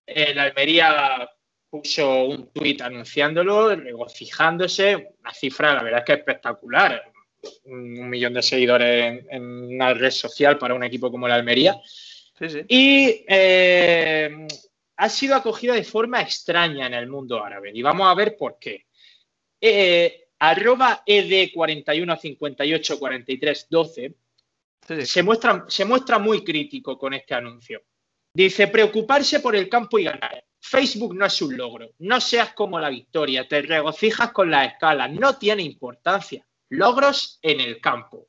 Eh, 0.05 0.33
la 0.33 0.43
Almería 0.43 1.29
puso 1.69 2.25
un 2.25 2.51
tuit 2.51 2.81
anunciándolo, 2.81 3.73
regocijándose, 3.75 5.15
una 5.19 5.33
cifra, 5.33 5.73
la 5.73 5.83
verdad 5.83 5.99
es 5.99 6.05
que 6.05 6.13
espectacular. 6.13 7.03
Un, 7.63 7.99
un 7.99 8.09
millón 8.09 8.33
de 8.33 8.41
seguidores 8.41 9.03
en, 9.03 9.27
en 9.31 9.43
una 9.73 9.93
red 9.93 10.11
social 10.11 10.57
para 10.57 10.75
un 10.75 10.83
equipo 10.83 11.09
como 11.09 11.27
la 11.27 11.35
Almería. 11.35 11.79
Sí, 12.37 12.49
sí. 12.49 12.65
Y 12.67 13.25
eh, 13.27 14.47
ha 14.97 15.09
sido 15.09 15.35
acogida 15.35 15.73
de 15.73 15.83
forma 15.83 16.21
extraña 16.21 16.87
en 16.87 16.93
el 16.93 17.07
mundo 17.07 17.43
árabe. 17.43 17.71
Y 17.73 17.81
vamos 17.81 18.07
a 18.07 18.13
ver 18.13 18.35
por 18.37 18.59
qué. 18.59 18.85
Eh, 19.61 20.29
arroba 20.39 21.03
E 21.05 21.51
ed41584312 21.53 24.15
sí, 24.87 24.95
sí. 24.95 25.05
se 25.05 25.23
muestra, 25.23 25.65
se 25.67 25.85
muestra 25.85 26.17
muy 26.17 26.43
crítico 26.43 26.97
con 26.97 27.13
este 27.13 27.35
anuncio. 27.35 27.83
Dice, 28.33 28.67
preocuparse 28.67 29.39
por 29.39 29.55
el 29.55 29.69
campo 29.69 29.99
y 29.99 30.05
ganar. 30.05 30.43
Facebook 30.59 31.15
no 31.15 31.25
es 31.25 31.41
un 31.41 31.57
logro. 31.57 31.91
No 31.99 32.21
seas 32.21 32.53
como 32.53 32.79
la 32.79 32.89
victoria. 32.89 33.47
Te 33.47 33.61
regocijas 33.61 34.31
con 34.31 34.49
la 34.49 34.65
escala. 34.65 35.07
No 35.07 35.37
tiene 35.37 35.63
importancia. 35.63 36.45
Logros 36.69 37.39
en 37.41 37.59
el 37.59 37.81
campo. 37.81 38.27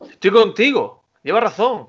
Estoy 0.00 0.30
contigo. 0.30 1.08
Lleva 1.22 1.40
razón. 1.40 1.88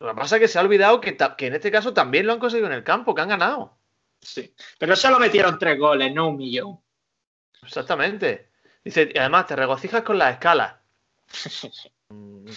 Lo 0.00 0.08
que 0.08 0.14
pasa 0.14 0.36
es 0.36 0.42
que 0.42 0.48
se 0.48 0.58
ha 0.58 0.62
olvidado 0.62 1.00
que, 1.00 1.16
que 1.16 1.46
en 1.46 1.54
este 1.54 1.70
caso 1.70 1.92
también 1.92 2.26
lo 2.26 2.32
han 2.32 2.38
conseguido 2.38 2.68
en 2.68 2.74
el 2.74 2.84
campo, 2.84 3.14
que 3.14 3.22
han 3.22 3.28
ganado. 3.28 3.78
Sí. 4.20 4.52
Pero 4.78 4.96
solo 4.96 5.18
metieron 5.18 5.58
tres 5.58 5.78
goles, 5.78 6.12
no 6.12 6.28
un 6.28 6.36
millón. 6.36 6.80
Exactamente. 7.62 8.48
Dice, 8.84 9.10
y 9.14 9.18
además 9.18 9.46
te 9.46 9.56
regocijas 9.56 10.02
con 10.02 10.18
las 10.18 10.32
escalas. 10.34 10.74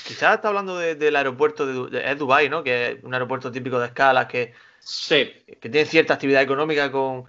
Quizás 0.08 0.36
está 0.36 0.48
hablando 0.48 0.78
de- 0.78 0.96
del 0.96 1.16
aeropuerto 1.16 1.66
de, 1.66 2.00
de- 2.00 2.12
es 2.12 2.18
Dubái, 2.18 2.48
¿no? 2.50 2.64
Que 2.64 2.92
es 2.92 3.04
un 3.04 3.14
aeropuerto 3.14 3.52
típico 3.52 3.80
de 3.80 3.88
escalas 3.88 4.28
que, 4.28 4.54
Sí. 4.80 5.32
que 5.60 5.70
tiene 5.70 5.86
cierta 5.86 6.14
actividad 6.14 6.42
económica 6.42 6.90
con, 6.92 7.26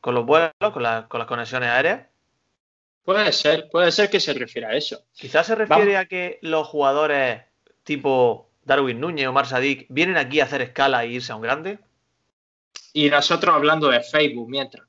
con 0.00 0.14
los 0.14 0.24
vuelos, 0.24 0.52
con, 0.72 0.82
la- 0.82 1.06
con 1.08 1.18
las 1.18 1.28
conexiones 1.28 1.68
aéreas. 1.68 2.06
Puede 3.04 3.32
ser, 3.32 3.68
puede 3.70 3.92
ser 3.92 4.08
que 4.08 4.20
se 4.20 4.32
refiera 4.32 4.68
a 4.70 4.74
eso. 4.76 5.04
Quizás 5.12 5.46
se 5.46 5.54
refiere 5.56 5.92
Vamos. 5.92 6.04
a 6.06 6.08
que 6.08 6.38
los 6.40 6.66
jugadores 6.68 7.42
tipo 7.82 8.48
Darwin 8.64 9.00
Núñez, 9.00 9.26
Omar 9.26 9.46
Sadik, 9.46 9.86
vienen 9.90 10.16
aquí 10.16 10.40
a 10.40 10.44
hacer 10.44 10.62
escala 10.62 11.04
e 11.04 11.08
irse 11.08 11.32
a 11.32 11.36
un 11.36 11.42
grande. 11.42 11.80
Y 12.92 13.10
nosotros 13.10 13.54
hablando 13.54 13.88
de 13.88 14.00
Facebook 14.00 14.48
mientras. 14.48 14.86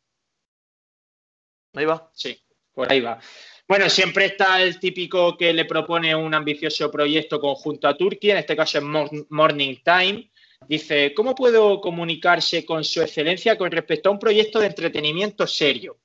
Ahí 1.74 1.86
va. 1.86 2.10
Sí, 2.14 2.38
por 2.74 2.92
ahí 2.92 3.00
va. 3.00 3.20
Bueno, 3.68 3.90
siempre 3.90 4.26
está 4.26 4.62
el 4.62 4.80
típico 4.80 5.38
que 5.38 5.54
le 5.54 5.66
propone 5.66 6.16
un 6.16 6.34
ambicioso 6.34 6.92
proyecto 6.92 7.40
conjunto 7.40 7.88
a 7.88 7.98
Turquía, 7.98 8.34
en 8.34 8.40
este 8.40 8.56
caso 8.56 8.78
es 8.78 8.84
Morning 9.30 9.78
Time. 9.84 10.30
Dice, 10.68 11.14
¿cómo 11.14 11.34
puedo 11.34 11.82
comunicarse 11.82 12.66
con 12.66 12.84
su 12.84 13.02
excelencia 13.02 13.58
con 13.58 13.72
respecto 13.72 14.10
a 14.10 14.12
un 14.12 14.20
proyecto 14.20 14.60
de 14.60 14.68
entretenimiento 14.68 15.48
serio? 15.48 15.98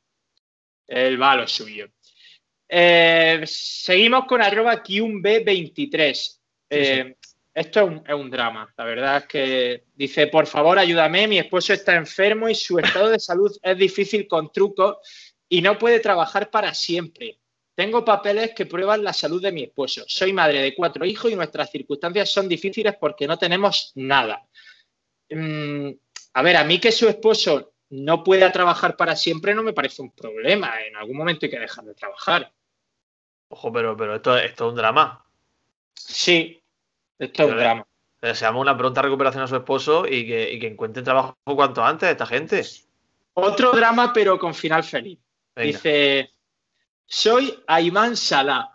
El 0.87 1.21
va 1.21 1.33
a 1.33 1.37
lo 1.37 1.49
suyo. 1.49 1.89
Eh, 2.69 3.43
seguimos 3.45 4.25
con 4.27 4.43
arroba 4.43 4.83
Q1B23. 4.83 6.39
Eh, 6.71 7.17
esto 7.55 7.81
es 7.81 7.87
un, 7.87 8.05
es 8.07 8.15
un, 8.15 8.31
drama. 8.31 8.73
La 8.77 8.85
verdad 8.85 9.17
es 9.19 9.27
que 9.27 9.85
dice, 9.95 10.29
por 10.29 10.47
favor, 10.47 10.79
ayúdame, 10.79 11.27
mi 11.27 11.39
esposo 11.39 11.73
está 11.73 11.95
enfermo 11.97 12.49
y 12.49 12.55
su 12.55 12.79
estado 12.79 13.11
de 13.11 13.19
salud 13.19 13.55
es 13.63 13.77
difícil 13.77 14.29
con 14.29 14.53
trucos 14.53 14.99
y 15.49 15.63
no 15.63 15.79
puede 15.79 16.01
trabajar 16.01 16.51
para 16.51 16.75
siempre. 16.75 17.39
Tengo 17.75 18.05
papeles 18.05 18.55
que 18.55 18.67
prueban 18.67 19.05
la 19.05 19.13
salud 19.13 19.41
de 19.41 19.53
mi 19.53 19.63
esposo. 19.63 20.05
Soy 20.09 20.33
madre 20.33 20.61
de 20.61 20.75
cuatro 20.75 21.05
hijos 21.05 21.31
y 21.31 21.37
nuestras 21.37 21.71
circunstancias 21.71 22.31
son 22.31 22.49
difíciles 22.49 22.97
porque 22.99 23.27
no 23.27 23.39
tenemos 23.39 23.93
nada. 23.95 24.45
Mm, 25.31 25.91
a 26.35 26.43
ver, 26.43 26.57
a 26.57 26.65
mí 26.65 26.81
que 26.81 26.91
su 26.91 27.09
esposo 27.09 27.75
no 27.91 28.25
pueda 28.25 28.53
trabajar 28.53 28.97
para 28.97 29.17
siempre 29.17 29.55
no 29.55 29.63
me 29.63 29.73
parece 29.73 30.03
un 30.03 30.11
problema. 30.11 30.75
En 30.87 30.97
algún 30.97 31.17
momento 31.17 31.47
hay 31.47 31.51
que 31.51 31.59
dejar 31.59 31.85
de 31.85 31.95
trabajar. 31.95 32.53
Ojo, 33.49 33.73
pero, 33.73 33.97
pero 33.97 34.17
esto, 34.17 34.37
esto 34.37 34.67
es 34.67 34.71
un 34.71 34.77
drama. 34.77 35.25
Sí, 35.95 36.63
esto 37.19 37.45
es 37.45 37.51
un 37.51 37.57
drama. 37.57 37.87
Le 38.21 38.29
deseamos 38.31 38.61
una 38.61 38.77
pronta 38.77 39.03
recuperación 39.03 39.45
a 39.45 39.47
su 39.47 39.55
esposo 39.55 40.05
y 40.05 40.27
que, 40.27 40.53
y 40.53 40.59
que 40.59 40.67
encuentre 40.67 41.05
trabajo 41.05 41.37
cuanto 41.45 41.85
antes 41.85 42.09
esta 42.09 42.27
gente. 42.27 42.63
Otro 43.35 43.71
drama, 43.71 44.13
pero 44.13 44.37
con 44.37 44.53
final 44.53 44.83
feliz. 44.83 45.21
Venga. 45.59 45.77
Dice, 45.79 46.33
soy 47.05 47.63
Ayman 47.67 48.17
Salah. 48.17 48.75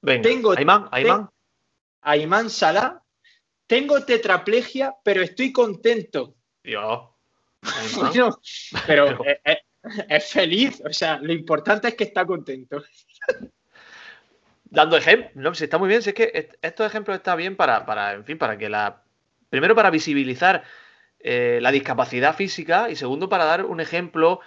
Venga, 0.00 0.22
Tengo- 0.22 0.52
Ayman, 0.56 0.88
Ayman. 0.90 1.30
Ayman 2.00 2.50
Salah. 2.50 3.00
Tengo 3.66 4.04
tetraplegia, 4.04 4.92
pero 5.04 5.22
estoy 5.22 5.52
contento. 5.52 6.34
Dios. 6.62 7.08
Bueno, 7.96 8.36
pero 8.86 9.18
Pero- 9.18 9.24
es, 9.44 9.58
es- 10.08 10.32
feliz. 10.32 10.82
O 10.84 10.92
sea, 10.92 11.18
lo 11.18 11.32
importante 11.32 11.88
es 11.88 11.94
que 11.94 12.04
está 12.04 12.24
contento. 12.26 12.82
Dando 14.64 14.96
ejemplos. 14.96 15.32
No, 15.34 15.54
si 15.54 15.64
está 15.64 15.78
muy 15.78 15.88
bien. 15.88 16.02
Si 16.02 16.10
es 16.10 16.14
que 16.14 16.30
est- 16.34 16.54
estos 16.62 16.86
ejemplos 16.86 17.16
están 17.16 17.36
bien 17.36 17.56
para, 17.56 17.84
para, 17.86 18.14
en 18.14 18.24
fin, 18.24 18.38
para 18.38 18.56
que 18.58 18.68
la. 18.68 19.02
Primero, 19.50 19.74
para 19.74 19.90
visibilizar 19.90 20.64
eh, 21.18 21.58
la 21.60 21.70
discapacidad 21.70 22.34
física 22.34 22.88
y 22.90 22.96
segundo, 22.96 23.28
para 23.28 23.44
dar 23.44 23.64
un 23.66 23.80
ejemplo 23.80 24.40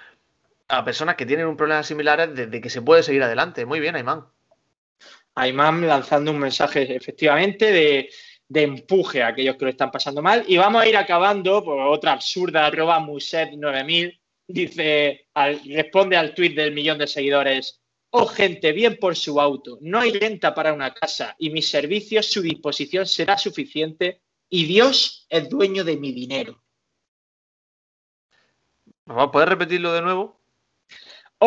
a 0.68 0.84
personas 0.84 1.16
que 1.16 1.26
tienen 1.26 1.48
un 1.48 1.58
problema 1.58 1.84
similares 1.84 2.34
de, 2.36 2.48
de 2.48 2.62
que 2.62 2.70
se 2.70 2.82
puede 2.82 3.04
seguir 3.04 3.24
adelante. 3.24 3.66
Muy 3.66 3.80
bien, 3.80 3.96
Ayman. 3.96 4.26
Ayman 5.36 5.88
lanzando 5.88 6.32
un 6.32 6.40
mensaje 6.40 6.96
efectivamente 6.96 7.72
de, 7.72 8.10
de 8.48 8.62
empuje 8.64 9.22
a 9.22 9.28
aquellos 9.28 9.58
que 9.58 9.66
lo 9.66 9.72
están 9.72 9.92
pasando 9.92 10.22
mal. 10.22 10.44
Y 10.48 10.58
vamos 10.58 10.82
a 10.82 10.88
ir 10.88 10.98
acabando 10.98 11.64
por 11.64 11.80
otra 11.80 12.14
absurda, 12.14 12.66
arroba 12.66 13.00
Muset9000. 13.00 14.20
Dice, 14.48 15.28
al- 15.34 15.60
responde 15.66 16.16
al 16.18 16.34
tuit 16.34 16.56
del 16.56 16.74
millón 16.74 16.98
de 16.98 17.08
seguidores. 17.08 17.82
Oh, 18.12 18.28
gente, 18.28 18.72
bien 18.72 18.98
por 18.98 19.16
su 19.16 19.42
auto. 19.42 19.78
No 19.82 20.00
hay 20.00 20.14
renta 20.14 20.54
para 20.56 20.72
una 20.74 20.94
casa 20.94 21.36
y 21.38 21.50
mis 21.50 21.68
servicios, 21.68 22.28
su 22.28 22.42
disposición 22.42 23.06
será 23.06 23.38
suficiente 23.38 24.22
y 24.50 24.66
Dios 24.66 25.26
es 25.30 25.50
dueño 25.50 25.84
de 25.84 25.98
mi 25.98 26.14
dinero. 26.14 26.64
¿Puedes 29.32 29.50
repetirlo 29.50 29.92
de 29.94 30.02
nuevo? 30.02 30.40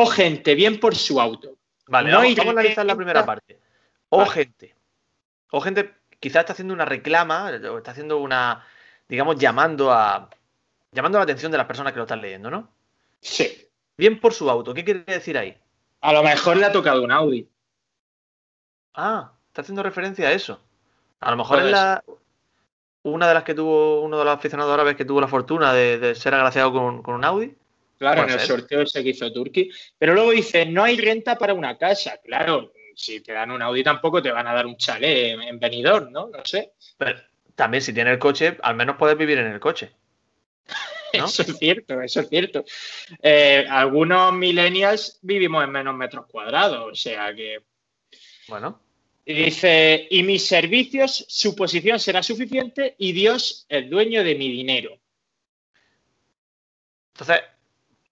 Oh, 0.01 0.07
gente, 0.07 0.55
bien 0.55 0.79
por 0.79 0.95
su 0.95 1.21
auto. 1.21 1.57
Vale, 1.89 2.11
No 2.11 2.19
vamos, 2.19 2.37
vamos 2.37 2.49
a 2.57 2.61
analizar 2.61 2.87
la 2.87 2.95
primera 2.95 3.27
parte. 3.27 3.59
O 4.11 4.19
Vale. 4.19 4.31
gente. 4.31 4.75
O 5.51 5.61
gente 5.61 5.95
quizás 6.21 6.41
está 6.41 6.53
haciendo 6.53 6.75
una 6.75 6.85
reclama, 6.85 7.51
o 7.51 7.79
está 7.79 7.91
haciendo 7.91 8.19
una, 8.19 8.65
digamos, 9.09 9.37
llamando 9.37 9.93
a 9.93 10.31
llamando 10.93 11.19
la 11.19 11.25
atención 11.25 11.51
de 11.51 11.59
las 11.59 11.67
personas 11.67 11.93
que 11.93 11.99
lo 11.99 12.05
están 12.05 12.21
leyendo, 12.21 12.51
¿no? 12.51 12.71
Sí. 13.21 13.69
Bien 13.97 14.21
por 14.21 14.33
su 14.35 14.49
auto. 14.49 14.73
¿Qué 14.73 14.85
quiere 14.85 15.01
decir 15.01 15.37
ahí? 15.37 15.57
A 16.01 16.13
lo 16.13 16.23
mejor 16.23 16.57
le 16.57 16.67
ha 16.67 16.73
tocado 16.73 17.03
un 17.03 17.11
Audi. 17.11 17.49
Ah, 18.95 19.33
está 19.49 19.63
haciendo 19.63 19.83
referencia 19.83 20.29
a 20.29 20.33
eso. 20.33 20.61
A 21.21 21.31
lo 21.31 21.37
mejor 21.37 21.59
es 21.61 21.71
la 21.71 22.05
una 23.03 23.27
de 23.27 23.35
las 23.35 23.43
que 23.43 23.55
tuvo 23.55 24.03
uno 24.03 24.19
de 24.19 24.25
los 24.25 24.35
aficionados 24.35 24.73
árabes 24.73 24.95
que 24.97 25.05
tuvo 25.05 25.21
la 25.21 25.29
fortuna 25.29 25.73
de, 25.73 25.99
de 25.99 26.15
ser 26.15 26.35
agraciado 26.35 26.73
con, 26.73 27.03
con 27.03 27.15
un 27.15 27.25
Audi. 27.25 27.57
Claro, 27.99 28.23
en 28.23 28.31
el 28.31 28.39
ser. 28.39 28.49
sorteo 28.49 28.83
ese 28.83 29.03
que 29.03 29.11
hizo 29.11 29.33
Turki. 29.33 29.71
Pero 29.99 30.15
luego 30.15 30.31
dice, 30.31 30.65
no 30.67 30.85
hay 30.85 30.97
renta 30.97 31.37
para 31.37 31.53
una 31.55 31.77
casa. 31.77 32.19
Claro, 32.25 32.73
si 32.95 33.21
te 33.21 33.33
dan 33.33 33.51
un 33.51 33.61
Audi 33.63 33.83
tampoco 33.83 34.23
te 34.23 34.31
van 34.31 34.47
a 34.47 34.55
dar 34.55 34.67
un 34.67 34.77
chalet 34.77 35.33
en, 35.33 35.43
en 35.43 35.59
Benidorm, 35.59 36.11
¿no? 36.13 36.29
No 36.29 36.45
sé. 36.45 36.73
Pero 36.97 37.19
también 37.55 37.83
si 37.83 37.93
tiene 37.93 38.11
el 38.13 38.19
coche, 38.19 38.57
al 38.63 38.77
menos 38.77 38.97
puedes 38.97 39.19
vivir 39.19 39.39
en 39.39 39.49
el 39.49 39.61
coche. 39.61 39.91
¿No? 41.15 41.25
Eso 41.25 41.43
es 41.43 41.57
cierto, 41.59 42.01
eso 42.03 42.21
es 42.21 42.29
cierto. 42.29 42.65
Eh, 43.23 43.67
algunos 43.69 44.33
millennials 44.35 45.19
vivimos 45.23 45.65
en 45.65 45.71
menos 45.71 45.95
metros 45.97 46.27
cuadrados, 46.27 46.87
o 46.93 46.95
sea 46.95 47.35
que... 47.35 47.63
Bueno, 48.47 48.81
Y 49.25 49.35
dice, 49.35 50.07
y 50.11 50.23
mis 50.23 50.47
servicios, 50.47 51.25
su 51.29 51.57
posición 51.57 51.99
será 51.99 52.23
suficiente 52.23 52.95
y 52.99 53.13
Dios 53.13 53.67
es 53.69 53.89
dueño 53.91 54.23
de 54.23 54.35
mi 54.35 54.51
dinero. 54.51 54.99
Entonces, 57.15 57.41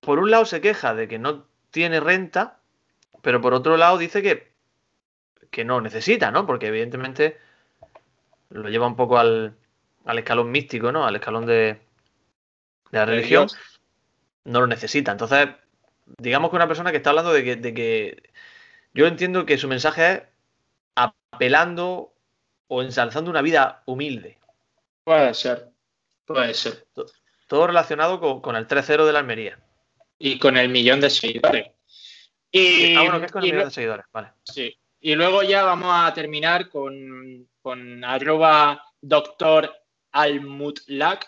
por 0.06 0.20
un 0.20 0.30
lado 0.30 0.44
se 0.44 0.60
queja 0.60 0.94
de 0.94 1.08
que 1.08 1.18
no 1.18 1.46
tiene 1.72 1.98
renta, 1.98 2.60
pero 3.22 3.40
por 3.40 3.54
otro 3.54 3.76
lado 3.76 3.98
dice 3.98 4.22
que, 4.22 4.52
que 5.50 5.64
no 5.64 5.80
necesita, 5.80 6.30
¿no? 6.30 6.46
Porque 6.46 6.68
evidentemente 6.68 7.38
lo 8.50 8.68
lleva 8.68 8.86
un 8.86 8.94
poco 8.94 9.18
al, 9.18 9.56
al 10.04 10.18
escalón 10.18 10.52
místico, 10.52 10.92
¿no? 10.92 11.04
Al 11.04 11.16
escalón 11.16 11.44
de, 11.44 11.54
de 11.54 11.78
la 12.92 13.00
De 13.00 13.06
religión. 13.06 13.48
Dios. 13.48 13.80
No 14.44 14.60
lo 14.60 14.68
necesita. 14.68 15.10
Entonces, 15.10 15.48
digamos 16.18 16.50
que 16.50 16.56
una 16.56 16.68
persona 16.68 16.92
que 16.92 16.98
está 16.98 17.10
hablando 17.10 17.32
de 17.32 17.42
que, 17.42 17.56
de 17.56 17.74
que 17.74 18.30
yo 18.94 19.08
entiendo 19.08 19.44
que 19.44 19.58
su 19.58 19.66
mensaje 19.66 20.12
es 20.12 20.22
apelando 20.94 22.14
o 22.68 22.80
ensalzando 22.80 23.28
una 23.28 23.42
vida 23.42 23.82
humilde. 23.86 24.38
Puede 25.02 25.34
ser, 25.34 25.72
puede 26.24 26.54
ser. 26.54 26.86
Todo 27.48 27.66
relacionado 27.66 28.20
con, 28.20 28.40
con 28.40 28.54
el 28.54 28.68
3-0 28.68 29.04
de 29.04 29.12
la 29.12 29.18
Almería. 29.18 29.58
Y 30.18 30.38
con 30.38 30.56
el 30.56 30.68
millón 30.68 31.00
de 31.00 31.10
seguidores. 31.10 31.68
Y, 32.50 32.94
ah, 32.94 33.02
bueno, 33.02 33.20
que 33.20 33.26
es 33.26 33.32
con 33.32 33.44
el 33.44 33.50
millón 33.50 33.68
de 33.68 33.74
seguidores. 33.74 34.06
Vale. 34.12 34.28
Sí. 34.44 34.74
Y 35.00 35.14
luego 35.14 35.42
ya 35.42 35.62
vamos 35.62 35.90
a 35.92 36.12
terminar 36.14 36.68
con, 36.68 37.48
con 37.60 38.04
arroba 38.04 38.82
doctor 39.00 39.72
Almutlak, 40.12 41.26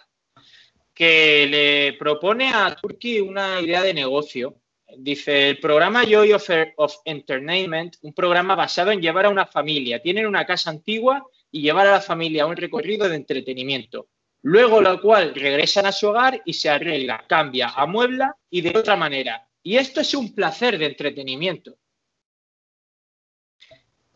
que 0.94 1.46
le 1.46 1.92
propone 1.98 2.52
a 2.52 2.74
Turki 2.74 3.20
una 3.20 3.60
idea 3.60 3.82
de 3.82 3.94
negocio. 3.94 4.56
Dice, 4.96 5.50
el 5.50 5.58
programa 5.60 6.04
Joy 6.04 6.32
of, 6.32 6.48
of 6.76 6.94
Entertainment, 7.04 7.96
un 8.02 8.14
programa 8.14 8.54
basado 8.54 8.90
en 8.90 9.02
llevar 9.02 9.26
a 9.26 9.30
una 9.30 9.46
familia. 9.46 10.00
Tienen 10.00 10.26
una 10.26 10.46
casa 10.46 10.70
antigua 10.70 11.24
y 11.50 11.60
llevar 11.60 11.86
a 11.86 11.92
la 11.92 12.00
familia 12.00 12.44
a 12.44 12.46
un 12.46 12.56
recorrido 12.56 13.08
de 13.08 13.16
entretenimiento. 13.16 14.08
Luego 14.42 14.80
lo 14.80 15.00
cual 15.00 15.34
regresan 15.34 15.86
a 15.86 15.92
su 15.92 16.08
hogar 16.08 16.40
y 16.44 16.52
se 16.52 16.70
arregla, 16.70 17.24
cambia, 17.26 17.68
amuebla 17.70 18.36
y 18.50 18.60
de 18.60 18.78
otra 18.78 18.96
manera. 18.96 19.48
Y 19.62 19.76
esto 19.76 20.00
es 20.00 20.14
un 20.14 20.34
placer 20.34 20.78
de 20.78 20.86
entretenimiento. 20.86 21.76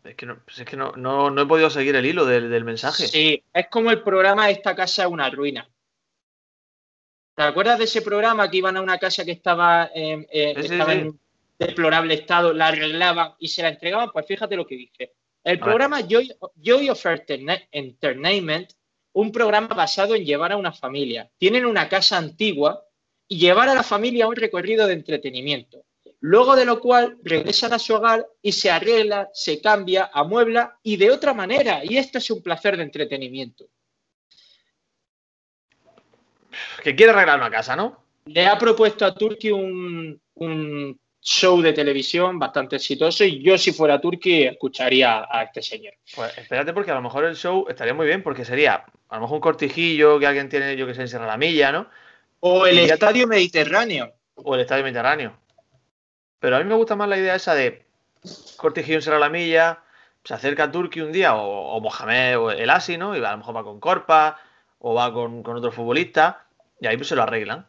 Es 0.04 0.16
que 0.16 0.26
no, 0.26 0.42
pues 0.44 0.58
es 0.58 0.64
que 0.64 0.76
no, 0.76 0.92
no, 0.92 1.30
no 1.30 1.42
he 1.42 1.46
podido 1.46 1.70
seguir 1.70 1.94
el 1.94 2.06
hilo 2.06 2.24
del, 2.24 2.50
del 2.50 2.64
mensaje. 2.64 3.06
Sí, 3.06 3.44
es 3.52 3.66
como 3.68 3.90
el 3.90 4.02
programa 4.02 4.50
Esta 4.50 4.74
casa 4.74 5.04
es 5.04 5.08
una 5.08 5.30
ruina. 5.30 5.68
¿Te 7.34 7.42
acuerdas 7.42 7.78
de 7.78 7.84
ese 7.84 8.02
programa 8.02 8.50
que 8.50 8.58
iban 8.58 8.76
a 8.76 8.82
una 8.82 8.98
casa 8.98 9.24
que 9.24 9.32
estaba, 9.32 9.90
eh, 9.94 10.26
eh, 10.30 10.54
Sí, 10.56 10.68
sí, 10.68 10.72
estaba 10.74 10.92
sí. 10.92 10.98
en 10.98 11.20
deplorable 11.58 12.14
estado, 12.14 12.52
la 12.52 12.68
arreglaban 12.68 13.34
y 13.38 13.48
se 13.48 13.62
la 13.62 13.68
entregaban? 13.68 14.10
Pues 14.12 14.26
fíjate 14.26 14.56
lo 14.56 14.66
que 14.66 14.76
dice. 14.76 15.12
El 15.42 15.56
A 15.56 15.64
programa 15.64 16.00
Joy, 16.06 16.32
Joy 16.62 16.90
of 16.90 17.04
Entertainment, 17.70 18.72
un 19.12 19.32
programa 19.32 19.68
basado 19.68 20.14
en 20.14 20.24
llevar 20.24 20.52
a 20.52 20.56
una 20.56 20.72
familia. 20.72 21.30
Tienen 21.38 21.66
una 21.66 21.88
casa 21.88 22.16
antigua 22.16 22.84
y 23.28 23.38
llevar 23.38 23.68
a 23.68 23.74
la 23.74 23.82
familia 23.82 24.24
a 24.24 24.28
un 24.28 24.36
recorrido 24.36 24.86
de 24.86 24.94
entretenimiento. 24.94 25.84
Luego 26.20 26.54
de 26.54 26.64
lo 26.64 26.80
cual 26.80 27.18
regresan 27.22 27.72
a 27.72 27.78
su 27.78 27.94
hogar 27.94 28.26
y 28.40 28.52
se 28.52 28.70
arregla, 28.70 29.28
se 29.32 29.60
cambia, 29.60 30.10
amuebla 30.12 30.78
y 30.82 30.96
de 30.96 31.10
otra 31.10 31.34
manera. 31.34 31.84
Y 31.84 31.96
esto 31.96 32.18
es 32.18 32.30
un 32.30 32.42
placer 32.42 32.76
de 32.76 32.84
entretenimiento. 32.84 33.66
Que 36.82 36.94
quiere 36.94 37.12
arreglar 37.12 37.38
una 37.38 37.50
casa, 37.50 37.74
¿no? 37.74 38.04
Le 38.26 38.46
ha 38.46 38.56
propuesto 38.56 39.04
a 39.04 39.14
Turki 39.14 39.50
un, 39.50 40.20
un 40.34 41.00
show 41.22 41.62
de 41.62 41.72
televisión 41.72 42.38
bastante 42.38 42.76
exitoso 42.76 43.24
y 43.24 43.40
yo 43.40 43.56
si 43.56 43.72
fuera 43.72 44.00
Turki 44.00 44.42
escucharía 44.42 45.26
a 45.30 45.44
este 45.44 45.62
señor. 45.62 45.94
Pues 46.14 46.36
espérate 46.36 46.72
porque 46.72 46.90
a 46.90 46.94
lo 46.94 47.02
mejor 47.02 47.24
el 47.24 47.36
show 47.36 47.66
estaría 47.68 47.94
muy 47.94 48.06
bien 48.06 48.22
porque 48.22 48.44
sería 48.44 48.84
a 49.08 49.14
lo 49.14 49.20
mejor 49.22 49.36
un 49.36 49.40
cortijillo 49.40 50.18
que 50.18 50.26
alguien 50.26 50.48
tiene, 50.48 50.76
yo 50.76 50.86
que 50.86 50.94
sé, 50.94 51.16
en 51.16 51.26
la 51.26 51.36
Milla, 51.36 51.70
¿no? 51.70 51.86
O 52.40 52.66
el 52.66 52.78
Estadio 52.78 53.28
Mediterráneo. 53.28 54.12
O 54.34 54.56
el 54.56 54.62
Estadio 54.62 54.82
Mediterráneo. 54.82 55.36
Pero 56.40 56.56
a 56.56 56.58
mí 56.58 56.64
me 56.64 56.74
gusta 56.74 56.96
más 56.96 57.08
la 57.08 57.16
idea 57.16 57.36
esa 57.36 57.54
de 57.54 57.86
cortijillo 58.56 58.98
en 58.98 59.20
la 59.20 59.28
Milla, 59.28 59.78
se 60.24 60.34
acerca 60.34 60.64
a 60.64 60.72
Turki 60.72 61.00
un 61.00 61.12
día 61.12 61.34
o, 61.36 61.80
Mohamed 61.80 62.38
o 62.38 62.50
el 62.50 62.70
Asi, 62.70 62.96
¿no? 62.98 63.16
Y 63.16 63.24
a 63.24 63.30
lo 63.30 63.38
mejor 63.38 63.56
va 63.56 63.64
con 63.64 63.78
Corpa 63.78 64.40
o 64.80 64.94
va 64.94 65.12
con, 65.12 65.44
con 65.44 65.56
otro 65.56 65.70
futbolista 65.70 66.46
y 66.80 66.88
ahí 66.88 66.96
pues 66.96 67.08
se 67.08 67.16
lo 67.16 67.22
arreglan. 67.22 67.66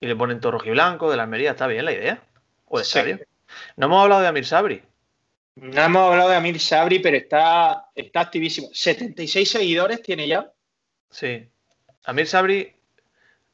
Y 0.00 0.06
le 0.06 0.14
ponen 0.14 0.40
todo 0.40 0.58
blanco 0.58 1.10
de 1.10 1.16
la 1.16 1.24
Almería, 1.24 1.50
está 1.50 1.66
bien 1.66 1.84
la 1.84 1.92
idea. 1.92 2.22
¿O 2.68 2.78
de 2.78 3.26
No 3.76 3.86
hemos 3.86 4.02
hablado 4.02 4.22
de 4.22 4.28
Amir 4.28 4.46
Sabri. 4.46 4.82
No 5.56 5.82
hemos 5.82 6.10
hablado 6.10 6.30
de 6.30 6.36
Amir 6.36 6.60
Sabri, 6.60 6.98
pero 7.00 7.16
está, 7.16 7.86
está 7.94 8.20
activísimo. 8.20 8.68
76 8.72 9.50
seguidores 9.50 10.02
tiene 10.02 10.28
ya. 10.28 10.52
Sí. 11.10 11.48
Amir 12.04 12.26
Sabri, 12.26 12.74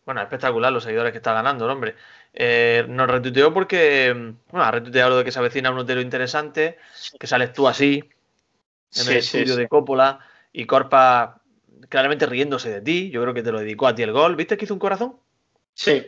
bueno, 0.05 0.21
espectacular 0.21 0.73
los 0.73 0.85
seguidores 0.85 1.13
que 1.13 1.19
está 1.19 1.33
ganando, 1.33 1.65
el 1.65 1.71
hombre. 1.71 1.95
Eh, 2.33 2.85
nos 2.89 3.09
retuiteó 3.09 3.55
porque, 3.55 4.13
bueno, 4.13 4.65
ha 4.65 4.71
retuiteado 4.71 5.11
lo 5.11 5.17
de 5.19 5.25
que 5.25 5.33
se 5.33 5.39
avecina 5.39 5.71
un 5.71 5.79
hotel 5.79 6.01
interesante, 6.01 6.79
que 7.19 7.27
sales 7.27 7.53
tú 7.53 7.69
así, 7.69 8.03
en 8.97 9.09
el 9.09 9.17
estudio 9.19 9.57
de 9.57 9.69
Coppola, 9.69 10.19
y 10.53 10.67
Corpa 10.67 11.41
claramente 11.89 12.27
riéndose 12.27 12.71
de 12.71 12.81
ti. 12.81 13.11
Yo 13.11 13.23
creo 13.23 13.35
que 13.35 13.43
te 13.43 13.53
lo 13.53 13.61
dedicó 13.61 13.87
a 13.87 13.95
ti 13.95 14.03
el 14.03 14.13
gol. 14.13 14.37
¿Viste 14.37 14.57
que 14.57 14.65
hizo 14.65 14.75
un 14.75 14.81
corazón? 14.81 15.17
Sí. 15.75 16.07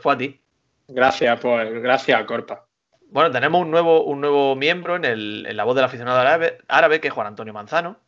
Fue 0.00 0.12
a 0.12 0.18
ti. 0.18 0.40
Gracias, 0.88 1.40
pues, 1.40 1.82
gracias, 1.82 2.24
Corpa. 2.24 2.66
Bueno, 3.08 3.30
tenemos 3.30 3.62
un 3.62 3.70
nuevo, 3.70 4.04
un 4.04 4.20
nuevo 4.20 4.56
miembro 4.56 4.96
en, 4.96 5.04
el, 5.04 5.46
en 5.46 5.56
la 5.56 5.64
voz 5.64 5.74
del 5.74 5.84
aficionado 5.84 6.18
árabe, 6.18 6.58
árabe, 6.68 7.00
que 7.00 7.08
es 7.08 7.14
Juan 7.14 7.26
Antonio 7.26 7.52
Manzano. 7.52 7.98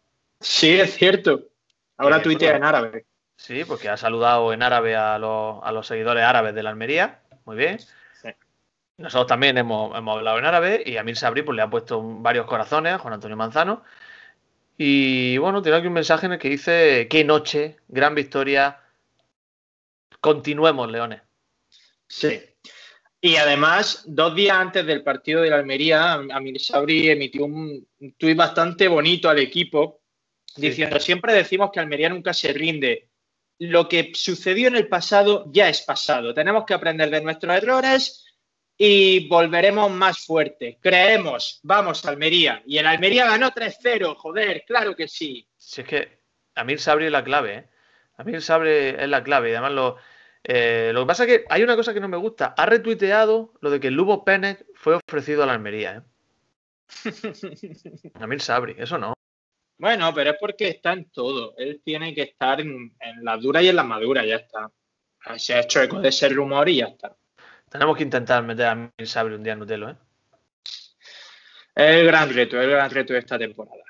Sí, 0.41 0.79
es 0.79 0.95
cierto. 0.95 1.45
Ahora 1.97 2.23
tuitea 2.23 2.57
en 2.57 2.65
árabe. 2.65 3.07
Sí, 3.37 3.65
porque 3.65 3.89
ha 3.89 3.97
saludado 3.97 4.53
en 4.53 4.63
árabe 4.63 4.97
a 4.97 5.19
los, 5.19 5.63
a 5.63 5.73
los 5.73 5.87
seguidores 5.87 6.25
árabes 6.25 6.55
de 6.55 6.63
la 6.63 6.71
Almería. 6.71 7.21
Muy 7.45 7.57
bien. 7.57 7.79
Nosotros 8.97 9.29
también 9.29 9.57
hemos, 9.59 9.95
hablado 9.95 10.39
en 10.39 10.45
árabe 10.45 10.83
y 10.85 10.97
a 10.97 11.05
Mir 11.05 11.17
Sabri 11.17 11.43
pues, 11.43 11.55
le 11.55 11.63
ha 11.63 11.71
puesto 11.71 12.03
varios 12.03 12.47
corazones 12.47 12.95
a 12.95 12.99
Juan 12.99 13.15
Antonio 13.15 13.37
Manzano. 13.37 13.85
Y 14.77 15.39
bueno, 15.39 15.63
tiene 15.63 15.79
aquí 15.79 15.87
un 15.87 15.93
mensaje 15.93 16.27
en 16.27 16.33
el 16.33 16.39
que 16.39 16.49
dice: 16.49 17.07
Qué 17.09 17.25
noche, 17.25 17.77
gran 17.87 18.17
victoria. 18.17 18.81
Continuemos, 20.21 20.91
Leones. 20.91 21.23
Sí. 22.09 22.41
Y 23.21 23.37
además, 23.37 24.05
dos 24.07 24.35
días 24.35 24.57
antes 24.57 24.87
del 24.87 25.03
partido 25.03 25.43
de 25.43 25.51
la 25.51 25.57
Almería, 25.57 26.13
Amir 26.15 26.61
Sabri 26.61 27.11
emitió 27.11 27.45
un, 27.45 27.87
tuit 28.17 28.37
bastante 28.37 28.87
bonito 28.87 29.29
al 29.29 29.41
equipo, 29.41 30.03
diciendo, 30.57 31.01
siempre 31.01 31.33
decimos 31.33 31.71
que 31.73 31.81
Almería 31.81 32.09
nunca 32.09 32.33
se 32.33 32.53
rinde. 32.53 33.09
Lo 33.59 33.89
que 33.89 34.13
sucedió 34.15 34.69
en 34.69 34.77
el 34.77 34.87
pasado 34.87 35.47
ya 35.51 35.69
es 35.69 35.83
pasado. 35.83 36.33
Tenemos 36.33 36.65
que 36.65 36.75
aprender 36.75 37.11
de 37.11 37.21
nuestros 37.21 37.57
errores 37.57 38.25
y 38.77 39.27
volveremos 39.27 39.91
más 39.91 40.25
fuertes. 40.25 40.77
Creemos, 40.81 41.59
vamos 41.65 42.05
Almería. 42.05 42.63
Y 42.67 42.79
el 42.79 42.87
Almería 42.87 43.27
ganó 43.27 43.51
3-0, 43.51 44.15
joder, 44.15 44.63
claro 44.65 44.95
que 44.95 45.09
sí. 45.09 45.49
Si 45.57 45.81
es 45.81 45.89
que 45.89 46.21
Amir 46.55 46.79
Sabri 46.79 47.07
es 47.07 47.13
la 47.13 47.25
clave, 47.25 47.55
¿eh? 47.55 47.69
Amir 48.17 48.41
Sabri 48.43 48.71
es 48.71 49.09
la 49.09 49.25
clave 49.25 49.51
y 49.51 49.53
además 49.53 49.73
lo 49.73 49.97
eh, 50.45 50.91
lo 50.95 51.03
que 51.03 51.07
pasa 51.07 51.25
es 51.25 51.29
que 51.29 51.45
hay 51.49 51.63
una 51.63 51.77
cosa 51.77 51.93
que 51.93 52.01
no 52.01 52.09
me 52.09 52.17
gusta. 52.17 52.55
Ha 52.57 52.67
retuiteado 52.67 53.55
lo 53.61 53.71
de 53.71 53.81
que 53.81 53.89
el 53.89 53.95
Lubo 53.95 54.25
Pérez 54.25 54.65
fue 54.75 54.95
ofrecido 54.95 55.43
a 55.43 55.47
la 55.47 55.53
Almería. 55.53 55.97
¿eh? 55.97 56.03
a 58.15 58.27
mí 58.27 58.39
Sabri, 58.39 58.75
eso 58.79 58.99
no. 58.99 59.15
Bueno, 59.79 60.13
pero 60.13 60.31
es 60.31 60.37
porque 60.41 60.69
está 60.69 60.93
en 60.93 61.11
todo. 61.11 61.55
Él 61.57 61.81
tiene 61.85 62.15
que 62.15 62.23
estar 62.23 62.61
en, 62.61 62.97
la 63.23 63.37
dura 63.37 63.63
y 63.63 63.69
en 63.69 63.77
la 63.77 63.85
madura, 63.85 64.25
ya 64.25 64.37
está. 64.37 64.71
Se 65.37 65.55
ha 65.55 65.61
hecho 65.61 65.83
eco 65.83 66.01
de 66.01 66.09
ese 66.09 66.29
rumor 66.29 66.69
y 66.69 66.77
ya 66.77 66.87
está. 66.87 67.17
Tenemos 67.69 67.97
que 67.97 68.03
intentar 68.03 68.43
meter 68.43 68.67
a 68.67 68.75
Mir 68.75 69.07
Sabri 69.07 69.35
un 69.35 69.43
día 69.43 69.53
en 69.53 69.59
Nutelo, 69.59 69.91
¿eh? 69.91 69.97
El 71.75 72.07
gran 72.07 72.33
reto, 72.35 72.61
el 72.61 72.71
gran 72.71 72.91
reto 72.91 73.13
de 73.13 73.21
esta 73.21 73.39
temporada. 73.39 73.85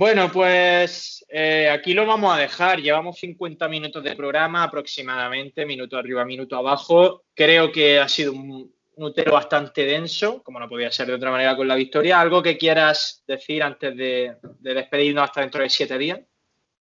Bueno, 0.00 0.32
pues 0.32 1.26
eh, 1.28 1.68
aquí 1.68 1.92
lo 1.92 2.06
vamos 2.06 2.34
a 2.34 2.38
dejar. 2.38 2.80
Llevamos 2.80 3.18
50 3.18 3.68
minutos 3.68 4.02
de 4.02 4.16
programa 4.16 4.62
aproximadamente, 4.62 5.66
minuto 5.66 5.98
arriba, 5.98 6.24
minuto 6.24 6.56
abajo. 6.56 7.24
Creo 7.34 7.70
que 7.70 8.00
ha 8.00 8.08
sido 8.08 8.32
un 8.32 8.74
nutero 8.96 9.34
bastante 9.34 9.84
denso, 9.84 10.42
como 10.42 10.58
no 10.58 10.70
podía 10.70 10.90
ser 10.90 11.08
de 11.08 11.12
otra 11.12 11.30
manera 11.30 11.54
con 11.54 11.68
la 11.68 11.74
victoria. 11.74 12.18
¿Algo 12.18 12.42
que 12.42 12.56
quieras 12.56 13.22
decir 13.26 13.62
antes 13.62 13.94
de, 13.94 14.38
de 14.60 14.72
despedirnos 14.72 15.24
hasta 15.24 15.42
dentro 15.42 15.62
de 15.62 15.68
siete 15.68 15.98
días? 15.98 16.20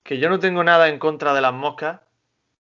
Que 0.03 0.19
yo 0.19 0.29
no 0.29 0.41
tengo 0.41 0.65
nada 0.65 0.89
en 0.89 0.99
contra 0.99 1.33
de 1.33 1.41
las 1.41 1.55
moscas. 1.55 2.01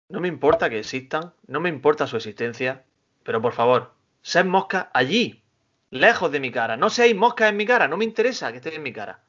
No 0.09 0.19
me 0.19 0.27
importa 0.27 0.69
que 0.69 0.77
existan, 0.77 1.33
no 1.47 1.59
me 1.61 1.69
importa 1.69 2.05
su 2.05 2.15
existencia. 2.15 2.83
Pero 3.23 3.41
por 3.41 3.53
favor, 3.53 3.91
sed 4.21 4.45
moscas 4.45 4.85
allí, 4.93 5.43
lejos 5.89 6.31
de 6.31 6.39
mi 6.39 6.51
cara. 6.51 6.77
No 6.77 6.91
seáis 6.91 7.15
moscas 7.15 7.49
en 7.49 7.57
mi 7.57 7.65
cara, 7.65 7.88
no 7.88 7.97
me 7.97 8.05
interesa 8.05 8.51
que 8.51 8.57
estéis 8.57 8.75
en 8.75 8.83
mi 8.83 8.93
cara. 8.93 9.23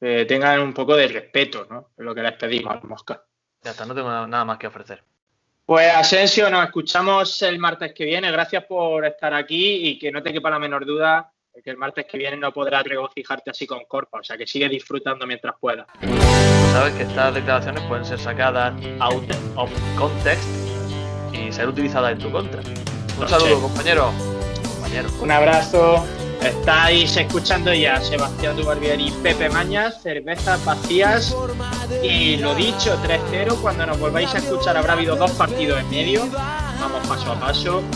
Eh, 0.00 0.24
tengan 0.26 0.60
un 0.60 0.72
poco 0.72 0.96
de 0.96 1.08
respeto, 1.08 1.66
¿no? 1.68 1.90
Lo 1.96 2.14
que 2.14 2.22
les 2.22 2.32
pedimos 2.34 2.76
a 2.76 2.86
Mosca. 2.86 3.22
Ya 3.62 3.72
está, 3.72 3.84
no 3.84 3.94
tengo 3.94 4.08
nada 4.08 4.44
más 4.44 4.58
que 4.58 4.68
ofrecer. 4.68 5.02
Pues 5.66 5.92
Asensio, 5.94 6.48
nos 6.48 6.64
escuchamos 6.64 7.42
el 7.42 7.58
martes 7.58 7.92
que 7.92 8.04
viene. 8.04 8.30
Gracias 8.30 8.64
por 8.64 9.04
estar 9.04 9.34
aquí 9.34 9.88
y 9.88 9.98
que 9.98 10.10
no 10.10 10.22
te 10.22 10.32
quepa 10.32 10.50
la 10.50 10.58
menor 10.58 10.86
duda 10.86 11.32
que 11.62 11.70
el 11.70 11.76
martes 11.76 12.06
que 12.06 12.18
viene 12.18 12.36
no 12.36 12.52
podrás 12.52 12.84
regocijarte 12.84 13.50
así 13.50 13.66
con 13.66 13.84
Corpa, 13.86 14.18
o 14.20 14.24
sea 14.24 14.36
que 14.36 14.46
sigue 14.46 14.68
disfrutando 14.68 15.26
mientras 15.26 15.54
puedas. 15.60 15.86
Sabes 16.72 16.94
que 16.94 17.02
estas 17.02 17.34
declaraciones 17.34 17.82
pueden 17.84 18.04
ser 18.04 18.18
sacadas 18.18 18.74
out 19.00 19.24
of 19.56 19.70
context 19.96 20.48
y 21.32 21.50
ser 21.52 21.68
utilizadas 21.68 22.12
en 22.12 22.18
tu 22.18 22.30
contra. 22.30 22.60
Un 23.18 23.28
saludo, 23.28 23.60
compañero. 23.60 24.12
compañero. 24.74 25.08
Un 25.20 25.30
abrazo. 25.30 26.06
Estáis 26.42 27.16
escuchando 27.16 27.72
ya 27.74 28.00
Sebastián 28.00 28.56
Dubarbier 28.56 29.00
Pepe 29.22 29.48
Mañas, 29.48 30.00
cervezas 30.02 30.64
vacías 30.64 31.34
y 32.02 32.36
lo 32.36 32.54
dicho, 32.54 32.96
3-0. 33.02 33.60
Cuando 33.60 33.86
nos 33.86 33.98
volváis 33.98 34.34
a 34.34 34.38
escuchar 34.38 34.76
habrá 34.76 34.92
habido 34.92 35.16
dos 35.16 35.32
partidos 35.32 35.80
en 35.80 35.90
medio. 35.90 36.28
Vamos 36.80 37.06
paso 37.06 37.32
a 37.32 37.40
paso. 37.40 37.82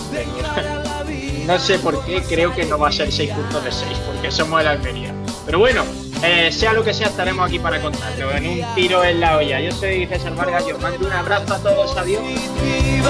No 1.46 1.58
sé 1.58 1.80
por 1.80 2.04
qué, 2.04 2.22
creo 2.22 2.54
que 2.54 2.64
no 2.64 2.78
va 2.78 2.88
a 2.88 2.92
ser 2.92 3.10
6 3.10 3.32
puntos 3.32 3.64
de 3.64 3.72
6, 3.72 3.98
porque 4.06 4.30
somos 4.30 4.60
el 4.60 4.68
Almería. 4.68 5.12
Pero 5.44 5.58
bueno, 5.58 5.82
eh, 6.22 6.52
sea 6.52 6.72
lo 6.72 6.84
que 6.84 6.94
sea, 6.94 7.08
estaremos 7.08 7.44
aquí 7.44 7.58
para 7.58 7.80
contarlo 7.80 8.30
en 8.30 8.46
un 8.46 8.74
tiro 8.76 9.02
en 9.02 9.18
la 9.18 9.38
olla. 9.38 9.60
Yo 9.60 9.72
soy 9.72 10.06
César 10.06 10.36
Vargas, 10.36 10.64
yo 10.68 10.78
mando 10.78 11.04
un 11.04 11.12
abrazo 11.12 11.54
a 11.54 11.58
todos, 11.58 11.96
adiós. 11.96 12.22
Es 12.22 13.00